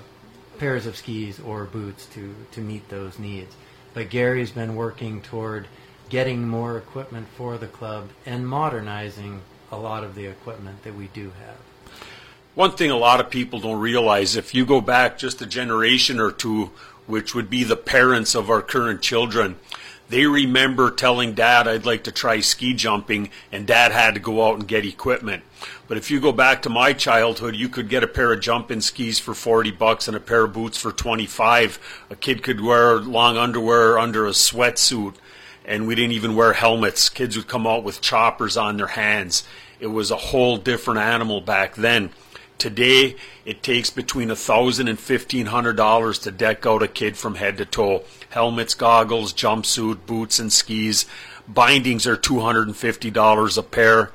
pairs 0.58 0.86
of 0.86 0.96
skis 0.96 1.40
or 1.40 1.64
boots 1.66 2.06
to, 2.08 2.36
to 2.52 2.62
meet 2.62 2.88
those 2.90 3.18
needs. 3.18 3.56
But 3.94 4.10
Gary's 4.10 4.52
been 4.52 4.76
working 4.76 5.22
toward 5.22 5.68
getting 6.10 6.48
more 6.48 6.78
equipment 6.78 7.28
for 7.38 7.58
the 7.58 7.68
club 7.68 8.10
and 8.26 8.48
modernizing 8.48 9.42
a 9.72 9.78
lot 9.78 10.04
of 10.04 10.14
the 10.16 10.26
equipment 10.26 10.84
that 10.84 10.96
we 10.96 11.08
do 11.08 11.32
have. 11.46 11.58
One 12.54 12.72
thing 12.72 12.92
a 12.92 12.98
lot 12.98 13.22
of 13.22 13.30
people 13.30 13.62
don't 13.62 13.80
realize 13.80 14.36
if 14.36 14.54
you 14.54 14.66
go 14.66 14.82
back 14.82 15.18
just 15.18 15.42
a 15.42 15.46
generation 15.46 16.20
or 16.20 16.34
two, 16.34 16.72
which 17.08 17.34
would 17.34 17.50
be 17.50 17.64
the 17.64 17.78
parents 17.78 18.36
of 18.36 18.50
our 18.50 18.62
current 18.62 19.02
children, 19.02 19.58
they 20.12 20.26
remember 20.26 20.92
telling 20.92 21.34
dad, 21.34 21.70
I'd 21.70 21.86
like 21.86 22.04
to 22.04 22.12
try 22.12 22.42
ski 22.42 22.74
jumping, 22.74 23.30
and 23.50 23.66
dad 23.66 23.94
had 23.94 24.14
to 24.16 24.20
go 24.20 24.46
out 24.46 24.60
and 24.60 24.68
get 24.68 24.86
equipment. 24.86 25.44
But 25.88 25.98
if 25.98 26.12
you 26.12 26.20
go 26.20 26.34
back 26.34 26.62
to 26.64 26.70
my 26.70 26.92
childhood, 26.92 27.56
you 27.56 27.70
could 27.70 27.88
get 27.88 28.04
a 28.04 28.08
pair 28.08 28.34
of 28.34 28.42
jumping 28.42 28.82
skis 28.82 29.20
for 29.20 29.34
40 29.34 29.72
bucks 29.72 30.10
and 30.10 30.18
a 30.18 30.20
pair 30.20 30.44
of 30.44 30.54
boots 30.54 30.78
for 30.78 30.92
25. 30.92 32.06
A 32.10 32.16
kid 32.18 32.44
could 32.44 32.60
wear 32.60 32.98
long 32.98 33.38
underwear 33.38 33.98
under 33.98 34.28
a 34.28 34.32
sweatsuit, 34.32 35.16
and 35.64 35.88
we 35.88 35.96
didn't 35.96 36.12
even 36.12 36.36
wear 36.36 36.54
helmets. 36.54 37.08
Kids 37.08 37.38
would 37.38 37.48
come 37.48 37.66
out 37.66 37.86
with 37.86 38.02
choppers 38.02 38.58
on 38.58 38.76
their 38.76 38.88
hands. 38.88 39.46
It 39.80 39.88
was 39.88 40.12
a 40.12 40.18
whole 40.18 40.58
different 40.58 41.00
animal 41.00 41.40
back 41.40 41.76
then. 41.76 42.10
Today, 42.58 43.16
it 43.46 43.64
takes 43.64 43.90
between 43.90 44.30
a 44.30 44.36
thousand 44.36 44.88
and 44.88 45.00
fifteen 45.00 45.48
hundred 45.48 45.78
dollars 45.78 46.20
to 46.20 46.32
deck 46.32 46.66
out 46.66 46.84
a 46.84 46.88
kid 46.88 47.18
from 47.18 47.36
head 47.36 47.58
to 47.58 47.66
toe. 47.66 48.04
Helmets, 48.32 48.74
goggles, 48.74 49.34
jumpsuit, 49.34 50.06
boots, 50.06 50.40
and 50.40 50.52
skis. 50.52 51.06
Bindings 51.48 52.08
are 52.08 52.16
two 52.16 52.40
hundred 52.40 52.68
and 52.68 52.78
fifty 52.78 53.12
dollars 53.12 53.58
a 53.58 53.64
pair. 53.64 54.12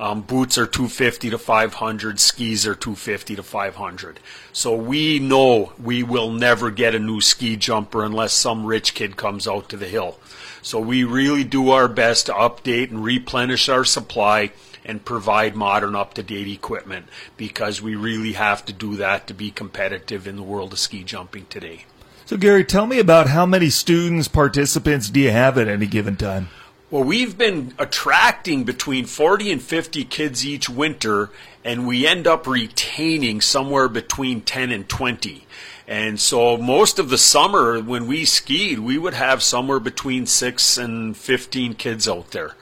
Um, 0.00 0.22
boots 0.22 0.56
are 0.56 0.66
250 0.66 1.28
to 1.28 1.36
500 1.36 2.18
skis 2.18 2.66
are 2.66 2.74
250 2.74 3.36
to 3.36 3.42
500 3.42 4.18
so 4.50 4.74
we 4.74 5.18
know 5.18 5.74
we 5.78 6.02
will 6.02 6.30
never 6.30 6.70
get 6.70 6.94
a 6.94 6.98
new 6.98 7.20
ski 7.20 7.54
jumper 7.58 8.02
unless 8.02 8.32
some 8.32 8.64
rich 8.64 8.94
kid 8.94 9.18
comes 9.18 9.46
out 9.46 9.68
to 9.68 9.76
the 9.76 9.86
hill 9.86 10.18
so 10.62 10.80
we 10.80 11.04
really 11.04 11.44
do 11.44 11.68
our 11.68 11.86
best 11.86 12.26
to 12.26 12.32
update 12.32 12.88
and 12.88 13.04
replenish 13.04 13.68
our 13.68 13.84
supply 13.84 14.52
and 14.86 15.04
provide 15.04 15.54
modern 15.54 15.94
up 15.94 16.14
to 16.14 16.22
date 16.22 16.48
equipment 16.48 17.04
because 17.36 17.82
we 17.82 17.94
really 17.94 18.32
have 18.32 18.64
to 18.64 18.72
do 18.72 18.96
that 18.96 19.26
to 19.26 19.34
be 19.34 19.50
competitive 19.50 20.26
in 20.26 20.36
the 20.36 20.42
world 20.42 20.72
of 20.72 20.78
ski 20.78 21.04
jumping 21.04 21.44
today 21.50 21.84
So, 22.30 22.36
Gary, 22.36 22.64
tell 22.64 22.86
me 22.86 23.00
about 23.00 23.26
how 23.26 23.44
many 23.44 23.70
students, 23.70 24.28
participants 24.28 25.10
do 25.10 25.18
you 25.18 25.32
have 25.32 25.58
at 25.58 25.66
any 25.66 25.88
given 25.88 26.14
time? 26.14 26.48
Well, 26.88 27.02
we've 27.02 27.36
been 27.36 27.74
attracting 27.76 28.62
between 28.62 29.06
40 29.06 29.50
and 29.50 29.60
50 29.60 30.04
kids 30.04 30.46
each 30.46 30.70
winter, 30.70 31.30
and 31.64 31.88
we 31.88 32.06
end 32.06 32.28
up 32.28 32.46
retaining 32.46 33.40
somewhere 33.40 33.88
between 33.88 34.42
10 34.42 34.70
and 34.70 34.88
20. 34.88 35.44
And 35.88 36.20
so 36.20 36.56
most 36.56 37.00
of 37.00 37.10
the 37.10 37.18
summer 37.18 37.80
when 37.80 38.06
we 38.06 38.24
skied, 38.24 38.78
we 38.78 38.96
would 38.96 39.14
have 39.14 39.42
somewhere 39.42 39.80
between 39.80 40.24
6 40.24 40.78
and 40.78 41.16
15 41.16 41.74
kids 41.74 42.06
out 42.06 42.30
there. 42.30 42.54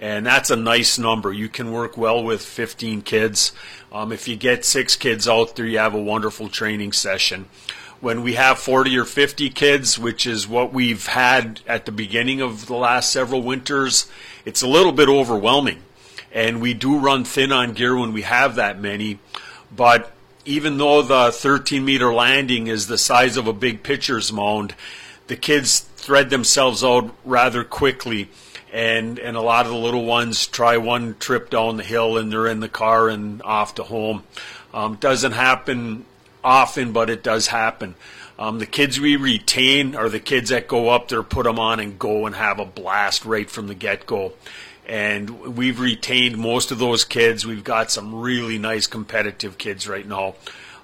And 0.00 0.26
that's 0.26 0.50
a 0.50 0.56
nice 0.56 0.98
number. 0.98 1.32
You 1.32 1.48
can 1.48 1.70
work 1.70 1.96
well 1.96 2.24
with 2.24 2.42
15 2.42 3.02
kids. 3.02 3.52
Um, 3.92 4.10
if 4.10 4.26
you 4.26 4.34
get 4.34 4.64
six 4.64 4.96
kids 4.96 5.28
out 5.28 5.54
there, 5.54 5.64
you 5.64 5.78
have 5.78 5.94
a 5.94 6.02
wonderful 6.02 6.48
training 6.48 6.90
session 6.90 7.48
when 8.02 8.24
we 8.24 8.34
have 8.34 8.58
40 8.58 8.98
or 8.98 9.04
50 9.04 9.48
kids, 9.50 9.96
which 9.96 10.26
is 10.26 10.48
what 10.48 10.72
we've 10.72 11.06
had 11.06 11.60
at 11.68 11.86
the 11.86 11.92
beginning 11.92 12.40
of 12.40 12.66
the 12.66 12.74
last 12.74 13.12
several 13.12 13.42
winters, 13.42 14.10
it's 14.44 14.60
a 14.60 14.66
little 14.66 14.90
bit 14.90 15.08
overwhelming. 15.08 15.80
And 16.32 16.60
we 16.60 16.74
do 16.74 16.98
run 16.98 17.22
thin 17.24 17.52
on 17.52 17.74
gear 17.74 17.96
when 17.96 18.12
we 18.12 18.22
have 18.22 18.56
that 18.56 18.80
many. 18.80 19.20
But 19.74 20.10
even 20.44 20.78
though 20.78 21.02
the 21.02 21.30
13 21.30 21.84
meter 21.84 22.12
landing 22.12 22.66
is 22.66 22.88
the 22.88 22.98
size 22.98 23.36
of 23.36 23.46
a 23.46 23.52
big 23.52 23.84
pitcher's 23.84 24.32
mound, 24.32 24.74
the 25.28 25.36
kids 25.36 25.78
thread 25.78 26.28
themselves 26.28 26.82
out 26.82 27.14
rather 27.24 27.62
quickly. 27.62 28.28
And, 28.72 29.20
and 29.20 29.36
a 29.36 29.40
lot 29.40 29.66
of 29.66 29.70
the 29.70 29.78
little 29.78 30.04
ones 30.04 30.48
try 30.48 30.76
one 30.76 31.14
trip 31.20 31.50
down 31.50 31.76
the 31.76 31.84
hill 31.84 32.18
and 32.18 32.32
they're 32.32 32.48
in 32.48 32.58
the 32.58 32.68
car 32.68 33.08
and 33.08 33.40
off 33.42 33.76
to 33.76 33.84
home. 33.84 34.24
Um, 34.74 34.96
doesn't 34.96 35.32
happen 35.32 36.04
often, 36.44 36.92
but 36.92 37.10
it 37.10 37.22
does 37.22 37.48
happen. 37.48 37.94
Um, 38.38 38.58
the 38.58 38.66
kids 38.66 38.98
we 38.98 39.16
retain 39.16 39.94
are 39.94 40.08
the 40.08 40.20
kids 40.20 40.50
that 40.50 40.66
go 40.66 40.88
up 40.88 41.08
there, 41.08 41.22
put 41.22 41.44
them 41.44 41.58
on, 41.58 41.80
and 41.80 41.98
go 41.98 42.26
and 42.26 42.34
have 42.34 42.58
a 42.58 42.64
blast 42.64 43.24
right 43.24 43.48
from 43.48 43.68
the 43.68 43.74
get 43.74 44.06
go. 44.06 44.32
And 44.86 45.56
we've 45.56 45.78
retained 45.78 46.38
most 46.38 46.72
of 46.72 46.78
those 46.78 47.04
kids. 47.04 47.46
We've 47.46 47.62
got 47.62 47.90
some 47.90 48.14
really 48.14 48.58
nice 48.58 48.86
competitive 48.86 49.58
kids 49.58 49.86
right 49.86 50.06
now. 50.06 50.34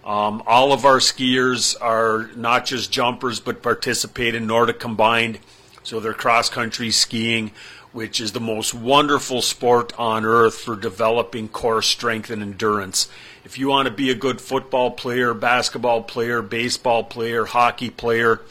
Um, 0.05 0.43
all 0.47 0.73
of 0.73 0.85
our 0.85 0.99
skiers 0.99 1.77
are 1.81 2.31
not 2.37 2.65
just 2.65 2.93
jumpers, 2.93 3.41
but 3.41 3.63
participate 3.63 4.35
in 4.35 4.47
Nordic 4.47 4.79
Combined. 4.79 5.39
So 5.83 6.01
they're 6.01 6.15
cross 6.15 6.49
country 6.49 6.91
skiing, 6.91 7.51
which 7.93 8.21
is 8.21 8.33
the 8.33 8.41
most 8.41 8.73
wonderful 8.73 9.43
sport 9.43 9.93
on 9.99 10.25
earth 10.25 10.59
for 10.59 10.77
developing 10.77 11.49
core 11.49 11.83
strength 11.83 12.31
and 12.31 12.43
endurance. 12.43 13.09
If 13.49 13.57
you 13.57 13.69
want 13.69 13.89
to 13.89 13.95
be 13.95 14.11
a 14.11 14.15
good 14.15 14.43
football 14.43 14.91
player, 14.91 15.33
basketball 15.33 16.03
player, 16.03 16.43
baseball 16.43 17.03
player, 17.03 17.47
hockey 17.47 17.89
player, 17.89 18.43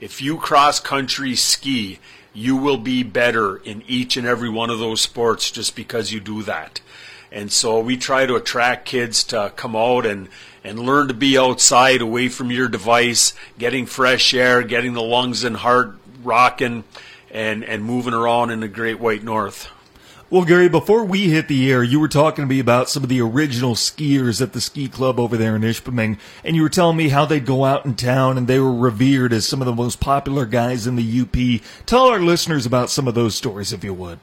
if 0.00 0.22
you 0.22 0.36
cross 0.36 0.78
country 0.78 1.34
ski, 1.34 1.98
you 2.32 2.54
will 2.54 2.76
be 2.76 3.02
better 3.02 3.56
in 3.56 3.82
each 3.88 4.16
and 4.16 4.24
every 4.24 4.48
one 4.48 4.70
of 4.70 4.78
those 4.78 5.00
sports 5.00 5.50
just 5.50 5.74
because 5.74 6.12
you 6.12 6.20
do 6.20 6.44
that. 6.44 6.80
And 7.32 7.50
so 7.50 7.80
we 7.80 7.96
try 7.96 8.26
to 8.26 8.36
attract 8.36 8.84
kids 8.84 9.24
to 9.24 9.52
come 9.56 9.74
out 9.74 10.06
and, 10.06 10.28
and 10.62 10.78
learn 10.78 11.08
to 11.08 11.14
be 11.14 11.36
outside 11.36 12.00
away 12.00 12.28
from 12.28 12.52
your 12.52 12.68
device, 12.68 13.34
getting 13.58 13.86
fresh 13.86 14.32
air, 14.34 14.62
getting 14.62 14.92
the 14.92 15.02
lungs 15.02 15.42
and 15.42 15.56
heart 15.56 15.96
rocking, 16.22 16.84
and, 17.32 17.64
and 17.64 17.82
moving 17.82 18.14
around 18.14 18.52
in 18.52 18.60
the 18.60 18.68
great 18.68 19.00
white 19.00 19.24
north. 19.24 19.68
Well, 20.34 20.44
Gary, 20.44 20.68
before 20.68 21.04
we 21.04 21.30
hit 21.30 21.46
the 21.46 21.70
air, 21.70 21.84
you 21.84 22.00
were 22.00 22.08
talking 22.08 22.42
to 22.42 22.48
me 22.48 22.58
about 22.58 22.90
some 22.90 23.04
of 23.04 23.08
the 23.08 23.20
original 23.20 23.76
skiers 23.76 24.42
at 24.42 24.52
the 24.52 24.60
ski 24.60 24.88
club 24.88 25.20
over 25.20 25.36
there 25.36 25.54
in 25.54 25.62
Ishpeming, 25.62 26.18
and 26.42 26.56
you 26.56 26.62
were 26.62 26.68
telling 26.68 26.96
me 26.96 27.10
how 27.10 27.24
they'd 27.24 27.46
go 27.46 27.64
out 27.64 27.86
in 27.86 27.94
town 27.94 28.36
and 28.36 28.48
they 28.48 28.58
were 28.58 28.74
revered 28.74 29.32
as 29.32 29.46
some 29.46 29.62
of 29.62 29.66
the 29.66 29.72
most 29.72 30.00
popular 30.00 30.44
guys 30.44 30.88
in 30.88 30.96
the 30.96 31.20
UP. 31.20 31.86
Tell 31.86 32.06
our 32.06 32.18
listeners 32.18 32.66
about 32.66 32.90
some 32.90 33.06
of 33.06 33.14
those 33.14 33.36
stories, 33.36 33.72
if 33.72 33.84
you 33.84 33.94
would. 33.94 34.18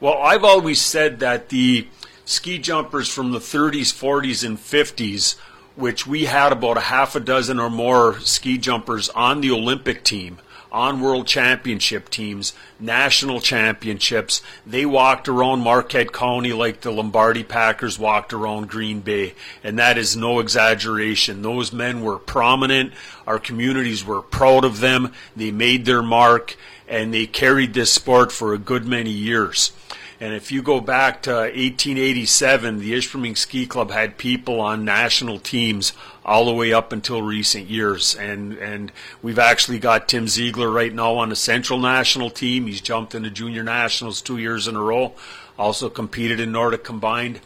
Well, 0.00 0.18
I've 0.20 0.42
always 0.42 0.80
said 0.80 1.20
that 1.20 1.50
the 1.50 1.86
ski 2.24 2.58
jumpers 2.58 3.08
from 3.08 3.30
the 3.30 3.38
30s, 3.38 3.94
40s, 3.94 4.44
and 4.44 4.58
50s, 4.58 5.36
which 5.76 6.04
we 6.04 6.24
had 6.24 6.50
about 6.50 6.78
a 6.78 6.90
half 6.90 7.14
a 7.14 7.20
dozen 7.20 7.60
or 7.60 7.70
more 7.70 8.18
ski 8.22 8.58
jumpers 8.58 9.08
on 9.10 9.40
the 9.40 9.52
Olympic 9.52 10.02
team, 10.02 10.40
on 10.74 11.00
world 11.00 11.24
championship 11.24 12.10
teams, 12.10 12.52
national 12.80 13.40
championships. 13.40 14.42
They 14.66 14.84
walked 14.84 15.28
around 15.28 15.60
Marquette 15.60 16.12
County 16.12 16.52
like 16.52 16.80
the 16.80 16.90
Lombardi 16.90 17.44
Packers 17.44 17.96
walked 17.96 18.32
around 18.32 18.68
Green 18.68 19.00
Bay. 19.00 19.34
And 19.62 19.78
that 19.78 19.96
is 19.96 20.16
no 20.16 20.40
exaggeration. 20.40 21.42
Those 21.42 21.72
men 21.72 22.02
were 22.02 22.18
prominent. 22.18 22.92
Our 23.24 23.38
communities 23.38 24.04
were 24.04 24.20
proud 24.20 24.64
of 24.64 24.80
them. 24.80 25.12
They 25.36 25.52
made 25.52 25.84
their 25.84 26.02
mark 26.02 26.56
and 26.88 27.14
they 27.14 27.26
carried 27.26 27.72
this 27.72 27.92
sport 27.92 28.32
for 28.32 28.52
a 28.52 28.58
good 28.58 28.84
many 28.84 29.10
years. 29.10 29.72
And 30.20 30.34
if 30.34 30.50
you 30.50 30.62
go 30.62 30.80
back 30.80 31.22
to 31.22 31.32
1887, 31.32 32.78
the 32.78 32.94
Ishpeming 32.94 33.36
Ski 33.36 33.66
Club 33.66 33.90
had 33.90 34.18
people 34.18 34.60
on 34.60 34.84
national 34.84 35.38
teams 35.38 35.92
all 36.24 36.46
the 36.46 36.54
way 36.54 36.72
up 36.72 36.92
until 36.92 37.22
recent 37.22 37.68
years. 37.68 38.14
And 38.14 38.54
and 38.58 38.92
we've 39.22 39.38
actually 39.38 39.78
got 39.78 40.08
Tim 40.08 40.28
Ziegler 40.28 40.70
right 40.70 40.92
now 40.92 41.14
on 41.16 41.28
the 41.28 41.36
Central 41.36 41.78
National 41.78 42.30
team. 42.30 42.66
He's 42.66 42.80
jumped 42.80 43.14
into 43.14 43.30
junior 43.30 43.62
nationals 43.62 44.22
two 44.22 44.38
years 44.38 44.66
in 44.66 44.76
a 44.76 44.82
row. 44.82 45.12
Also 45.58 45.88
competed 45.88 46.40
in 46.40 46.52
Nordic 46.52 46.82
combined. 46.84 47.40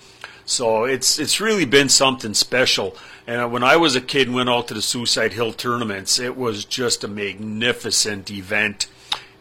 So 0.47 0.85
it's 0.85 1.19
it's 1.19 1.41
really 1.41 1.67
been 1.67 1.89
something 1.89 2.35
special. 2.35 2.97
And 3.27 3.53
when 3.53 3.63
I 3.63 3.77
was 3.77 3.95
a 3.95 4.01
kid 4.01 4.29
and 4.29 4.35
went 4.35 4.49
out 4.49 4.69
to 4.69 4.75
the 4.75 4.81
Suicide 4.81 5.35
Hill 5.35 5.53
tournaments, 5.53 6.19
it 6.19 6.35
was 6.35 6.65
just 6.65 7.05
a 7.05 7.09
magnificent 7.09 8.31
event. 8.31 8.87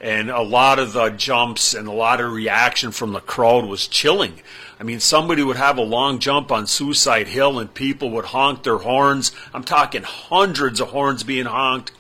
And 0.02 0.30
a 0.30 0.42
lot 0.42 0.78
of 0.78 0.92
the 0.92 1.10
jumps 1.10 1.74
and 1.74 1.88
a 1.88 1.94
lot 1.94 2.20
of 2.20 2.32
reaction 2.32 2.92
from 2.92 3.14
the 3.14 3.22
crowd 3.22 3.66
was 3.66 3.88
chilling. 3.88 4.42
I 4.80 4.84
mean, 4.84 5.00
somebody 5.00 5.42
would 5.42 5.58
have 5.58 5.78
a 5.78 5.84
long 5.84 6.20
jump 6.20 6.52
on 6.52 6.68
Suicide 6.68 7.28
Hill 7.28 7.58
and 7.58 7.74
people 7.74 8.12
would 8.12 8.26
honk 8.26 8.64
their 8.64 8.78
horns. 8.78 9.32
I'm 9.54 9.64
talking 9.64 10.04
hundreds 10.04 10.80
of 10.80 10.90
horns 10.90 11.24
being 11.24 11.48
honked, 11.48 11.92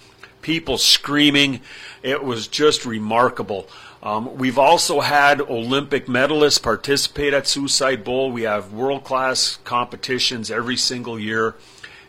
people 0.43 0.77
screaming. 0.77 1.61
It 2.03 2.23
was 2.23 2.47
just 2.47 2.85
remarkable. 2.85 3.67
Um, 4.03 4.37
we've 4.37 4.59
also 4.59 5.01
had 5.01 5.41
Olympic 5.41 6.05
medalists 6.05 6.61
participate 6.61 7.33
at 7.33 7.47
Suicide 7.47 8.03
Bowl. 8.03 8.31
We 8.31 8.43
have 8.43 8.71
world 8.71 9.03
class 9.03 9.57
competitions 9.63 10.51
every 10.51 10.77
single 10.77 11.19
year. 11.19 11.55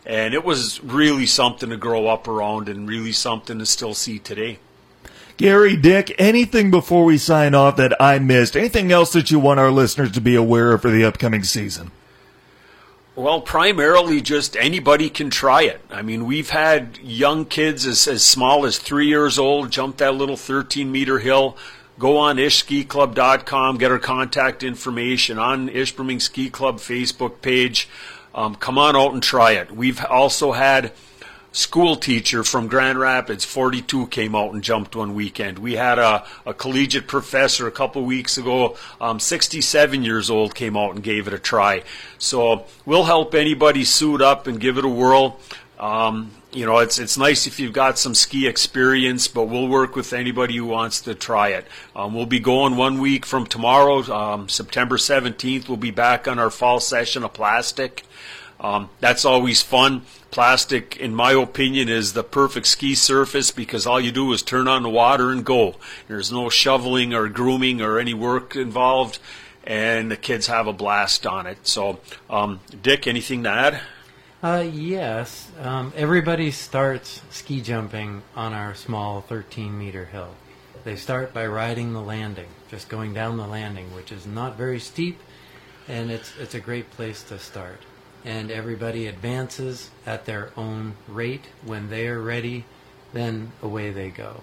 And 0.05 0.35
it 0.35 0.43
was 0.43 0.83
really 0.83 1.25
something 1.25 1.69
to 1.69 1.77
grow 1.77 2.07
up 2.07 2.27
around 2.27 2.69
and 2.69 2.87
really 2.87 3.11
something 3.11 3.57
to 3.57 3.65
still 3.65 3.95
see 3.95 4.19
today. 4.19 4.59
Gary, 5.39 5.77
Dick, 5.77 6.13
anything 6.19 6.69
before 6.69 7.05
we 7.05 7.17
sign 7.17 7.55
off 7.55 7.77
that 7.77 7.95
I 7.97 8.19
missed? 8.19 8.57
Anything 8.57 8.91
else 8.91 9.13
that 9.13 9.31
you 9.31 9.39
want 9.39 9.57
our 9.57 9.71
listeners 9.71 10.11
to 10.11 10.19
be 10.19 10.35
aware 10.35 10.73
of 10.73 10.81
for 10.81 10.91
the 10.91 11.05
upcoming 11.05 11.43
season? 11.43 11.91
Well, 13.15 13.39
primarily 13.39 14.19
just 14.19 14.57
anybody 14.57 15.09
can 15.09 15.29
try 15.29 15.61
it. 15.61 15.79
I 15.89 16.01
mean, 16.01 16.25
we've 16.25 16.49
had 16.49 16.97
young 16.97 17.45
kids 17.45 17.85
as, 17.85 18.05
as 18.05 18.21
small 18.21 18.65
as 18.65 18.79
three 18.79 19.07
years 19.07 19.39
old 19.39 19.71
jump 19.71 19.95
that 19.97 20.13
little 20.13 20.35
13 20.35 20.91
meter 20.91 21.19
hill. 21.19 21.55
Go 21.97 22.17
on 22.17 22.35
ishskiclub.com, 22.35 23.77
get 23.77 23.91
our 23.91 23.97
contact 23.97 24.61
information 24.61 25.39
on 25.39 25.69
Ishpeming 25.69 26.21
Ski 26.21 26.49
Club 26.49 26.79
Facebook 26.79 27.41
page. 27.41 27.87
Um, 28.35 28.55
come 28.55 28.77
on 28.77 28.97
out 28.97 29.13
and 29.13 29.23
try 29.23 29.53
it. 29.53 29.71
We've 29.71 30.03
also 30.03 30.51
had 30.51 30.91
school 31.51 31.95
teacher 31.95 32.43
from 32.43 32.67
Grand 32.67 32.99
Rapids, 32.99 33.43
42, 33.45 34.07
came 34.07 34.35
out 34.35 34.53
and 34.53 34.63
jumped 34.63 34.95
one 34.95 35.15
weekend. 35.15 35.59
We 35.59 35.73
had 35.73 35.99
a, 35.99 36.25
a 36.45 36.53
collegiate 36.53 37.07
professor 37.07 37.67
a 37.67 37.71
couple 37.71 38.03
weeks 38.03 38.37
ago, 38.37 38.77
um, 39.01 39.19
67 39.19 40.03
years 40.03 40.29
old, 40.29 40.55
came 40.55 40.77
out 40.77 40.95
and 40.95 41.03
gave 41.03 41.27
it 41.27 41.33
a 41.33 41.39
try. 41.39 41.83
So 42.17 42.65
we'll 42.85 43.05
help 43.05 43.33
anybody 43.33 43.83
suit 43.83 44.21
up 44.21 44.47
and 44.47 44.59
give 44.59 44.77
it 44.77 44.85
a 44.85 44.89
whirl. 44.89 45.39
Um, 45.79 46.31
you 46.51 46.65
know, 46.65 46.79
it's 46.79 46.97
it's 46.97 47.17
nice 47.17 47.45
if 47.45 47.59
you've 47.59 47.73
got 47.73 47.99
some 47.99 48.15
ski 48.15 48.47
experience, 48.47 49.27
but 49.27 49.43
we'll 49.43 49.67
work 49.67 49.95
with 49.95 50.13
anybody 50.13 50.57
who 50.57 50.65
wants 50.65 51.01
to 51.01 51.13
try 51.13 51.49
it. 51.49 51.67
Um, 51.95 52.15
we'll 52.15 52.25
be 52.25 52.39
going 52.39 52.75
one 52.75 52.99
week 52.99 53.25
from 53.25 53.45
tomorrow, 53.45 54.01
um, 54.11 54.49
September 54.49 54.97
17th. 54.97 55.67
We'll 55.67 55.77
be 55.77 55.91
back 55.91 56.27
on 56.27 56.39
our 56.39 56.49
fall 56.49 56.79
session 56.79 57.23
of 57.23 57.33
plastic. 57.33 58.03
Um, 58.59 58.89
that's 58.99 59.25
always 59.25 59.61
fun. 59.61 60.03
Plastic, 60.31 60.97
in 60.97 61.15
my 61.15 61.31
opinion, 61.31 61.89
is 61.89 62.13
the 62.13 62.23
perfect 62.23 62.67
ski 62.67 62.93
surface 62.93 63.51
because 63.51 63.87
all 63.87 63.99
you 63.99 64.11
do 64.11 64.31
is 64.33 64.41
turn 64.41 64.67
on 64.67 64.83
the 64.83 64.89
water 64.89 65.31
and 65.31 65.45
go. 65.45 65.75
There's 66.07 66.31
no 66.31 66.49
shoveling 66.49 67.13
or 67.13 67.29
grooming 67.29 67.81
or 67.81 67.99
any 67.99 68.13
work 68.13 68.55
involved, 68.55 69.19
and 69.63 70.11
the 70.11 70.17
kids 70.17 70.47
have 70.47 70.67
a 70.67 70.73
blast 70.73 71.25
on 71.25 71.47
it. 71.47 71.65
So, 71.67 71.99
um, 72.29 72.59
Dick, 72.81 73.07
anything 73.07 73.43
to 73.43 73.49
add? 73.49 73.81
Uh, 74.43 74.65
yes. 74.71 75.51
Um, 75.61 75.91
everybody 75.95 76.51
starts 76.51 77.21
ski 77.29 77.61
jumping 77.61 78.23
on 78.35 78.53
our 78.53 78.75
small 78.75 79.21
13 79.21 79.77
meter 79.77 80.05
hill. 80.05 80.35
They 80.83 80.95
start 80.95 81.33
by 81.33 81.45
riding 81.45 81.91
the 81.91 82.01
landing, 82.01 82.47
just 82.69 82.87
going 82.87 83.13
down 83.13 83.37
the 83.37 83.47
landing, 83.47 83.93
which 83.93 84.11
is 84.11 84.25
not 84.25 84.57
very 84.57 84.79
steep, 84.79 85.19
and 85.89 86.09
it's 86.09 86.33
it's 86.39 86.55
a 86.55 86.59
great 86.59 86.89
place 86.91 87.21
to 87.23 87.37
start. 87.37 87.81
And 88.25 88.51
everybody 88.51 89.07
advances 89.07 89.89
at 90.05 90.25
their 90.25 90.51
own 90.57 90.95
rate. 91.07 91.45
When 91.63 91.89
they 91.89 92.07
are 92.07 92.21
ready, 92.21 92.65
then 93.13 93.51
away 93.61 93.91
they 93.91 94.09
go. 94.09 94.41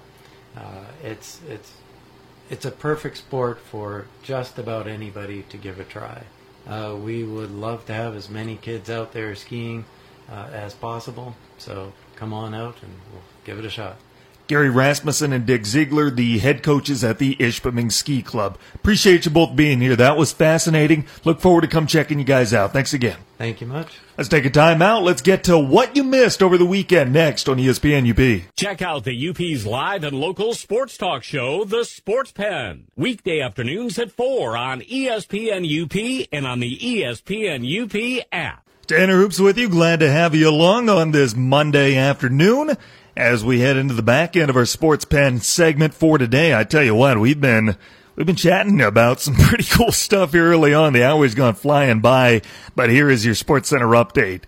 Uh, 0.57 0.87
it's 1.03 1.41
it's 1.49 1.73
it's 2.49 2.65
a 2.65 2.71
perfect 2.71 3.19
sport 3.19 3.59
for 3.59 4.07
just 4.23 4.59
about 4.59 4.87
anybody 4.87 5.43
to 5.51 5.57
give 5.57 5.79
a 5.79 5.85
try. 5.85 6.23
Uh, 6.67 6.97
we 6.99 7.23
would 7.23 7.51
love 7.51 7.87
to 7.87 7.95
have 7.95 8.15
as 8.15 8.29
many 8.29 8.57
kids 8.57 8.89
out 8.89 9.13
there 9.13 9.35
skiing 9.35 9.85
uh, 10.31 10.49
as 10.53 10.75
possible. 10.75 11.37
So 11.59 11.93
come 12.17 12.33
on 12.33 12.55
out 12.55 12.77
and 12.83 12.93
we'll 13.13 13.23
give 13.45 13.59
it 13.59 13.65
a 13.65 13.71
shot. 13.71 13.97
Gary 14.47 14.71
Rasmussen 14.71 15.33
and 15.33 15.45
Dick 15.45 15.67
Ziegler, 15.67 16.09
the 16.09 16.39
head 16.39 16.63
coaches 16.63 17.03
at 17.03 17.19
the 17.19 17.35
Ishpeming 17.37 17.91
Ski 17.91 18.23
Club. 18.23 18.59
Appreciate 18.75 19.25
you 19.25 19.33
both 19.33 19.57
being 19.57 19.81
here. 19.81 19.97
That 19.97 20.17
was 20.17 20.33
fascinating. 20.33 21.05
Look 21.25 21.41
forward 21.41 21.63
to 21.63 21.67
come 21.67 21.89
checking 21.89 22.21
you 22.21 22.25
guys 22.25 22.55
out. 22.55 22.73
Thanks 22.73 22.95
again. 22.95 23.17
Thank 23.39 23.61
you 23.61 23.67
much. 23.67 23.99
Let's 24.17 24.29
take 24.29 24.45
a 24.45 24.51
time 24.51 24.83
out. 24.83 25.03
Let's 25.03 25.21
get 25.21 25.45
to 25.45 25.59
what 25.59 25.97
you 25.97 26.05
missed 26.05 26.45
over 26.45 26.57
the 26.57 26.65
weekend 26.65 27.13
next 27.13 27.49
on 27.49 27.59
ESPN 27.59 28.09
UP. 28.09 28.49
Check 28.57 28.83
out 28.83 29.03
the 29.03 29.29
UP's 29.29 29.67
live 29.67 30.05
and 30.05 30.19
local 30.19 30.55
sports 30.55 30.97
talk 30.97 31.25
show, 31.25 31.65
The 31.65 31.85
Sports 31.85 32.31
Pen. 32.31 32.87
Weekday 32.97 33.41
afternoons 33.41 33.99
at 33.99 34.13
4 34.13 34.57
on 34.57 34.81
ESPN 34.83 35.67
UP 35.67 36.29
and 36.33 36.47
on 36.47 36.61
the 36.61 36.79
ESPN 36.79 37.65
UP 37.67 38.27
app. 38.31 38.63
Tanner 38.87 39.17
Hoops 39.17 39.41
with 39.41 39.59
you. 39.59 39.69
Glad 39.69 39.99
to 39.99 40.09
have 40.11 40.37
you 40.37 40.49
along 40.49 40.89
on 40.89 41.11
this 41.11 41.35
Monday 41.35 41.97
afternoon 41.97 42.77
as 43.17 43.43
we 43.45 43.61
head 43.61 43.77
into 43.77 43.95
the 43.95 44.03
back 44.03 44.37
end 44.37 44.51
of 44.51 44.57
our 44.57 44.67
sports 44.67 45.05
pen 45.05 45.41
segment 45.41 45.95
for 45.95 46.19
today. 46.19 46.55
I 46.55 46.65
tell 46.65 46.83
you 46.83 46.95
what, 46.95 47.19
we've 47.19 47.41
been 47.41 47.77
we've 48.15 48.27
been 48.27 48.37
chatting 48.37 48.81
about 48.81 49.21
some 49.21 49.35
pretty 49.39 49.65
cool 49.65 49.93
stuff 49.93 50.33
here 50.33 50.51
early 50.51 50.75
on. 50.75 50.93
The 50.93 51.05
hour's 51.05 51.35
gone 51.35 51.55
flying 51.55 52.01
by, 52.01 52.43
but 52.75 52.91
here 52.91 53.09
is 53.09 53.25
your 53.25 53.35
Sports 53.35 53.71
Center 53.71 53.89
update. 53.89 54.43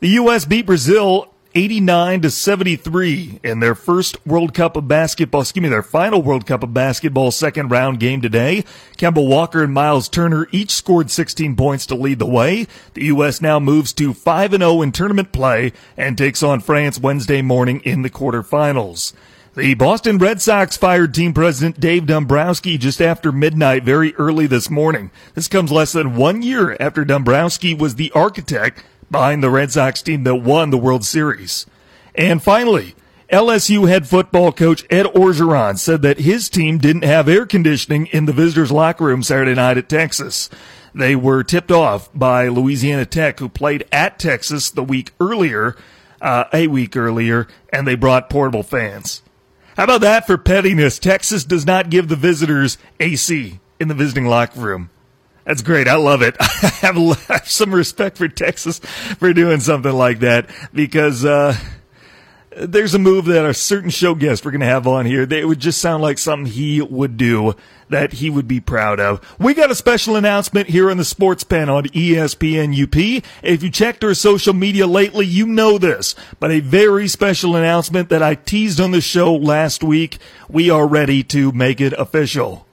The 0.00 0.08
U.S. 0.10 0.44
beat 0.44 0.66
Brazil 0.66 1.33
89 1.56 2.22
to 2.22 2.30
73 2.32 3.38
in 3.44 3.60
their 3.60 3.76
first 3.76 4.24
World 4.26 4.54
Cup 4.54 4.76
of 4.76 4.88
basketball, 4.88 5.42
excuse 5.42 5.62
me, 5.62 5.68
their 5.68 5.84
final 5.84 6.20
World 6.20 6.46
Cup 6.46 6.64
of 6.64 6.74
basketball 6.74 7.30
second 7.30 7.70
round 7.70 8.00
game 8.00 8.20
today. 8.20 8.64
Kemba 8.98 9.24
Walker 9.24 9.62
and 9.62 9.72
Myles 9.72 10.08
Turner 10.08 10.48
each 10.50 10.72
scored 10.72 11.12
16 11.12 11.54
points 11.54 11.86
to 11.86 11.94
lead 11.94 12.18
the 12.18 12.26
way. 12.26 12.66
The 12.94 13.04
U.S. 13.04 13.40
now 13.40 13.60
moves 13.60 13.92
to 13.92 14.12
5 14.12 14.50
0 14.50 14.82
in 14.82 14.90
tournament 14.90 15.30
play 15.30 15.72
and 15.96 16.18
takes 16.18 16.42
on 16.42 16.58
France 16.58 16.98
Wednesday 16.98 17.40
morning 17.40 17.80
in 17.84 18.02
the 18.02 18.10
quarterfinals. 18.10 19.12
The 19.54 19.74
Boston 19.74 20.18
Red 20.18 20.42
Sox 20.42 20.76
fired 20.76 21.14
team 21.14 21.32
president 21.32 21.78
Dave 21.78 22.06
Dombrowski 22.06 22.76
just 22.76 23.00
after 23.00 23.30
midnight 23.30 23.84
very 23.84 24.12
early 24.16 24.48
this 24.48 24.68
morning. 24.68 25.12
This 25.34 25.46
comes 25.46 25.70
less 25.70 25.92
than 25.92 26.16
one 26.16 26.42
year 26.42 26.76
after 26.80 27.04
Dombrowski 27.04 27.72
was 27.72 27.94
the 27.94 28.10
architect 28.16 28.82
behind 29.10 29.42
the 29.42 29.50
Red 29.50 29.72
Sox 29.72 30.02
team 30.02 30.24
that 30.24 30.36
won 30.36 30.70
the 30.70 30.78
World 30.78 31.04
Series. 31.04 31.66
And 32.14 32.42
finally, 32.42 32.94
LSU 33.30 33.88
head 33.88 34.06
football 34.06 34.52
coach 34.52 34.84
Ed 34.90 35.06
Orgeron 35.06 35.78
said 35.78 36.02
that 36.02 36.20
his 36.20 36.48
team 36.48 36.78
didn't 36.78 37.04
have 37.04 37.28
air 37.28 37.46
conditioning 37.46 38.06
in 38.06 38.26
the 38.26 38.32
visitors' 38.32 38.70
locker 38.70 39.04
room 39.04 39.22
Saturday 39.22 39.54
night 39.54 39.78
at 39.78 39.88
Texas. 39.88 40.48
They 40.94 41.16
were 41.16 41.42
tipped 41.42 41.72
off 41.72 42.08
by 42.14 42.48
Louisiana 42.48 43.06
Tech, 43.06 43.40
who 43.40 43.48
played 43.48 43.84
at 43.90 44.18
Texas 44.18 44.70
the 44.70 44.84
week 44.84 45.12
earlier, 45.18 45.74
uh, 46.20 46.44
a 46.52 46.68
week 46.68 46.96
earlier, 46.96 47.48
and 47.72 47.86
they 47.86 47.96
brought 47.96 48.30
portable 48.30 48.62
fans. 48.62 49.22
How 49.76 49.84
about 49.84 50.02
that 50.02 50.26
for 50.26 50.38
pettiness? 50.38 51.00
Texas 51.00 51.42
does 51.42 51.66
not 51.66 51.90
give 51.90 52.06
the 52.06 52.16
visitors 52.16 52.78
AC 53.00 53.58
in 53.80 53.88
the 53.88 53.94
visiting 53.94 54.26
locker 54.26 54.60
room. 54.60 54.90
That's 55.44 55.62
great. 55.62 55.88
I 55.88 55.96
love 55.96 56.22
it. 56.22 56.36
I 56.40 56.68
have 56.82 57.48
some 57.48 57.74
respect 57.74 58.16
for 58.16 58.28
Texas 58.28 58.78
for 58.78 59.32
doing 59.32 59.60
something 59.60 59.92
like 59.92 60.20
that 60.20 60.48
because 60.72 61.24
uh, 61.24 61.56
there's 62.56 62.94
a 62.94 62.98
move 62.98 63.26
that 63.26 63.44
a 63.44 63.54
certain 63.54 63.90
show 63.90 64.14
guest 64.14 64.44
we're 64.44 64.52
going 64.52 64.60
to 64.60 64.66
have 64.66 64.86
on 64.86 65.06
here. 65.06 65.22
It 65.22 65.46
would 65.46 65.60
just 65.60 65.80
sound 65.80 66.02
like 66.02 66.18
something 66.18 66.50
he 66.50 66.80
would 66.80 67.16
do 67.16 67.54
that 67.90 68.14
he 68.14 68.30
would 68.30 68.48
be 68.48 68.60
proud 68.60 68.98
of. 69.00 69.20
We 69.38 69.52
got 69.54 69.70
a 69.70 69.74
special 69.74 70.16
announcement 70.16 70.68
here 70.68 70.90
on 70.90 70.96
the 70.96 71.04
Sports 71.04 71.44
Pen 71.44 71.68
on 71.68 71.84
ESPN 71.84 72.72
UP. 72.82 73.24
If 73.42 73.62
you 73.62 73.70
checked 73.70 74.02
our 74.02 74.14
social 74.14 74.54
media 74.54 74.86
lately, 74.86 75.26
you 75.26 75.46
know 75.46 75.76
this, 75.76 76.14
but 76.40 76.50
a 76.50 76.60
very 76.60 77.06
special 77.08 77.56
announcement 77.56 78.08
that 78.08 78.22
I 78.22 78.34
teased 78.34 78.80
on 78.80 78.92
the 78.92 79.00
show 79.02 79.34
last 79.34 79.84
week. 79.84 80.18
We 80.48 80.70
are 80.70 80.86
ready 80.86 81.22
to 81.24 81.52
make 81.52 81.80
it 81.80 81.92
official. 81.92 82.63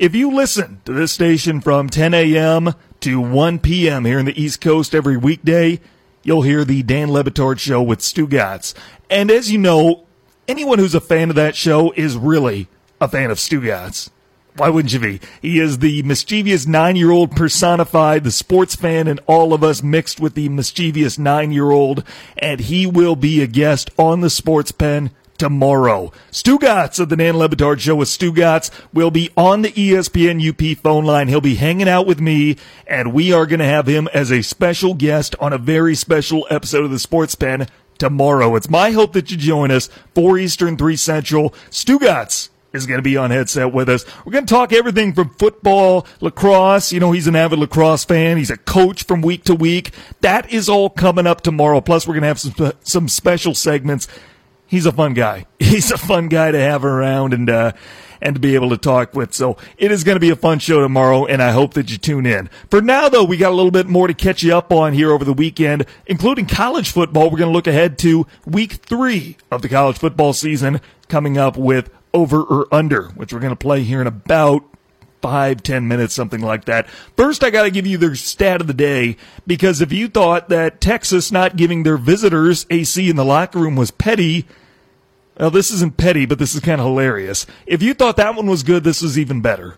If 0.00 0.14
you 0.14 0.30
listen 0.30 0.80
to 0.86 0.94
this 0.94 1.12
station 1.12 1.60
from 1.60 1.90
10 1.90 2.14
a.m. 2.14 2.72
to 3.00 3.20
1 3.20 3.58
p.m. 3.58 4.06
here 4.06 4.18
in 4.18 4.24
the 4.24 4.42
East 4.42 4.62
Coast 4.62 4.94
every 4.94 5.18
weekday, 5.18 5.78
you'll 6.22 6.40
hear 6.40 6.64
the 6.64 6.82
Dan 6.82 7.12
Le 7.12 7.22
Batard 7.22 7.58
Show 7.58 7.82
with 7.82 7.98
Stugotz. 7.98 8.72
And 9.10 9.30
as 9.30 9.52
you 9.52 9.58
know, 9.58 10.06
anyone 10.48 10.78
who's 10.78 10.94
a 10.94 11.02
fan 11.02 11.28
of 11.28 11.36
that 11.36 11.54
show 11.54 11.92
is 11.98 12.16
really 12.16 12.66
a 12.98 13.08
fan 13.08 13.30
of 13.30 13.36
Stugotz. 13.36 14.08
Why 14.56 14.70
wouldn't 14.70 14.94
you 14.94 15.00
be? 15.00 15.20
He 15.42 15.60
is 15.60 15.80
the 15.80 16.02
mischievous 16.02 16.66
nine 16.66 16.96
year 16.96 17.10
old 17.10 17.36
personified, 17.36 18.24
the 18.24 18.30
sports 18.30 18.74
fan 18.74 19.06
and 19.06 19.20
all 19.26 19.52
of 19.52 19.62
us 19.62 19.82
mixed 19.82 20.18
with 20.18 20.34
the 20.34 20.48
mischievous 20.48 21.18
nine 21.18 21.52
year 21.52 21.70
old, 21.70 22.04
and 22.38 22.58
he 22.58 22.86
will 22.86 23.16
be 23.16 23.42
a 23.42 23.46
guest 23.46 23.90
on 23.98 24.22
the 24.22 24.30
sports 24.30 24.72
pen 24.72 25.10
tomorrow. 25.40 26.12
Stugotz 26.30 27.00
of 27.00 27.08
the 27.08 27.16
Dan 27.16 27.38
Le 27.38 27.48
Batard 27.48 27.80
Show 27.80 27.96
with 27.96 28.08
Stugotz 28.08 28.70
will 28.92 29.10
be 29.10 29.30
on 29.38 29.62
the 29.62 29.72
ESPN 29.72 30.46
UP 30.46 30.76
phone 30.76 31.06
line. 31.06 31.28
He'll 31.28 31.40
be 31.40 31.54
hanging 31.54 31.88
out 31.88 32.06
with 32.06 32.20
me, 32.20 32.58
and 32.86 33.14
we 33.14 33.32
are 33.32 33.46
going 33.46 33.60
to 33.60 33.64
have 33.64 33.86
him 33.86 34.06
as 34.12 34.30
a 34.30 34.42
special 34.42 34.92
guest 34.92 35.34
on 35.40 35.54
a 35.54 35.58
very 35.58 35.94
special 35.94 36.46
episode 36.50 36.84
of 36.84 36.90
the 36.90 36.98
Sports 36.98 37.34
Pen 37.34 37.68
tomorrow. 37.96 38.54
It's 38.54 38.68
my 38.68 38.90
hope 38.90 39.14
that 39.14 39.30
you 39.30 39.38
join 39.38 39.70
us, 39.70 39.88
4 40.14 40.36
Eastern, 40.36 40.76
3 40.76 40.94
Central. 40.94 41.54
Stugotz 41.70 42.50
is 42.74 42.86
going 42.86 42.98
to 42.98 43.02
be 43.02 43.16
on 43.16 43.30
headset 43.30 43.72
with 43.72 43.88
us. 43.88 44.04
We're 44.26 44.32
going 44.32 44.44
to 44.44 44.54
talk 44.54 44.74
everything 44.74 45.14
from 45.14 45.30
football, 45.30 46.06
lacrosse. 46.20 46.92
You 46.92 47.00
know, 47.00 47.12
he's 47.12 47.28
an 47.28 47.34
avid 47.34 47.60
lacrosse 47.60 48.04
fan. 48.04 48.36
He's 48.36 48.50
a 48.50 48.58
coach 48.58 49.04
from 49.04 49.22
week 49.22 49.44
to 49.44 49.54
week. 49.54 49.92
That 50.20 50.52
is 50.52 50.68
all 50.68 50.90
coming 50.90 51.26
up 51.26 51.40
tomorrow. 51.40 51.80
Plus, 51.80 52.06
we're 52.06 52.12
going 52.12 52.24
to 52.24 52.28
have 52.28 52.40
some, 52.40 52.72
some 52.82 53.08
special 53.08 53.54
segments. 53.54 54.06
He's 54.70 54.86
a 54.86 54.92
fun 54.92 55.14
guy. 55.14 55.46
He's 55.58 55.90
a 55.90 55.98
fun 55.98 56.28
guy 56.28 56.52
to 56.52 56.58
have 56.58 56.84
around 56.84 57.34
and, 57.34 57.50
uh, 57.50 57.72
and 58.22 58.36
to 58.36 58.40
be 58.40 58.54
able 58.54 58.70
to 58.70 58.76
talk 58.76 59.14
with. 59.14 59.34
So 59.34 59.56
it 59.76 59.90
is 59.90 60.04
going 60.04 60.14
to 60.14 60.20
be 60.20 60.30
a 60.30 60.36
fun 60.36 60.60
show 60.60 60.80
tomorrow, 60.80 61.26
and 61.26 61.42
I 61.42 61.50
hope 61.50 61.74
that 61.74 61.90
you 61.90 61.98
tune 61.98 62.24
in. 62.24 62.48
For 62.70 62.80
now, 62.80 63.08
though, 63.08 63.24
we 63.24 63.36
got 63.36 63.50
a 63.50 63.56
little 63.56 63.72
bit 63.72 63.88
more 63.88 64.06
to 64.06 64.14
catch 64.14 64.44
you 64.44 64.54
up 64.54 64.72
on 64.72 64.92
here 64.92 65.10
over 65.10 65.24
the 65.24 65.32
weekend, 65.32 65.86
including 66.06 66.46
college 66.46 66.92
football. 66.92 67.30
We're 67.30 67.38
going 67.38 67.50
to 67.50 67.56
look 67.56 67.66
ahead 67.66 67.98
to 67.98 68.28
week 68.46 68.74
three 68.74 69.36
of 69.50 69.62
the 69.62 69.68
college 69.68 69.98
football 69.98 70.32
season 70.34 70.80
coming 71.08 71.36
up 71.36 71.56
with 71.56 71.90
over 72.14 72.40
or 72.40 72.72
under, 72.72 73.08
which 73.08 73.32
we're 73.32 73.40
going 73.40 73.50
to 73.50 73.56
play 73.56 73.82
here 73.82 74.00
in 74.00 74.06
about 74.06 74.62
five, 75.20 75.62
ten 75.62 75.86
minutes, 75.88 76.14
something 76.14 76.40
like 76.40 76.64
that. 76.66 76.88
First, 77.16 77.44
I 77.44 77.50
got 77.50 77.64
to 77.64 77.70
give 77.70 77.86
you 77.86 77.98
the 77.98 78.16
stat 78.16 78.60
of 78.60 78.66
the 78.66 78.74
day 78.74 79.16
because 79.46 79.80
if 79.80 79.92
you 79.92 80.08
thought 80.08 80.48
that 80.48 80.80
Texas 80.80 81.30
not 81.30 81.56
giving 81.56 81.82
their 81.82 81.96
visitors 81.96 82.66
AC 82.70 83.08
in 83.08 83.16
the 83.16 83.24
locker 83.24 83.58
room 83.58 83.76
was 83.76 83.90
petty, 83.90 84.46
well, 85.38 85.50
this 85.50 85.70
isn't 85.70 85.96
petty, 85.96 86.26
but 86.26 86.38
this 86.38 86.54
is 86.54 86.60
kind 86.60 86.80
of 86.80 86.86
hilarious. 86.86 87.46
If 87.66 87.82
you 87.82 87.94
thought 87.94 88.16
that 88.16 88.34
one 88.34 88.46
was 88.46 88.62
good, 88.62 88.84
this 88.84 89.02
is 89.02 89.18
even 89.18 89.40
better. 89.40 89.76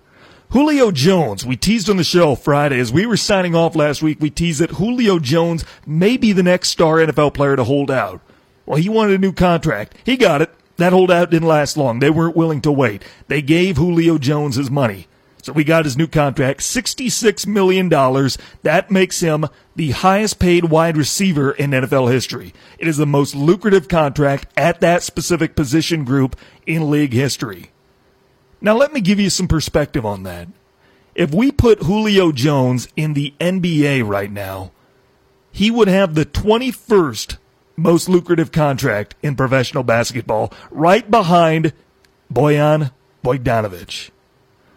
Julio 0.51 0.91
Jones, 0.91 1.47
we 1.47 1.57
teased 1.57 1.89
on 1.89 1.97
the 1.97 2.05
show 2.05 2.35
Friday 2.35 2.79
as 2.79 2.93
we 2.93 3.07
were 3.07 3.17
signing 3.17 3.55
off 3.55 3.75
last 3.75 4.03
week. 4.03 4.19
We 4.21 4.29
teased 4.29 4.61
that 4.61 4.73
Julio 4.73 5.19
Jones 5.19 5.65
may 5.87 6.19
be 6.19 6.33
the 6.33 6.43
next 6.43 6.69
star 6.69 6.97
NFL 6.97 7.33
player 7.33 7.57
to 7.57 7.65
hold 7.65 7.91
out. 7.91 8.21
Well, 8.67 8.77
he 8.77 8.89
wanted 8.89 9.15
a 9.15 9.19
new 9.19 9.33
contract. 9.33 9.97
He 10.05 10.17
got 10.17 10.43
it. 10.43 10.51
That 10.77 10.93
holdout 10.93 11.31
didn't 11.31 11.49
last 11.49 11.77
long. 11.77 12.01
They 12.01 12.11
weren't 12.11 12.37
willing 12.37 12.61
to 12.63 12.73
wait. 12.73 13.03
They 13.29 13.41
gave 13.41 13.77
Julio 13.77 14.19
Jones 14.19 14.57
his 14.57 14.71
money. 14.71 15.07
So 15.43 15.53
we 15.53 15.65
got 15.65 15.85
his 15.85 15.97
new 15.97 16.07
contract, 16.07 16.61
$66 16.61 17.49
million. 17.49 17.89
That 17.89 18.91
makes 18.93 19.21
him 19.21 19.47
the 19.75 19.91
highest 19.91 20.39
paid 20.39 20.67
wide 20.67 20.97
receiver 20.97 21.51
in 21.51 21.73
NFL 21.73 22.13
history. 22.13 22.55
It 22.79 22.87
is 22.87 22.97
the 22.97 23.07
most 23.07 23.35
lucrative 23.35 23.89
contract 23.89 24.47
at 24.57 24.81
that 24.81 25.03
specific 25.03 25.57
position 25.57 26.05
group 26.05 26.37
in 26.65 26.91
league 26.91 27.13
history. 27.13 27.73
Now 28.61 28.77
let 28.77 28.93
me 28.93 29.01
give 29.01 29.19
you 29.19 29.31
some 29.31 29.49
perspective 29.49 30.07
on 30.07 30.23
that. 30.23 30.47
If 31.17 31.35
we 31.35 31.51
put 31.51 31.83
Julio 31.83 32.31
Jones 32.31 32.87
in 32.95 33.15
the 33.15 33.35
NBA 33.41 34.07
right 34.07 34.31
now, 34.31 34.71
he 35.51 35.73
would 35.73 35.89
have 35.89 36.15
the 36.15 36.25
21st 36.25 37.37
most 37.77 38.09
lucrative 38.09 38.53
contract 38.53 39.17
in 39.25 39.35
professional 39.35 39.83
basketball, 39.83 40.53
right 40.71 41.11
behind 41.11 41.73
Bojan 42.33 42.93
Bogdanovic. 43.25 44.12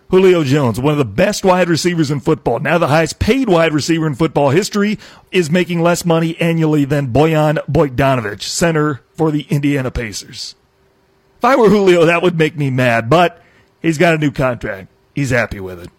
Julio 0.10 0.43
Jones, 0.43 0.80
one 0.80 0.91
of 0.91 0.97
the 0.99 1.06
best 1.06 1.43
wide 1.43 1.68
receivers 1.68 2.12
in 2.12 2.20
football, 2.20 2.60
now 2.60 2.78
the 2.78 2.88
highest 2.88 3.18
paid 3.18 3.49
wide 3.49 3.74
receiver 3.74 4.06
in 4.06 4.14
football 4.14 4.51
history, 4.51 4.99
is 5.32 5.49
making 5.49 5.82
less 5.82 6.06
money 6.06 6.38
annually 6.39 6.86
than 6.86 7.12
Bojan 7.12 7.58
Bogdanovic, 7.66 8.43
center 8.43 9.01
for 9.14 9.32
the 9.32 9.47
Indiana 9.49 9.89
Pacers. 9.89 10.56
If 11.38 11.45
I 11.45 11.56
were 11.56 11.70
Julio, 11.70 12.06
that 12.06 12.22
would 12.22 12.38
make 12.38 12.56
me 12.56 12.70
mad, 12.70 13.10
but 13.10 13.41
he's 13.82 13.97
got 13.97 14.14
a 14.14 14.20
new 14.20 14.32
contract. 14.32 14.89
He's 15.16 15.32
happy 15.32 15.60
with 15.60 15.80
it. 15.80 15.89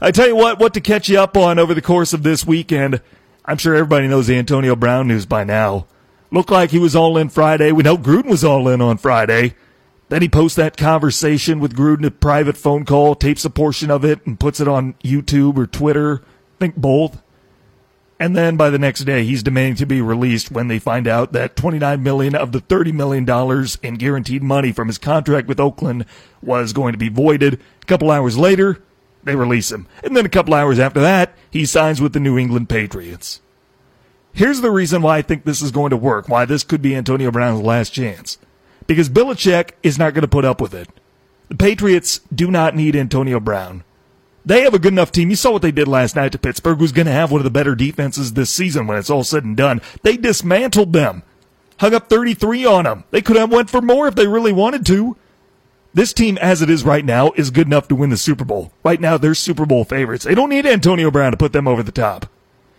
I 0.00 0.10
tell 0.10 0.28
you 0.28 0.36
what, 0.36 0.58
what 0.58 0.74
to 0.74 0.80
catch 0.80 1.08
you 1.08 1.18
up 1.18 1.36
on 1.36 1.58
over 1.58 1.74
the 1.74 1.80
course 1.80 2.12
of 2.12 2.24
this 2.24 2.44
weekend. 2.46 3.00
I'm 3.44 3.56
sure 3.56 3.74
everybody 3.74 4.08
knows 4.08 4.26
the 4.26 4.36
Antonio 4.36 4.76
Brown 4.76 5.08
news 5.08 5.26
by 5.26 5.44
now. 5.44 5.86
Looked 6.30 6.50
like 6.50 6.70
he 6.70 6.78
was 6.78 6.96
all 6.96 7.16
in 7.16 7.28
Friday. 7.28 7.72
We 7.72 7.82
know 7.82 7.96
Gruden 7.96 8.26
was 8.26 8.44
all 8.44 8.68
in 8.68 8.80
on 8.80 8.98
Friday. 8.98 9.54
Then 10.12 10.20
he 10.20 10.28
posts 10.28 10.56
that 10.56 10.76
conversation 10.76 11.58
with 11.58 11.74
Gruden, 11.74 12.04
a 12.04 12.10
private 12.10 12.58
phone 12.58 12.84
call, 12.84 13.14
tapes 13.14 13.46
a 13.46 13.50
portion 13.50 13.90
of 13.90 14.04
it, 14.04 14.20
and 14.26 14.38
puts 14.38 14.60
it 14.60 14.68
on 14.68 14.92
YouTube 15.02 15.56
or 15.56 15.66
Twitter. 15.66 16.16
I 16.16 16.58
think 16.58 16.76
both. 16.76 17.22
And 18.20 18.36
then 18.36 18.58
by 18.58 18.68
the 18.68 18.78
next 18.78 19.04
day, 19.04 19.24
he's 19.24 19.42
demanding 19.42 19.76
to 19.76 19.86
be 19.86 20.02
released 20.02 20.50
when 20.50 20.68
they 20.68 20.78
find 20.78 21.08
out 21.08 21.32
that 21.32 21.56
29 21.56 22.02
million 22.02 22.34
of 22.34 22.52
the 22.52 22.60
30 22.60 22.92
million 22.92 23.24
dollars 23.24 23.78
in 23.82 23.94
guaranteed 23.94 24.42
money 24.42 24.70
from 24.70 24.88
his 24.88 24.98
contract 24.98 25.48
with 25.48 25.58
Oakland 25.58 26.04
was 26.42 26.74
going 26.74 26.92
to 26.92 26.98
be 26.98 27.08
voided. 27.08 27.54
A 27.80 27.86
couple 27.86 28.10
hours 28.10 28.36
later, 28.36 28.82
they 29.24 29.34
release 29.34 29.72
him. 29.72 29.86
And 30.04 30.14
then 30.14 30.26
a 30.26 30.28
couple 30.28 30.52
hours 30.52 30.78
after 30.78 31.00
that, 31.00 31.34
he 31.50 31.64
signs 31.64 32.02
with 32.02 32.12
the 32.12 32.20
New 32.20 32.36
England 32.36 32.68
Patriots. 32.68 33.40
Here's 34.34 34.60
the 34.60 34.70
reason 34.70 35.00
why 35.00 35.16
I 35.16 35.22
think 35.22 35.46
this 35.46 35.62
is 35.62 35.70
going 35.70 35.88
to 35.88 35.96
work, 35.96 36.28
why 36.28 36.44
this 36.44 36.64
could 36.64 36.82
be 36.82 36.94
Antonio 36.94 37.30
Brown's 37.30 37.62
last 37.62 37.94
chance. 37.94 38.36
Because 38.86 39.08
Belichick 39.08 39.70
is 39.82 39.98
not 39.98 40.14
going 40.14 40.22
to 40.22 40.28
put 40.28 40.44
up 40.44 40.60
with 40.60 40.74
it. 40.74 40.88
The 41.48 41.56
Patriots 41.56 42.20
do 42.34 42.50
not 42.50 42.74
need 42.74 42.96
Antonio 42.96 43.38
Brown. 43.38 43.84
They 44.44 44.62
have 44.62 44.74
a 44.74 44.78
good 44.78 44.92
enough 44.92 45.12
team. 45.12 45.30
You 45.30 45.36
saw 45.36 45.52
what 45.52 45.62
they 45.62 45.70
did 45.70 45.86
last 45.86 46.16
night 46.16 46.32
to 46.32 46.38
Pittsburgh, 46.38 46.78
who's 46.78 46.92
going 46.92 47.06
to 47.06 47.12
have 47.12 47.30
one 47.30 47.40
of 47.40 47.44
the 47.44 47.50
better 47.50 47.74
defenses 47.74 48.32
this 48.32 48.50
season 48.50 48.86
when 48.86 48.98
it's 48.98 49.10
all 49.10 49.22
said 49.22 49.44
and 49.44 49.56
done. 49.56 49.80
They 50.02 50.16
dismantled 50.16 50.92
them. 50.92 51.22
Hung 51.78 51.94
up 51.94 52.08
33 52.08 52.64
on 52.66 52.84
them. 52.84 53.04
They 53.10 53.22
could 53.22 53.36
have 53.36 53.52
went 53.52 53.70
for 53.70 53.80
more 53.80 54.08
if 54.08 54.14
they 54.14 54.26
really 54.26 54.52
wanted 54.52 54.84
to. 54.86 55.16
This 55.94 56.12
team, 56.12 56.38
as 56.38 56.62
it 56.62 56.70
is 56.70 56.84
right 56.84 57.04
now, 57.04 57.32
is 57.32 57.50
good 57.50 57.66
enough 57.66 57.86
to 57.88 57.94
win 57.94 58.10
the 58.10 58.16
Super 58.16 58.44
Bowl. 58.44 58.72
Right 58.82 59.00
now, 59.00 59.18
they're 59.18 59.34
Super 59.34 59.66
Bowl 59.66 59.84
favorites. 59.84 60.24
They 60.24 60.34
don't 60.34 60.48
need 60.48 60.64
Antonio 60.64 61.10
Brown 61.10 61.32
to 61.32 61.36
put 61.36 61.52
them 61.52 61.68
over 61.68 61.82
the 61.82 61.92
top. 61.92 62.26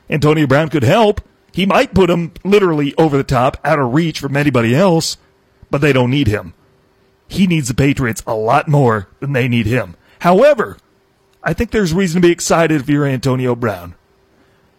Antonio 0.09 0.47
Brown 0.47 0.69
could 0.69 0.83
help. 0.83 1.21
He 1.53 1.67
might 1.67 1.93
put 1.93 2.07
them 2.07 2.33
literally 2.43 2.95
over 2.97 3.15
the 3.15 3.23
top, 3.23 3.57
out 3.63 3.77
of 3.77 3.93
reach 3.93 4.19
from 4.19 4.35
anybody 4.35 4.75
else, 4.75 5.17
but 5.73 5.81
they 5.81 5.91
don't 5.91 6.11
need 6.11 6.27
him. 6.27 6.53
He 7.27 7.47
needs 7.47 7.67
the 7.67 7.73
Patriots 7.73 8.21
a 8.27 8.35
lot 8.35 8.67
more 8.67 9.07
than 9.19 9.33
they 9.33 9.47
need 9.47 9.65
him. 9.65 9.95
However, 10.19 10.77
I 11.41 11.53
think 11.53 11.71
there's 11.71 11.95
reason 11.95 12.21
to 12.21 12.27
be 12.27 12.31
excited 12.31 12.79
if 12.79 12.87
you're 12.87 13.07
Antonio 13.07 13.55
Brown. 13.55 13.95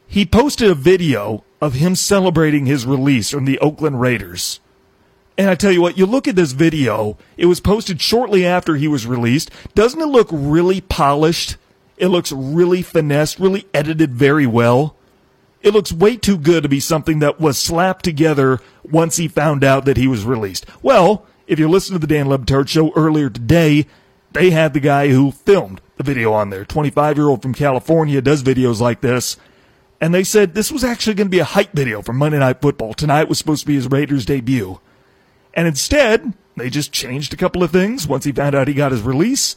He 0.06 0.24
posted 0.24 0.70
a 0.70 0.74
video 0.76 1.42
of 1.60 1.74
him 1.74 1.96
celebrating 1.96 2.66
his 2.66 2.86
release 2.86 3.30
from 3.30 3.44
the 3.44 3.58
Oakland 3.58 4.00
Raiders. 4.00 4.60
And 5.36 5.50
I 5.50 5.56
tell 5.56 5.72
you 5.72 5.82
what, 5.82 5.98
you 5.98 6.06
look 6.06 6.28
at 6.28 6.36
this 6.36 6.52
video, 6.52 7.18
it 7.36 7.46
was 7.46 7.58
posted 7.58 8.00
shortly 8.00 8.46
after 8.46 8.76
he 8.76 8.86
was 8.86 9.04
released. 9.04 9.50
Doesn't 9.74 10.00
it 10.00 10.06
look 10.06 10.28
really 10.30 10.80
polished? 10.80 11.56
It 11.96 12.06
looks 12.06 12.30
really 12.30 12.82
finessed, 12.82 13.40
really 13.40 13.66
edited 13.74 14.14
very 14.14 14.46
well. 14.46 14.94
It 15.60 15.72
looks 15.72 15.92
way 15.92 16.16
too 16.16 16.38
good 16.38 16.62
to 16.62 16.68
be 16.68 16.78
something 16.78 17.18
that 17.18 17.40
was 17.40 17.58
slapped 17.58 18.04
together 18.04 18.60
once 18.84 19.16
he 19.16 19.28
found 19.28 19.64
out 19.64 19.84
that 19.84 19.96
he 19.96 20.06
was 20.06 20.24
released. 20.24 20.66
Well, 20.82 21.26
if 21.46 21.58
you 21.58 21.68
listen 21.68 21.94
to 21.94 21.98
the 21.98 22.06
Dan 22.06 22.28
Le 22.28 22.38
Batard 22.38 22.68
show 22.68 22.92
earlier 22.94 23.30
today, 23.30 23.86
they 24.32 24.50
had 24.50 24.74
the 24.74 24.80
guy 24.80 25.08
who 25.08 25.30
filmed 25.30 25.80
the 25.96 26.02
video 26.02 26.32
on 26.32 26.50
there. 26.50 26.64
25 26.64 27.16
year 27.16 27.28
old 27.28 27.42
from 27.42 27.54
California 27.54 28.20
does 28.20 28.42
videos 28.42 28.80
like 28.80 29.00
this. 29.00 29.36
And 30.00 30.12
they 30.12 30.24
said 30.24 30.54
this 30.54 30.72
was 30.72 30.84
actually 30.84 31.14
going 31.14 31.28
to 31.28 31.30
be 31.30 31.38
a 31.38 31.44
hype 31.44 31.72
video 31.72 32.02
for 32.02 32.12
Monday 32.12 32.38
Night 32.38 32.60
Football. 32.60 32.94
Tonight 32.94 33.28
was 33.28 33.38
supposed 33.38 33.60
to 33.62 33.66
be 33.66 33.76
his 33.76 33.90
Raiders 33.90 34.26
debut. 34.26 34.80
And 35.54 35.68
instead, 35.68 36.34
they 36.56 36.68
just 36.68 36.92
changed 36.92 37.32
a 37.32 37.36
couple 37.36 37.62
of 37.62 37.70
things 37.70 38.06
once 38.06 38.24
he 38.24 38.32
found 38.32 38.54
out 38.54 38.68
he 38.68 38.74
got 38.74 38.92
his 38.92 39.02
release. 39.02 39.56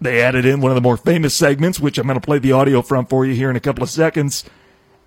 They 0.00 0.20
added 0.22 0.44
in 0.44 0.60
one 0.60 0.70
of 0.70 0.74
the 0.76 0.80
more 0.80 0.96
famous 0.96 1.34
segments, 1.34 1.78
which 1.78 1.98
I'm 1.98 2.06
going 2.06 2.18
to 2.18 2.24
play 2.24 2.38
the 2.38 2.52
audio 2.52 2.82
from 2.82 3.06
for 3.06 3.26
you 3.26 3.34
here 3.34 3.50
in 3.50 3.56
a 3.56 3.60
couple 3.60 3.82
of 3.82 3.90
seconds. 3.90 4.44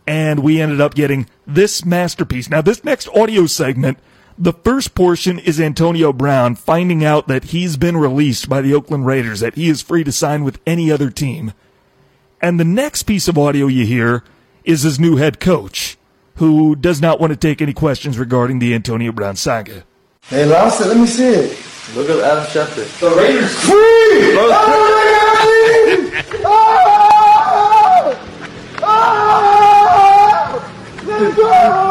And 0.08 0.42
we 0.42 0.62
ended 0.62 0.80
up 0.80 0.94
getting 0.94 1.28
this 1.48 1.84
masterpiece. 1.84 2.50
Now, 2.50 2.62
this 2.62 2.84
next 2.84 3.08
audio 3.10 3.48
segment, 3.48 3.98
the 4.38 4.54
first 4.54 4.96
portion 4.96 5.40
is 5.40 5.60
Antonio 5.60 6.14
Brown 6.14 6.56
finding 6.56 7.04
out 7.04 7.28
that 7.28 7.46
he's 7.46 7.78
been 7.78 7.98
released 7.98 8.50
by 8.50 8.62
the 8.62 8.74
Oakland 8.74 9.06
Raiders, 9.06 9.40
that 9.40 9.56
he 9.56 9.70
is 9.70 9.82
free 9.82 10.04
to 10.04 10.12
sign 10.12 10.44
with 10.44 10.60
any 10.68 10.92
other 10.92 11.10
team. 11.10 11.54
And 12.42 12.60
the 12.60 12.66
next 12.66 13.04
piece 13.04 13.28
of 13.28 13.38
audio 13.38 13.68
you 13.68 13.86
hear 13.86 14.24
is 14.64 14.84
his 14.84 15.00
new 15.00 15.16
head 15.16 15.40
coach, 15.40 15.98
who 16.36 16.76
does 16.76 17.02
not 17.02 17.20
want 17.20 17.32
to 17.32 17.38
take 17.38 17.62
any 17.62 17.74
questions 17.74 18.20
regarding 18.20 18.60
the 18.60 18.76
Antonio 18.76 19.12
Brown 19.12 19.36
saga. 19.36 19.86
Hey, 20.24 20.46
Lobster, 20.46 20.86
let 20.86 20.98
me 20.98 21.08
see 21.08 21.28
it. 21.28 21.66
Look 21.96 22.10
at 22.10 22.20
Adam 22.20 22.44
Schefter. 22.46 23.00
The 23.00 23.10
Raiders 23.16 23.58
free! 23.60 23.72
Oh, 24.38 24.50
my 24.50 26.14
God! 26.34 26.46
Oh! 26.46 26.92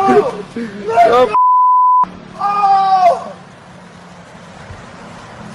Let's 0.07 0.55
go! 1.09 1.35
Oh! 2.37 3.33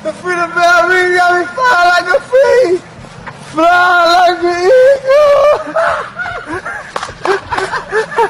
The 0.02 0.14
freedom 0.14 0.52
bell 0.52 0.88
ring 0.89 1.16
got 1.18 1.39
me 1.39 1.45
flying 1.54 1.88
like 1.89 2.10
a 2.16 2.20
free! 2.22 2.78
Fly 3.52 4.00
like 4.16 4.43
an 4.43 4.58
eagle! 4.66 5.50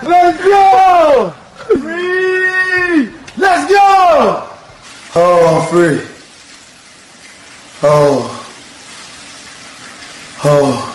Let's 0.09 0.39
go! 0.43 1.33
Free! 1.79 2.99
Let's 3.37 3.65
go! 3.71 4.49
Oh, 5.15 5.41
I'm 5.47 5.63
free. 5.69 5.99
Oh. 7.81 8.35
Oh. 10.43 10.85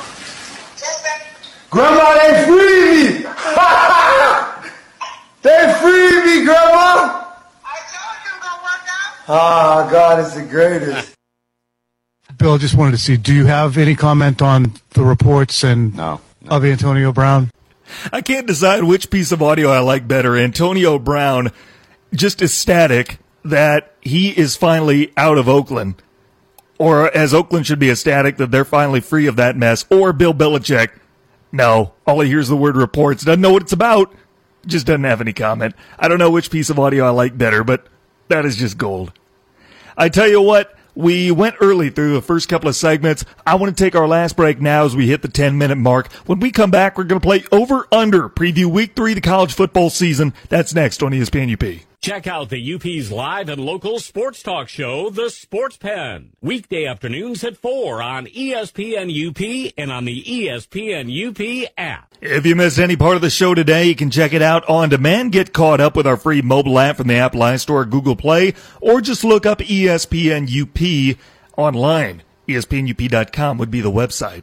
Grandma, 1.70 2.06
they 2.14 2.32
free 2.46 2.74
me! 3.18 4.50
they 5.44 5.74
free 5.80 6.24
me, 6.40 6.44
Grandma! 6.44 7.20
Ah, 9.26 9.88
God 9.90 10.20
is 10.20 10.34
the 10.34 10.42
greatest. 10.42 11.14
Bill, 12.36 12.58
just 12.58 12.74
wanted 12.74 12.90
to 12.92 12.98
see, 12.98 13.16
do 13.16 13.32
you 13.32 13.46
have 13.46 13.78
any 13.78 13.94
comment 13.94 14.42
on 14.42 14.72
the 14.90 15.02
reports 15.04 15.62
and 15.64 15.94
No. 15.96 16.20
of 16.48 16.64
Antonio 16.64 17.12
Brown? 17.12 17.50
I 18.12 18.20
can't 18.20 18.46
decide 18.46 18.84
which 18.84 19.08
piece 19.08 19.32
of 19.32 19.40
audio 19.40 19.70
I 19.70 19.78
like 19.78 20.06
better. 20.08 20.36
Antonio 20.36 20.98
Brown, 20.98 21.52
just 22.12 22.42
ecstatic 22.42 23.18
that 23.44 23.92
he 24.02 24.30
is 24.30 24.56
finally 24.56 25.12
out 25.16 25.38
of 25.38 25.48
Oakland. 25.48 25.94
Or 26.78 27.14
as 27.16 27.32
Oakland 27.32 27.66
should 27.66 27.78
be 27.78 27.90
ecstatic 27.90 28.36
that 28.38 28.50
they're 28.50 28.64
finally 28.64 29.00
free 29.00 29.26
of 29.26 29.36
that 29.36 29.56
mess. 29.56 29.84
Or 29.90 30.12
Bill 30.12 30.34
Belichick. 30.34 30.88
No, 31.52 31.92
all 32.06 32.20
he 32.20 32.28
hears 32.28 32.48
the 32.48 32.56
word 32.56 32.76
reports, 32.76 33.24
doesn't 33.24 33.40
know 33.40 33.52
what 33.52 33.62
it's 33.62 33.72
about, 33.72 34.12
just 34.66 34.86
doesn't 34.86 35.04
have 35.04 35.20
any 35.20 35.32
comment. 35.32 35.74
I 35.98 36.08
don't 36.08 36.18
know 36.18 36.30
which 36.30 36.50
piece 36.50 36.70
of 36.70 36.78
audio 36.78 37.04
I 37.06 37.10
like 37.10 37.36
better, 37.36 37.64
but 37.64 37.86
that 38.28 38.44
is 38.44 38.56
just 38.56 38.78
gold. 38.78 39.12
I 39.96 40.08
tell 40.08 40.28
you 40.28 40.40
what, 40.40 40.74
we 40.94 41.30
went 41.30 41.56
early 41.60 41.90
through 41.90 42.14
the 42.14 42.22
first 42.22 42.48
couple 42.48 42.68
of 42.68 42.76
segments. 42.76 43.24
I 43.46 43.56
want 43.56 43.76
to 43.76 43.84
take 43.84 43.94
our 43.94 44.08
last 44.08 44.36
break 44.36 44.60
now 44.60 44.84
as 44.84 44.96
we 44.96 45.08
hit 45.08 45.22
the 45.22 45.28
10 45.28 45.58
minute 45.58 45.78
mark. 45.78 46.12
When 46.26 46.40
we 46.40 46.50
come 46.50 46.70
back, 46.70 46.96
we're 46.96 47.04
going 47.04 47.20
to 47.20 47.26
play 47.26 47.44
over 47.52 47.86
under 47.92 48.28
preview 48.28 48.66
week 48.66 48.94
three 48.94 49.14
the 49.14 49.20
college 49.20 49.52
football 49.52 49.90
season. 49.90 50.34
That's 50.48 50.74
next 50.74 51.02
on 51.02 51.12
ESPN 51.12 51.52
UP. 51.52 51.93
Check 52.04 52.26
out 52.26 52.50
the 52.50 52.74
UP's 52.74 53.10
live 53.10 53.48
and 53.48 53.64
local 53.64 53.98
sports 53.98 54.42
talk 54.42 54.68
show, 54.68 55.08
The 55.08 55.30
Sports 55.30 55.78
Pen. 55.78 56.32
Weekday 56.42 56.84
afternoons 56.84 57.42
at 57.42 57.56
4 57.56 58.02
on 58.02 58.26
ESPN 58.26 59.08
UP 59.08 59.72
and 59.78 59.90
on 59.90 60.04
the 60.04 60.22
ESPN 60.22 61.08
UP 61.08 61.72
app. 61.78 62.14
If 62.20 62.44
you 62.44 62.56
missed 62.56 62.78
any 62.78 62.94
part 62.94 63.16
of 63.16 63.22
the 63.22 63.30
show 63.30 63.54
today, 63.54 63.86
you 63.86 63.96
can 63.96 64.10
check 64.10 64.34
it 64.34 64.42
out 64.42 64.68
on 64.68 64.90
demand. 64.90 65.32
Get 65.32 65.54
caught 65.54 65.80
up 65.80 65.96
with 65.96 66.06
our 66.06 66.18
free 66.18 66.42
mobile 66.42 66.78
app 66.78 66.98
from 66.98 67.08
the 67.08 67.14
App 67.14 67.32
iStore 67.32 67.70
or 67.70 67.84
Google 67.86 68.16
Play, 68.16 68.52
or 68.82 69.00
just 69.00 69.24
look 69.24 69.46
up 69.46 69.60
ESPN 69.60 70.44
UP 70.46 71.16
online. 71.56 72.22
ESPNUP.com 72.46 73.56
would 73.56 73.70
be 73.70 73.80
the 73.80 73.90
website. 73.90 74.42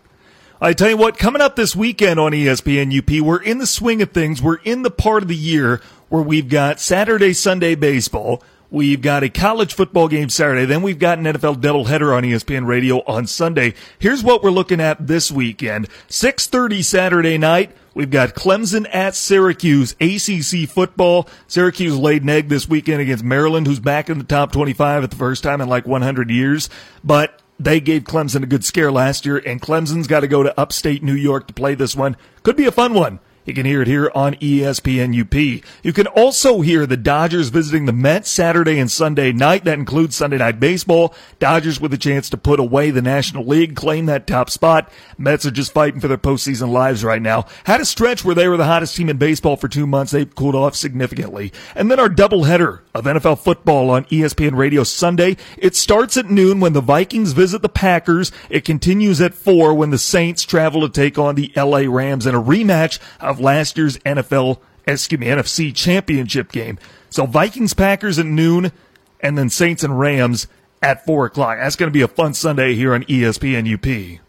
I 0.64 0.74
tell 0.74 0.89
you 0.89 0.97
what, 0.97 1.18
coming 1.18 1.41
up 1.41 1.55
this 1.55 1.76
weekend 1.76 2.20
on 2.20 2.34
ESPN 2.34 2.95
UP, 2.95 3.24
we're 3.24 3.41
in 3.41 3.57
the 3.57 3.66
swing 3.66 4.01
of 4.01 4.12
things. 4.12 4.43
We're 4.43 4.57
in 4.57 4.84
the 4.84 4.91
part 4.91 5.24
of 5.24 5.28
the 5.28 5.36
year 5.36 5.82
where 6.12 6.22
we've 6.22 6.49
got 6.49 6.82
Saturday, 6.82 7.32
Sunday 7.32 7.74
baseball. 7.74 8.43
We've 8.70 9.01
got 9.01 9.24
a 9.24 9.30
college 9.30 9.74
football 9.74 10.09
game 10.09 10.28
Saturday. 10.28 10.66
Then 10.66 10.82
we've 10.82 10.99
got 10.99 11.18
an 11.18 11.24
NFL 11.24 11.62
doubleheader 11.62 12.14
on 12.14 12.24
ESPN 12.24 12.66
Radio 12.68 13.01
on 13.07 13.28
Sunday. 13.28 13.76
Here's 13.97 14.22
what 14.22 14.43
we're 14.43 14.51
looking 14.51 14.82
at 14.82 15.07
this 15.07 15.32
weekend. 15.32 15.88
6.30 16.09 16.84
Saturday 16.84 17.38
night. 17.38 17.72
We've 17.93 18.09
got 18.09 18.36
Clemson 18.36 18.93
at 18.93 19.16
Syracuse, 19.16 19.93
ACC 20.01 20.70
football. 20.70 21.30
Syracuse 21.47 21.97
laid 21.97 22.24
an 22.24 22.30
egg 22.30 22.49
this 22.49 22.68
weekend 22.68 22.99
against 23.01 23.24
Maryland, 23.24 23.66
who's 23.66 23.80
back 23.80 24.09
in 24.09 24.18
the 24.18 24.26
top 24.26 24.51
25 24.51 25.05
at 25.05 25.12
the 25.12 25.18
first 25.18 25.43
time 25.43 25.62
in 25.62 25.70
like 25.70 25.88
100 25.88 26.30
years. 26.30 26.70
But 27.05 27.41
they 27.57 27.80
gave 27.80 28.03
Clemson 28.03 28.43
a 28.43 28.47
good 28.47 28.66
scare 28.66 28.91
last 28.91 29.26
year, 29.26 29.38
and 29.38 29.62
Clemson's 29.62 30.07
got 30.07 30.22
to 30.22 30.28
go 30.28 30.43
to 30.43 30.59
upstate 30.59 31.03
New 31.03 31.16
York 31.16 31.47
to 31.47 31.53
play 31.53 31.74
this 31.74 31.95
one. 31.95 32.18
Could 32.43 32.57
be 32.57 32.66
a 32.66 32.72
fun 32.72 32.93
one. 32.93 33.20
You 33.45 33.55
can 33.55 33.65
hear 33.65 33.81
it 33.81 33.87
here 33.87 34.11
on 34.13 34.35
ESPN 34.35 35.19
UP. 35.19 35.63
You 35.83 35.93
can 35.93 36.05
also 36.07 36.61
hear 36.61 36.85
the 36.85 36.97
Dodgers 36.97 37.49
visiting 37.49 37.85
the 37.85 37.93
Mets 37.93 38.29
Saturday 38.29 38.77
and 38.77 38.89
Sunday 38.89 39.31
night. 39.31 39.63
That 39.63 39.79
includes 39.79 40.15
Sunday 40.15 40.37
night 40.37 40.59
baseball. 40.59 41.15
Dodgers 41.39 41.81
with 41.81 41.93
a 41.93 41.97
chance 41.97 42.29
to 42.29 42.37
put 42.37 42.59
away 42.59 42.91
the 42.91 43.01
National 43.01 43.43
League, 43.43 43.75
claim 43.75 44.05
that 44.05 44.27
top 44.27 44.51
spot. 44.51 44.91
Mets 45.17 45.45
are 45.45 45.51
just 45.51 45.73
fighting 45.73 45.99
for 45.99 46.07
their 46.07 46.19
postseason 46.19 46.71
lives 46.71 47.03
right 47.03 47.21
now. 47.21 47.47
Had 47.63 47.81
a 47.81 47.85
stretch 47.85 48.23
where 48.23 48.35
they 48.35 48.47
were 48.47 48.57
the 48.57 48.65
hottest 48.65 48.95
team 48.95 49.09
in 49.09 49.17
baseball 49.17 49.57
for 49.57 49.67
two 49.67 49.87
months. 49.87 50.11
They've 50.11 50.35
cooled 50.35 50.55
off 50.55 50.75
significantly. 50.75 51.51
And 51.75 51.89
then 51.89 51.99
our 51.99 52.09
doubleheader 52.09 52.81
of 52.93 53.05
NFL 53.05 53.39
football 53.39 53.89
on 53.89 54.05
ESPN 54.05 54.55
Radio 54.55 54.83
Sunday. 54.83 55.37
It 55.57 55.75
starts 55.75 56.17
at 56.17 56.29
noon 56.29 56.59
when 56.59 56.73
the 56.73 56.81
Vikings 56.81 57.33
visit 57.33 57.61
the 57.61 57.69
Packers. 57.69 58.31
It 58.49 58.65
continues 58.65 59.21
at 59.21 59.33
four 59.33 59.73
when 59.73 59.91
the 59.91 59.97
Saints 59.97 60.43
travel 60.43 60.81
to 60.81 60.89
take 60.89 61.17
on 61.17 61.35
the 61.35 61.51
LA 61.55 61.83
Rams 61.87 62.25
in 62.25 62.35
a 62.35 62.41
rematch 62.41 62.99
of 63.19 63.39
last 63.39 63.77
year's 63.77 63.97
NFL, 63.99 64.59
excuse 64.85 65.19
me, 65.19 65.27
NFC 65.27 65.73
championship 65.73 66.51
game. 66.51 66.77
So 67.09 67.25
Vikings 67.25 67.73
Packers 67.73 68.19
at 68.19 68.25
noon 68.25 68.71
and 69.19 69.37
then 69.37 69.49
Saints 69.49 69.83
and 69.83 69.99
Rams 69.99 70.47
at 70.81 71.05
four 71.05 71.25
o'clock. 71.25 71.57
That's 71.59 71.75
going 71.75 71.89
to 71.89 71.93
be 71.93 72.01
a 72.01 72.07
fun 72.07 72.33
Sunday 72.33 72.75
here 72.75 72.93
on 72.93 73.03
ESPN 73.03 73.73
UP. 73.73 74.21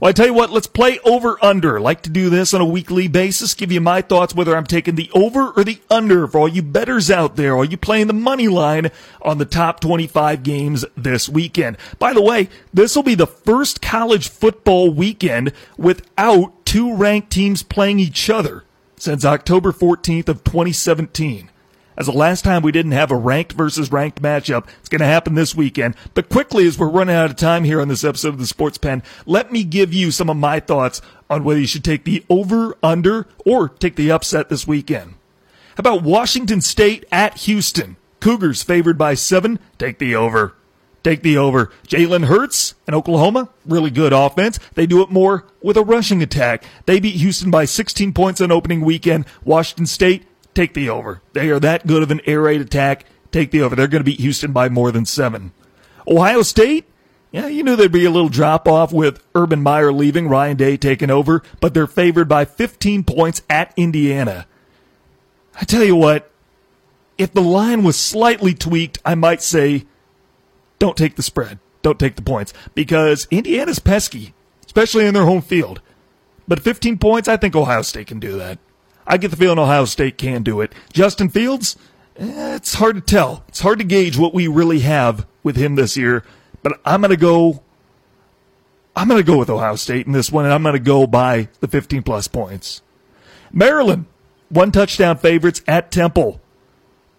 Well, 0.00 0.08
I 0.08 0.12
tell 0.12 0.24
you 0.24 0.32
what, 0.32 0.50
let's 0.50 0.66
play 0.66 0.98
over 1.04 1.36
under. 1.44 1.78
Like 1.78 2.00
to 2.02 2.10
do 2.10 2.30
this 2.30 2.54
on 2.54 2.62
a 2.62 2.66
weekly 2.66 3.06
basis. 3.06 3.52
Give 3.52 3.70
you 3.70 3.82
my 3.82 4.00
thoughts 4.00 4.34
whether 4.34 4.56
I'm 4.56 4.64
taking 4.64 4.94
the 4.94 5.10
over 5.12 5.50
or 5.50 5.62
the 5.62 5.78
under 5.90 6.26
for 6.26 6.38
all 6.38 6.48
you 6.48 6.62
betters 6.62 7.10
out 7.10 7.36
there. 7.36 7.54
Are 7.54 7.66
you 7.66 7.76
playing 7.76 8.06
the 8.06 8.14
money 8.14 8.48
line 8.48 8.92
on 9.20 9.36
the 9.36 9.44
top 9.44 9.78
25 9.80 10.42
games 10.42 10.86
this 10.96 11.28
weekend? 11.28 11.76
By 11.98 12.14
the 12.14 12.22
way, 12.22 12.48
this 12.72 12.96
will 12.96 13.02
be 13.02 13.14
the 13.14 13.26
first 13.26 13.82
college 13.82 14.30
football 14.30 14.90
weekend 14.90 15.52
without 15.76 16.64
two 16.64 16.94
ranked 16.94 17.30
teams 17.30 17.62
playing 17.62 18.00
each 18.00 18.30
other 18.30 18.64
since 18.96 19.22
October 19.26 19.70
14th 19.70 20.30
of 20.30 20.44
2017. 20.44 21.50
As 22.00 22.06
the 22.06 22.12
last 22.12 22.44
time 22.46 22.62
we 22.62 22.72
didn't 22.72 22.92
have 22.92 23.10
a 23.10 23.14
ranked 23.14 23.52
versus 23.52 23.92
ranked 23.92 24.22
matchup, 24.22 24.66
it's 24.78 24.88
going 24.88 25.02
to 25.02 25.06
happen 25.06 25.34
this 25.34 25.54
weekend. 25.54 25.94
But 26.14 26.30
quickly, 26.30 26.66
as 26.66 26.78
we're 26.78 26.88
running 26.88 27.14
out 27.14 27.28
of 27.28 27.36
time 27.36 27.64
here 27.64 27.78
on 27.78 27.88
this 27.88 28.04
episode 28.04 28.30
of 28.30 28.38
the 28.38 28.46
Sports 28.46 28.78
Pen, 28.78 29.02
let 29.26 29.52
me 29.52 29.64
give 29.64 29.92
you 29.92 30.10
some 30.10 30.30
of 30.30 30.38
my 30.38 30.60
thoughts 30.60 31.02
on 31.28 31.44
whether 31.44 31.60
you 31.60 31.66
should 31.66 31.84
take 31.84 32.04
the 32.04 32.24
over, 32.30 32.74
under, 32.82 33.26
or 33.44 33.68
take 33.68 33.96
the 33.96 34.10
upset 34.10 34.48
this 34.48 34.66
weekend. 34.66 35.10
How 35.76 35.80
about 35.80 36.02
Washington 36.02 36.62
State 36.62 37.04
at 37.12 37.36
Houston? 37.40 37.96
Cougars 38.18 38.62
favored 38.62 38.96
by 38.96 39.12
seven. 39.12 39.58
Take 39.76 39.98
the 39.98 40.14
over. 40.14 40.54
Take 41.02 41.22
the 41.22 41.36
over. 41.36 41.70
Jalen 41.86 42.26
Hurts 42.26 42.76
and 42.86 42.96
Oklahoma, 42.96 43.50
really 43.66 43.90
good 43.90 44.14
offense. 44.14 44.58
They 44.72 44.86
do 44.86 45.02
it 45.02 45.10
more 45.10 45.44
with 45.62 45.76
a 45.76 45.82
rushing 45.82 46.22
attack. 46.22 46.64
They 46.86 46.98
beat 46.98 47.16
Houston 47.16 47.50
by 47.50 47.66
16 47.66 48.14
points 48.14 48.40
on 48.40 48.50
opening 48.50 48.80
weekend. 48.80 49.26
Washington 49.44 49.86
State, 49.86 50.24
take 50.60 50.74
the 50.74 50.90
over. 50.90 51.22
They 51.32 51.48
are 51.50 51.60
that 51.60 51.86
good 51.86 52.02
of 52.02 52.10
an 52.10 52.20
air 52.26 52.42
raid 52.42 52.60
attack. 52.60 53.06
Take 53.32 53.50
the 53.50 53.62
over. 53.62 53.74
They're 53.74 53.88
going 53.88 54.04
to 54.04 54.10
beat 54.10 54.20
Houston 54.20 54.52
by 54.52 54.68
more 54.68 54.92
than 54.92 55.06
seven. 55.06 55.52
Ohio 56.06 56.42
State, 56.42 56.86
yeah, 57.30 57.46
you 57.46 57.62
knew 57.62 57.76
there'd 57.76 57.92
be 57.92 58.04
a 58.04 58.10
little 58.10 58.28
drop 58.28 58.68
off 58.68 58.92
with 58.92 59.24
Urban 59.34 59.62
Meyer 59.62 59.92
leaving, 59.92 60.28
Ryan 60.28 60.56
Day 60.56 60.76
taking 60.76 61.10
over, 61.10 61.42
but 61.60 61.72
they're 61.72 61.86
favored 61.86 62.28
by 62.28 62.44
15 62.44 63.04
points 63.04 63.42
at 63.48 63.72
Indiana. 63.76 64.46
I 65.58 65.64
tell 65.64 65.84
you 65.84 65.96
what, 65.96 66.30
if 67.16 67.32
the 67.32 67.42
line 67.42 67.82
was 67.82 67.96
slightly 67.96 68.52
tweaked, 68.52 68.98
I 69.04 69.14
might 69.14 69.42
say 69.42 69.86
don't 70.78 70.96
take 70.96 71.16
the 71.16 71.22
spread. 71.22 71.58
Don't 71.82 71.98
take 71.98 72.16
the 72.16 72.22
points 72.22 72.52
because 72.74 73.26
Indiana's 73.30 73.78
pesky, 73.78 74.34
especially 74.66 75.06
in 75.06 75.14
their 75.14 75.24
home 75.24 75.42
field. 75.42 75.80
But 76.46 76.60
15 76.60 76.98
points, 76.98 77.28
I 77.28 77.38
think 77.38 77.56
Ohio 77.56 77.82
State 77.82 78.08
can 78.08 78.20
do 78.20 78.36
that. 78.38 78.58
I 79.10 79.16
get 79.16 79.32
the 79.32 79.36
feeling 79.36 79.58
Ohio 79.58 79.86
State 79.86 80.18
can 80.18 80.44
do 80.44 80.60
it. 80.60 80.72
Justin 80.92 81.30
Fields, 81.30 81.76
eh, 82.16 82.54
it's 82.54 82.74
hard 82.74 82.94
to 82.94 83.00
tell. 83.00 83.42
It's 83.48 83.58
hard 83.58 83.80
to 83.80 83.84
gauge 83.84 84.16
what 84.16 84.32
we 84.32 84.46
really 84.46 84.80
have 84.80 85.26
with 85.42 85.56
him 85.56 85.74
this 85.74 85.96
year. 85.96 86.22
But 86.62 86.80
I'm 86.84 87.00
going 87.00 87.10
to 87.10 87.16
go. 87.16 87.64
I'm 88.94 89.08
going 89.08 89.20
to 89.20 89.26
go 89.26 89.36
with 89.36 89.50
Ohio 89.50 89.74
State 89.74 90.06
in 90.06 90.12
this 90.12 90.30
one, 90.30 90.44
and 90.44 90.54
I'm 90.54 90.62
going 90.62 90.74
to 90.74 90.78
go 90.78 91.08
by 91.08 91.48
the 91.58 91.66
15 91.66 92.04
plus 92.04 92.28
points. 92.28 92.82
Maryland, 93.52 94.06
one 94.48 94.70
touchdown 94.70 95.18
favorites 95.18 95.60
at 95.66 95.90
Temple. 95.90 96.40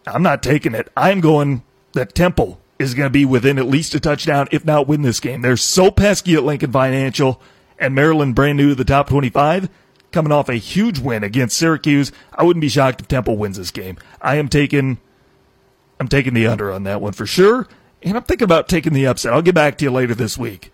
I'm 0.07 0.23
not 0.23 0.41
taking 0.41 0.73
it. 0.73 0.89
I'm 0.95 1.19
going 1.19 1.61
that 1.91 2.15
Temple 2.15 2.61
is 2.79 2.93
going 2.93 3.07
to 3.07 3.11
be 3.11 3.25
within 3.25 3.59
at 3.59 3.67
least 3.67 3.95
a 3.95 3.99
touchdown, 3.99 4.47
if 4.51 4.63
not 4.63 4.87
win 4.87 5.01
this 5.01 5.19
game. 5.19 5.41
They're 5.41 5.57
so 5.57 5.91
pesky 5.91 6.35
at 6.35 6.43
Lincoln 6.43 6.71
Financial, 6.71 7.41
and 7.77 7.93
Maryland 7.93 8.33
brand 8.33 8.57
new 8.57 8.69
to 8.69 8.75
the 8.75 8.85
top 8.85 9.09
25, 9.09 9.69
coming 10.11 10.31
off 10.31 10.49
a 10.49 10.55
huge 10.55 10.99
win 10.99 11.23
against 11.23 11.57
Syracuse. 11.57 12.11
I 12.33 12.43
wouldn't 12.43 12.61
be 12.61 12.69
shocked 12.69 13.01
if 13.01 13.07
Temple 13.07 13.37
wins 13.37 13.57
this 13.57 13.71
game. 13.71 13.97
I 14.21 14.35
am 14.35 14.47
taking, 14.47 14.99
I'm 15.99 16.07
taking 16.07 16.33
the 16.33 16.47
under 16.47 16.71
on 16.71 16.83
that 16.83 17.01
one 17.01 17.13
for 17.13 17.25
sure, 17.25 17.67
and 18.01 18.17
I'm 18.17 18.23
thinking 18.23 18.45
about 18.45 18.69
taking 18.69 18.93
the 18.93 19.07
upset. 19.07 19.33
I'll 19.33 19.41
get 19.41 19.55
back 19.55 19.77
to 19.77 19.85
you 19.85 19.91
later 19.91 20.15
this 20.15 20.37
week. 20.37 20.71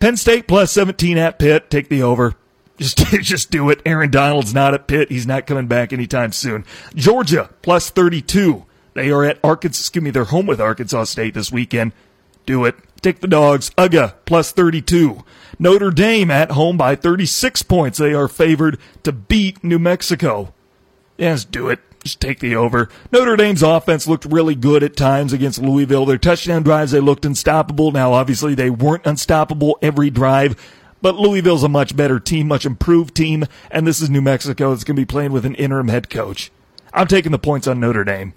Penn 0.00 0.16
State 0.16 0.46
plus 0.46 0.72
17 0.72 1.18
at 1.18 1.38
Pitt. 1.38 1.70
Take 1.70 1.88
the 1.88 2.02
over. 2.02 2.34
Just, 2.76 2.98
just 3.22 3.52
do 3.52 3.70
it. 3.70 3.80
Aaron 3.86 4.10
Donald's 4.10 4.52
not 4.52 4.74
at 4.74 4.88
Pitt. 4.88 5.08
He's 5.08 5.28
not 5.28 5.46
coming 5.46 5.68
back 5.68 5.92
anytime 5.92 6.32
soon. 6.32 6.64
Georgia 6.96 7.50
plus 7.62 7.88
32. 7.88 8.66
They 8.94 9.12
are 9.12 9.22
at 9.22 9.38
Arkansas. 9.44 9.80
Excuse 9.80 10.02
me. 10.02 10.10
They're 10.10 10.24
home 10.24 10.46
with 10.46 10.60
Arkansas 10.60 11.04
State 11.04 11.34
this 11.34 11.52
weekend. 11.52 11.92
Do 12.46 12.64
it. 12.64 12.74
Take 13.04 13.20
the 13.20 13.28
dogs. 13.28 13.68
UGA 13.76 14.14
plus 14.24 14.50
32. 14.52 15.22
Notre 15.58 15.90
Dame 15.90 16.30
at 16.30 16.52
home 16.52 16.78
by 16.78 16.96
36 16.96 17.62
points. 17.64 17.98
They 17.98 18.14
are 18.14 18.28
favored 18.28 18.78
to 19.02 19.12
beat 19.12 19.62
New 19.62 19.78
Mexico. 19.78 20.54
Yes, 21.18 21.44
do 21.44 21.68
it. 21.68 21.80
Just 22.02 22.18
take 22.18 22.40
the 22.40 22.56
over. 22.56 22.88
Notre 23.12 23.36
Dame's 23.36 23.62
offense 23.62 24.08
looked 24.08 24.24
really 24.24 24.54
good 24.54 24.82
at 24.82 24.96
times 24.96 25.34
against 25.34 25.60
Louisville. 25.60 26.06
Their 26.06 26.16
touchdown 26.16 26.62
drives, 26.62 26.92
they 26.92 27.00
looked 27.00 27.26
unstoppable. 27.26 27.92
Now, 27.92 28.14
obviously, 28.14 28.54
they 28.54 28.70
weren't 28.70 29.04
unstoppable 29.04 29.78
every 29.82 30.08
drive, 30.08 30.56
but 31.02 31.16
Louisville's 31.16 31.62
a 31.62 31.68
much 31.68 31.94
better 31.94 32.18
team, 32.18 32.48
much 32.48 32.64
improved 32.64 33.14
team, 33.14 33.44
and 33.70 33.86
this 33.86 34.00
is 34.00 34.08
New 34.08 34.22
Mexico 34.22 34.70
that's 34.70 34.84
going 34.84 34.96
to 34.96 35.02
be 35.02 35.04
playing 35.04 35.32
with 35.32 35.44
an 35.44 35.56
interim 35.56 35.88
head 35.88 36.08
coach. 36.08 36.50
I'm 36.94 37.06
taking 37.06 37.32
the 37.32 37.38
points 37.38 37.66
on 37.66 37.80
Notre 37.80 38.04
Dame. 38.04 38.32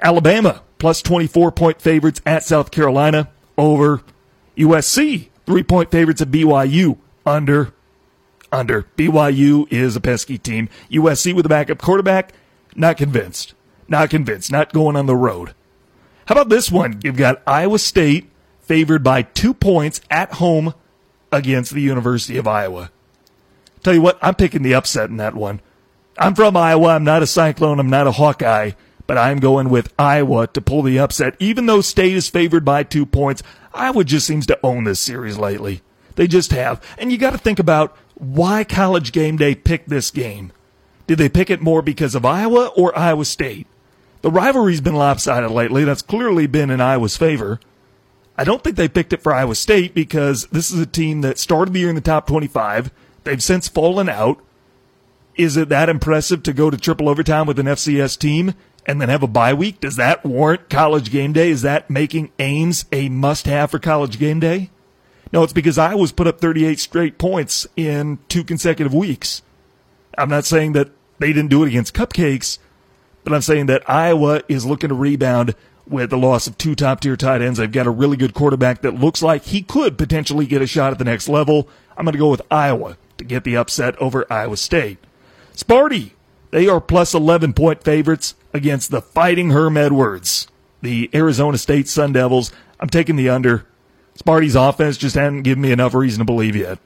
Alabama, 0.00 0.62
plus 0.78 1.02
24 1.02 1.52
point 1.52 1.82
favorites 1.82 2.22
at 2.24 2.44
South 2.44 2.70
Carolina, 2.70 3.28
over 3.58 4.02
USC, 4.56 5.28
three 5.44 5.62
point 5.62 5.90
favorites 5.90 6.20
at 6.20 6.30
BYU, 6.30 6.98
under. 7.24 7.72
Under. 8.52 8.84
BYU 8.96 9.70
is 9.72 9.96
a 9.96 10.00
pesky 10.00 10.38
team. 10.38 10.68
USC 10.90 11.34
with 11.34 11.46
a 11.46 11.48
backup 11.50 11.78
quarterback, 11.78 12.32
not 12.74 12.96
convinced. 12.96 13.54
Not 13.88 14.10
convinced. 14.10 14.50
Not 14.50 14.72
going 14.72 14.96
on 14.96 15.06
the 15.06 15.16
road. 15.16 15.54
How 16.26 16.34
about 16.34 16.48
this 16.48 16.70
one? 16.70 17.00
You've 17.04 17.16
got 17.16 17.42
Iowa 17.46 17.78
State 17.78 18.30
favored 18.60 19.04
by 19.04 19.22
two 19.22 19.54
points 19.54 20.00
at 20.10 20.34
home 20.34 20.74
against 21.30 21.72
the 21.72 21.80
University 21.80 22.36
of 22.36 22.48
Iowa. 22.48 22.90
Tell 23.82 23.94
you 23.94 24.02
what, 24.02 24.18
I'm 24.20 24.34
picking 24.34 24.62
the 24.62 24.74
upset 24.74 25.08
in 25.08 25.18
that 25.18 25.34
one. 25.34 25.60
I'm 26.18 26.34
from 26.34 26.56
Iowa. 26.56 26.88
I'm 26.88 27.04
not 27.04 27.22
a 27.22 27.26
Cyclone. 27.26 27.78
I'm 27.78 27.90
not 27.90 28.08
a 28.08 28.12
Hawkeye, 28.12 28.72
but 29.06 29.18
I'm 29.18 29.38
going 29.38 29.68
with 29.68 29.92
Iowa 29.98 30.46
to 30.48 30.60
pull 30.60 30.82
the 30.82 30.98
upset. 30.98 31.36
Even 31.38 31.66
though 31.66 31.80
State 31.80 32.14
is 32.14 32.28
favored 32.28 32.64
by 32.64 32.82
two 32.82 33.06
points, 33.06 33.42
Iowa 33.72 34.04
just 34.04 34.26
seems 34.26 34.46
to 34.46 34.58
own 34.62 34.84
this 34.84 35.00
series 35.00 35.38
lately. 35.38 35.82
They 36.16 36.26
just 36.26 36.50
have. 36.52 36.82
And 36.98 37.12
you 37.12 37.18
got 37.18 37.30
to 37.30 37.38
think 37.38 37.58
about 37.58 37.96
why 38.14 38.64
college 38.64 39.12
game 39.12 39.36
day 39.36 39.54
picked 39.54 39.88
this 39.88 40.10
game. 40.10 40.52
Did 41.06 41.18
they 41.18 41.28
pick 41.28 41.50
it 41.50 41.60
more 41.60 41.82
because 41.82 42.14
of 42.14 42.24
Iowa 42.24 42.66
or 42.76 42.98
Iowa 42.98 43.24
State? 43.24 43.66
The 44.22 44.30
rivalry's 44.30 44.80
been 44.80 44.96
lopsided 44.96 45.50
lately. 45.50 45.84
That's 45.84 46.02
clearly 46.02 46.46
been 46.46 46.70
in 46.70 46.80
Iowa's 46.80 47.16
favor. 47.16 47.60
I 48.36 48.44
don't 48.44 48.64
think 48.64 48.76
they 48.76 48.88
picked 48.88 49.12
it 49.12 49.22
for 49.22 49.32
Iowa 49.32 49.54
State 49.54 49.94
because 49.94 50.46
this 50.46 50.70
is 50.70 50.80
a 50.80 50.86
team 50.86 51.20
that 51.20 51.38
started 51.38 51.72
the 51.72 51.80
year 51.80 51.88
in 51.88 51.94
the 51.94 52.00
top 52.00 52.26
25. 52.26 52.90
They've 53.24 53.42
since 53.42 53.68
fallen 53.68 54.08
out. 54.08 54.42
Is 55.36 55.56
it 55.56 55.68
that 55.68 55.88
impressive 55.88 56.42
to 56.44 56.52
go 56.52 56.70
to 56.70 56.76
triple 56.76 57.08
overtime 57.08 57.46
with 57.46 57.58
an 57.58 57.66
FCS 57.66 58.18
team 58.18 58.54
and 58.86 59.00
then 59.00 59.08
have 59.08 59.22
a 59.22 59.28
bye 59.28 59.52
week? 59.52 59.80
Does 59.80 59.96
that 59.96 60.24
warrant 60.24 60.70
college 60.70 61.10
game 61.10 61.32
day? 61.32 61.50
Is 61.50 61.62
that 61.62 61.90
making 61.90 62.30
Ames 62.38 62.86
a 62.92 63.08
must 63.08 63.46
have 63.46 63.70
for 63.70 63.78
college 63.78 64.18
game 64.18 64.40
day? 64.40 64.70
No, 65.32 65.42
it's 65.42 65.52
because 65.52 65.76
Iowa's 65.76 66.12
put 66.12 66.28
up 66.28 66.40
38 66.40 66.78
straight 66.78 67.18
points 67.18 67.66
in 67.76 68.20
two 68.28 68.44
consecutive 68.44 68.94
weeks. 68.94 69.42
I'm 70.16 70.30
not 70.30 70.46
saying 70.46 70.72
that 70.72 70.90
they 71.18 71.32
didn't 71.32 71.50
do 71.50 71.64
it 71.64 71.68
against 71.68 71.94
Cupcakes, 71.94 72.58
but 73.24 73.34
I'm 73.34 73.42
saying 73.42 73.66
that 73.66 73.88
Iowa 73.90 74.42
is 74.48 74.64
looking 74.64 74.88
to 74.88 74.94
rebound 74.94 75.54
with 75.88 76.10
the 76.10 76.18
loss 76.18 76.46
of 76.46 76.56
two 76.56 76.74
top 76.74 77.00
tier 77.00 77.16
tight 77.16 77.42
ends. 77.42 77.58
They've 77.58 77.70
got 77.70 77.86
a 77.86 77.90
really 77.90 78.16
good 78.16 78.34
quarterback 78.34 78.82
that 78.82 78.94
looks 78.94 79.22
like 79.22 79.44
he 79.44 79.62
could 79.62 79.98
potentially 79.98 80.46
get 80.46 80.62
a 80.62 80.66
shot 80.66 80.92
at 80.92 80.98
the 80.98 81.04
next 81.04 81.28
level. 81.28 81.68
I'm 81.96 82.04
going 82.04 82.12
to 82.12 82.18
go 82.18 82.30
with 82.30 82.42
Iowa 82.50 82.96
to 83.18 83.24
get 83.24 83.44
the 83.44 83.56
upset 83.56 83.96
over 84.00 84.30
Iowa 84.30 84.56
State. 84.56 84.98
Sparty, 85.54 86.10
they 86.56 86.68
are 86.68 86.80
plus 86.80 87.12
11 87.12 87.52
point 87.52 87.84
favorites 87.84 88.34
against 88.54 88.90
the 88.90 89.02
Fighting 89.02 89.50
Herm 89.50 89.76
Edwards, 89.76 90.48
the 90.80 91.10
Arizona 91.12 91.58
State 91.58 91.86
Sun 91.86 92.14
Devils. 92.14 92.50
I'm 92.80 92.88
taking 92.88 93.16
the 93.16 93.28
under. 93.28 93.66
Sparty's 94.14 94.56
offense 94.56 94.96
just 94.96 95.16
hadn't 95.16 95.42
given 95.42 95.60
me 95.60 95.70
enough 95.70 95.92
reason 95.92 96.20
to 96.20 96.24
believe 96.24 96.56
yet. 96.56 96.78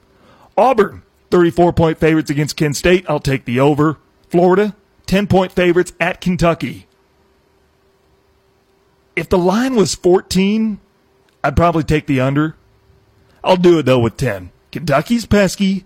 Auburn, 0.59 1.03
34 1.31 1.73
point 1.73 1.99
favorites 1.99 2.31
against 2.31 2.57
Kent 2.57 2.75
State. 2.75 3.05
I'll 3.09 3.21
take 3.21 3.45
the 3.45 3.61
over. 3.61 3.99
Florida, 4.29 4.75
10 5.07 5.29
point 5.29 5.53
favorites 5.53 5.93
at 6.01 6.21
Kentucky. 6.21 6.89
If 9.14 9.29
the 9.29 9.39
line 9.39 9.77
was 9.77 9.95
14, 9.95 10.81
I'd 11.45 11.55
probably 11.55 11.85
take 11.85 12.09
the 12.09 12.21
under. 12.21 12.57
I'll 13.45 13.57
do 13.57 13.79
it 13.79 13.87
though 13.87 14.01
with 14.01 14.16
10. 14.16 14.51
Kentucky's 14.73 15.27
pesky, 15.27 15.85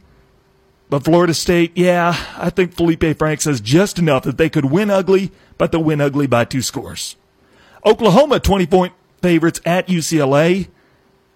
but 0.94 1.02
Florida 1.02 1.34
State, 1.34 1.72
yeah, 1.74 2.16
I 2.36 2.50
think 2.50 2.76
Feleipe 2.76 3.18
Franks 3.18 3.46
has 3.46 3.60
just 3.60 3.98
enough 3.98 4.22
that 4.22 4.38
they 4.38 4.48
could 4.48 4.66
win 4.66 4.90
ugly, 4.90 5.32
but 5.58 5.72
they'll 5.72 5.82
win 5.82 6.00
ugly 6.00 6.28
by 6.28 6.44
two 6.44 6.62
scores. 6.62 7.16
Oklahoma, 7.84 8.38
20 8.38 8.64
point 8.68 8.92
favorites 9.20 9.60
at 9.66 9.88
UCLA. 9.88 10.68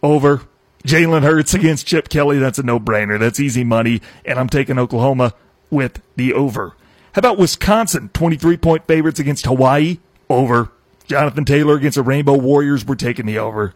Over. 0.01 0.43
Jalen 0.85 1.25
Hurts 1.25 1.55
against 1.55 1.89
Chip 1.89 2.09
Kelly. 2.09 2.39
That's 2.39 2.61
a 2.61 2.63
no 2.63 2.79
brainer. 2.79 3.19
That's 3.19 3.41
easy 3.41 3.65
money. 3.65 4.01
And 4.25 4.39
I'm 4.39 4.49
taking 4.49 4.79
Oklahoma 4.79 5.35
with 5.71 6.03
the 6.15 6.35
over. 6.35 6.77
How 7.15 7.19
about 7.19 7.37
Wisconsin? 7.37 8.11
23 8.11 8.59
point 8.59 8.87
favorites 8.87 9.19
against 9.19 9.45
Hawaii. 9.45 9.99
Over. 10.31 10.71
Jonathan 11.09 11.45
Taylor 11.45 11.75
against 11.75 11.97
the 11.97 12.05
Rainbow 12.05 12.39
Warriors. 12.39 12.87
We're 12.87 12.95
taking 12.95 13.27
the 13.27 13.41
over. 13.41 13.75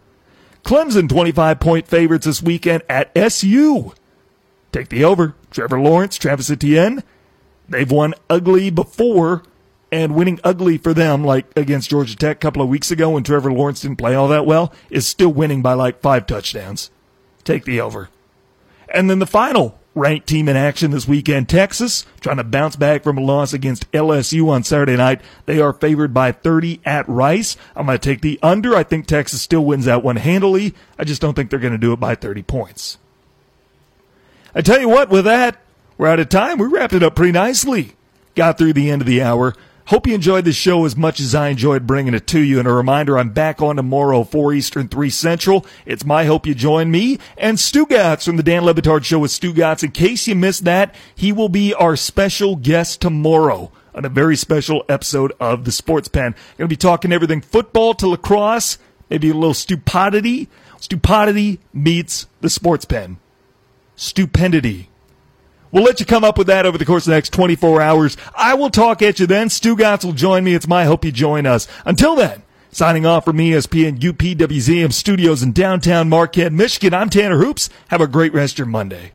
Clemson, 0.63 1.09
25 1.09 1.59
point 1.59 1.87
favorites 1.89 2.25
this 2.25 2.41
weekend 2.41 2.83
at 2.87 3.11
SU. 3.17 3.91
Take 4.71 4.87
the 4.87 5.03
over. 5.03 5.35
Trevor 5.53 5.79
Lawrence, 5.79 6.17
Travis 6.17 6.49
Etienne. 6.49 7.03
They've 7.69 7.89
won 7.89 8.13
ugly 8.29 8.69
before, 8.69 9.43
and 9.91 10.15
winning 10.15 10.39
ugly 10.43 10.77
for 10.77 10.93
them, 10.93 11.23
like 11.23 11.45
against 11.55 11.89
Georgia 11.89 12.15
Tech 12.15 12.37
a 12.37 12.39
couple 12.39 12.61
of 12.61 12.69
weeks 12.69 12.91
ago 12.91 13.11
when 13.11 13.23
Trevor 13.23 13.53
Lawrence 13.53 13.81
didn't 13.81 13.97
play 13.97 14.15
all 14.15 14.27
that 14.27 14.45
well, 14.45 14.73
is 14.89 15.07
still 15.07 15.31
winning 15.31 15.61
by 15.61 15.73
like 15.73 16.01
five 16.01 16.25
touchdowns. 16.25 16.91
Take 17.43 17.65
the 17.65 17.79
over. 17.79 18.09
And 18.89 19.09
then 19.09 19.19
the 19.19 19.25
final 19.25 19.79
ranked 19.95 20.27
team 20.27 20.49
in 20.49 20.55
action 20.55 20.91
this 20.91 21.07
weekend, 21.07 21.47
Texas, 21.47 22.05
trying 22.19 22.37
to 22.37 22.43
bounce 22.43 22.75
back 22.75 23.03
from 23.03 23.17
a 23.17 23.21
loss 23.21 23.53
against 23.53 23.89
LSU 23.91 24.49
on 24.49 24.63
Saturday 24.63 24.97
night. 24.97 25.21
They 25.45 25.61
are 25.61 25.73
favored 25.73 26.13
by 26.13 26.31
30 26.31 26.81
at 26.85 27.07
Rice. 27.07 27.55
I'm 27.75 27.85
going 27.85 27.97
to 27.97 28.09
take 28.09 28.21
the 28.21 28.39
under. 28.41 28.75
I 28.75 28.83
think 28.83 29.05
Texas 29.05 29.41
still 29.41 29.63
wins 29.63 29.85
that 29.85 30.03
one 30.03 30.15
handily. 30.15 30.73
I 30.97 31.03
just 31.03 31.21
don't 31.21 31.35
think 31.35 31.49
they're 31.49 31.59
going 31.59 31.73
to 31.73 31.77
do 31.77 31.93
it 31.93 31.99
by 31.99 32.15
30 32.15 32.43
points. 32.43 32.97
I 34.55 34.61
tell 34.61 34.79
you 34.79 34.89
what, 34.89 35.09
with 35.09 35.25
that, 35.25 35.57
we're 35.97 36.07
out 36.07 36.19
of 36.19 36.29
time. 36.29 36.59
We 36.59 36.67
wrapped 36.67 36.93
it 36.93 37.01
up 37.01 37.15
pretty 37.15 37.31
nicely. 37.31 37.93
Got 38.35 38.57
through 38.57 38.73
the 38.73 38.89
end 38.89 39.01
of 39.01 39.07
the 39.07 39.21
hour. 39.21 39.55
Hope 39.87 40.07
you 40.07 40.13
enjoyed 40.13 40.45
the 40.45 40.53
show 40.53 40.85
as 40.85 40.95
much 40.95 41.19
as 41.19 41.35
I 41.35 41.49
enjoyed 41.49 41.85
bringing 41.85 42.13
it 42.13 42.25
to 42.27 42.39
you. 42.39 42.57
And 42.57 42.67
a 42.67 42.71
reminder, 42.71 43.17
I'm 43.17 43.31
back 43.31 43.61
on 43.61 43.75
tomorrow, 43.75 44.23
4 44.23 44.53
Eastern, 44.53 44.87
3 44.87 45.09
Central. 45.09 45.65
It's 45.85 46.05
my 46.05 46.25
hope 46.25 46.45
you 46.45 46.55
join 46.55 46.89
me 46.89 47.19
and 47.37 47.57
Stugotz 47.57 48.25
from 48.25 48.37
the 48.37 48.43
Dan 48.43 48.63
Le 48.63 48.73
Batard 48.73 49.03
Show 49.03 49.19
with 49.19 49.31
Stugotz. 49.31 49.83
In 49.83 49.91
case 49.91 50.27
you 50.27 50.35
missed 50.35 50.63
that, 50.65 50.95
he 51.13 51.33
will 51.33 51.49
be 51.49 51.73
our 51.73 51.95
special 51.95 52.55
guest 52.55 53.01
tomorrow 53.01 53.71
on 53.93 54.05
a 54.05 54.09
very 54.09 54.37
special 54.37 54.85
episode 54.87 55.33
of 55.39 55.65
the 55.65 55.71
Sports 55.71 56.07
Pen. 56.07 56.33
Going 56.57 56.69
to 56.69 56.73
be 56.73 56.77
talking 56.77 57.11
everything 57.11 57.41
football 57.41 57.93
to 57.95 58.07
lacrosse, 58.07 58.77
maybe 59.09 59.31
a 59.31 59.33
little 59.33 59.53
stupidity. 59.53 60.47
Stupidity 60.79 61.59
meets 61.73 62.27
the 62.39 62.49
Sports 62.49 62.85
Pen. 62.85 63.17
Stupendity. 63.95 64.89
We'll 65.71 65.83
let 65.83 65.99
you 65.99 66.05
come 66.05 66.23
up 66.23 66.37
with 66.37 66.47
that 66.47 66.65
over 66.65 66.77
the 66.77 66.85
course 66.85 67.07
of 67.07 67.11
the 67.11 67.15
next 67.17 67.33
24 67.33 67.81
hours. 67.81 68.15
I 68.35 68.53
will 68.53 68.69
talk 68.69 69.01
at 69.01 69.19
you 69.19 69.25
then. 69.25 69.47
Stugotz 69.47 70.05
will 70.05 70.13
join 70.13 70.43
me. 70.43 70.53
It's 70.53 70.67
my 70.67 70.85
hope 70.85 71.03
you 71.03 71.11
join 71.11 71.45
us. 71.45 71.67
Until 71.83 72.15
then, 72.15 72.43
signing 72.71 73.05
off 73.05 73.25
from 73.25 73.37
ESPN 73.37 73.99
UPWZM 73.99 74.93
studios 74.93 75.41
in 75.41 75.51
downtown 75.51 76.09
Marquette, 76.09 76.53
Michigan, 76.53 76.93
I'm 76.93 77.09
Tanner 77.09 77.37
Hoops. 77.37 77.69
Have 77.89 78.01
a 78.01 78.07
great 78.07 78.33
rest 78.33 78.53
of 78.53 78.59
your 78.59 78.67
Monday. 78.67 79.11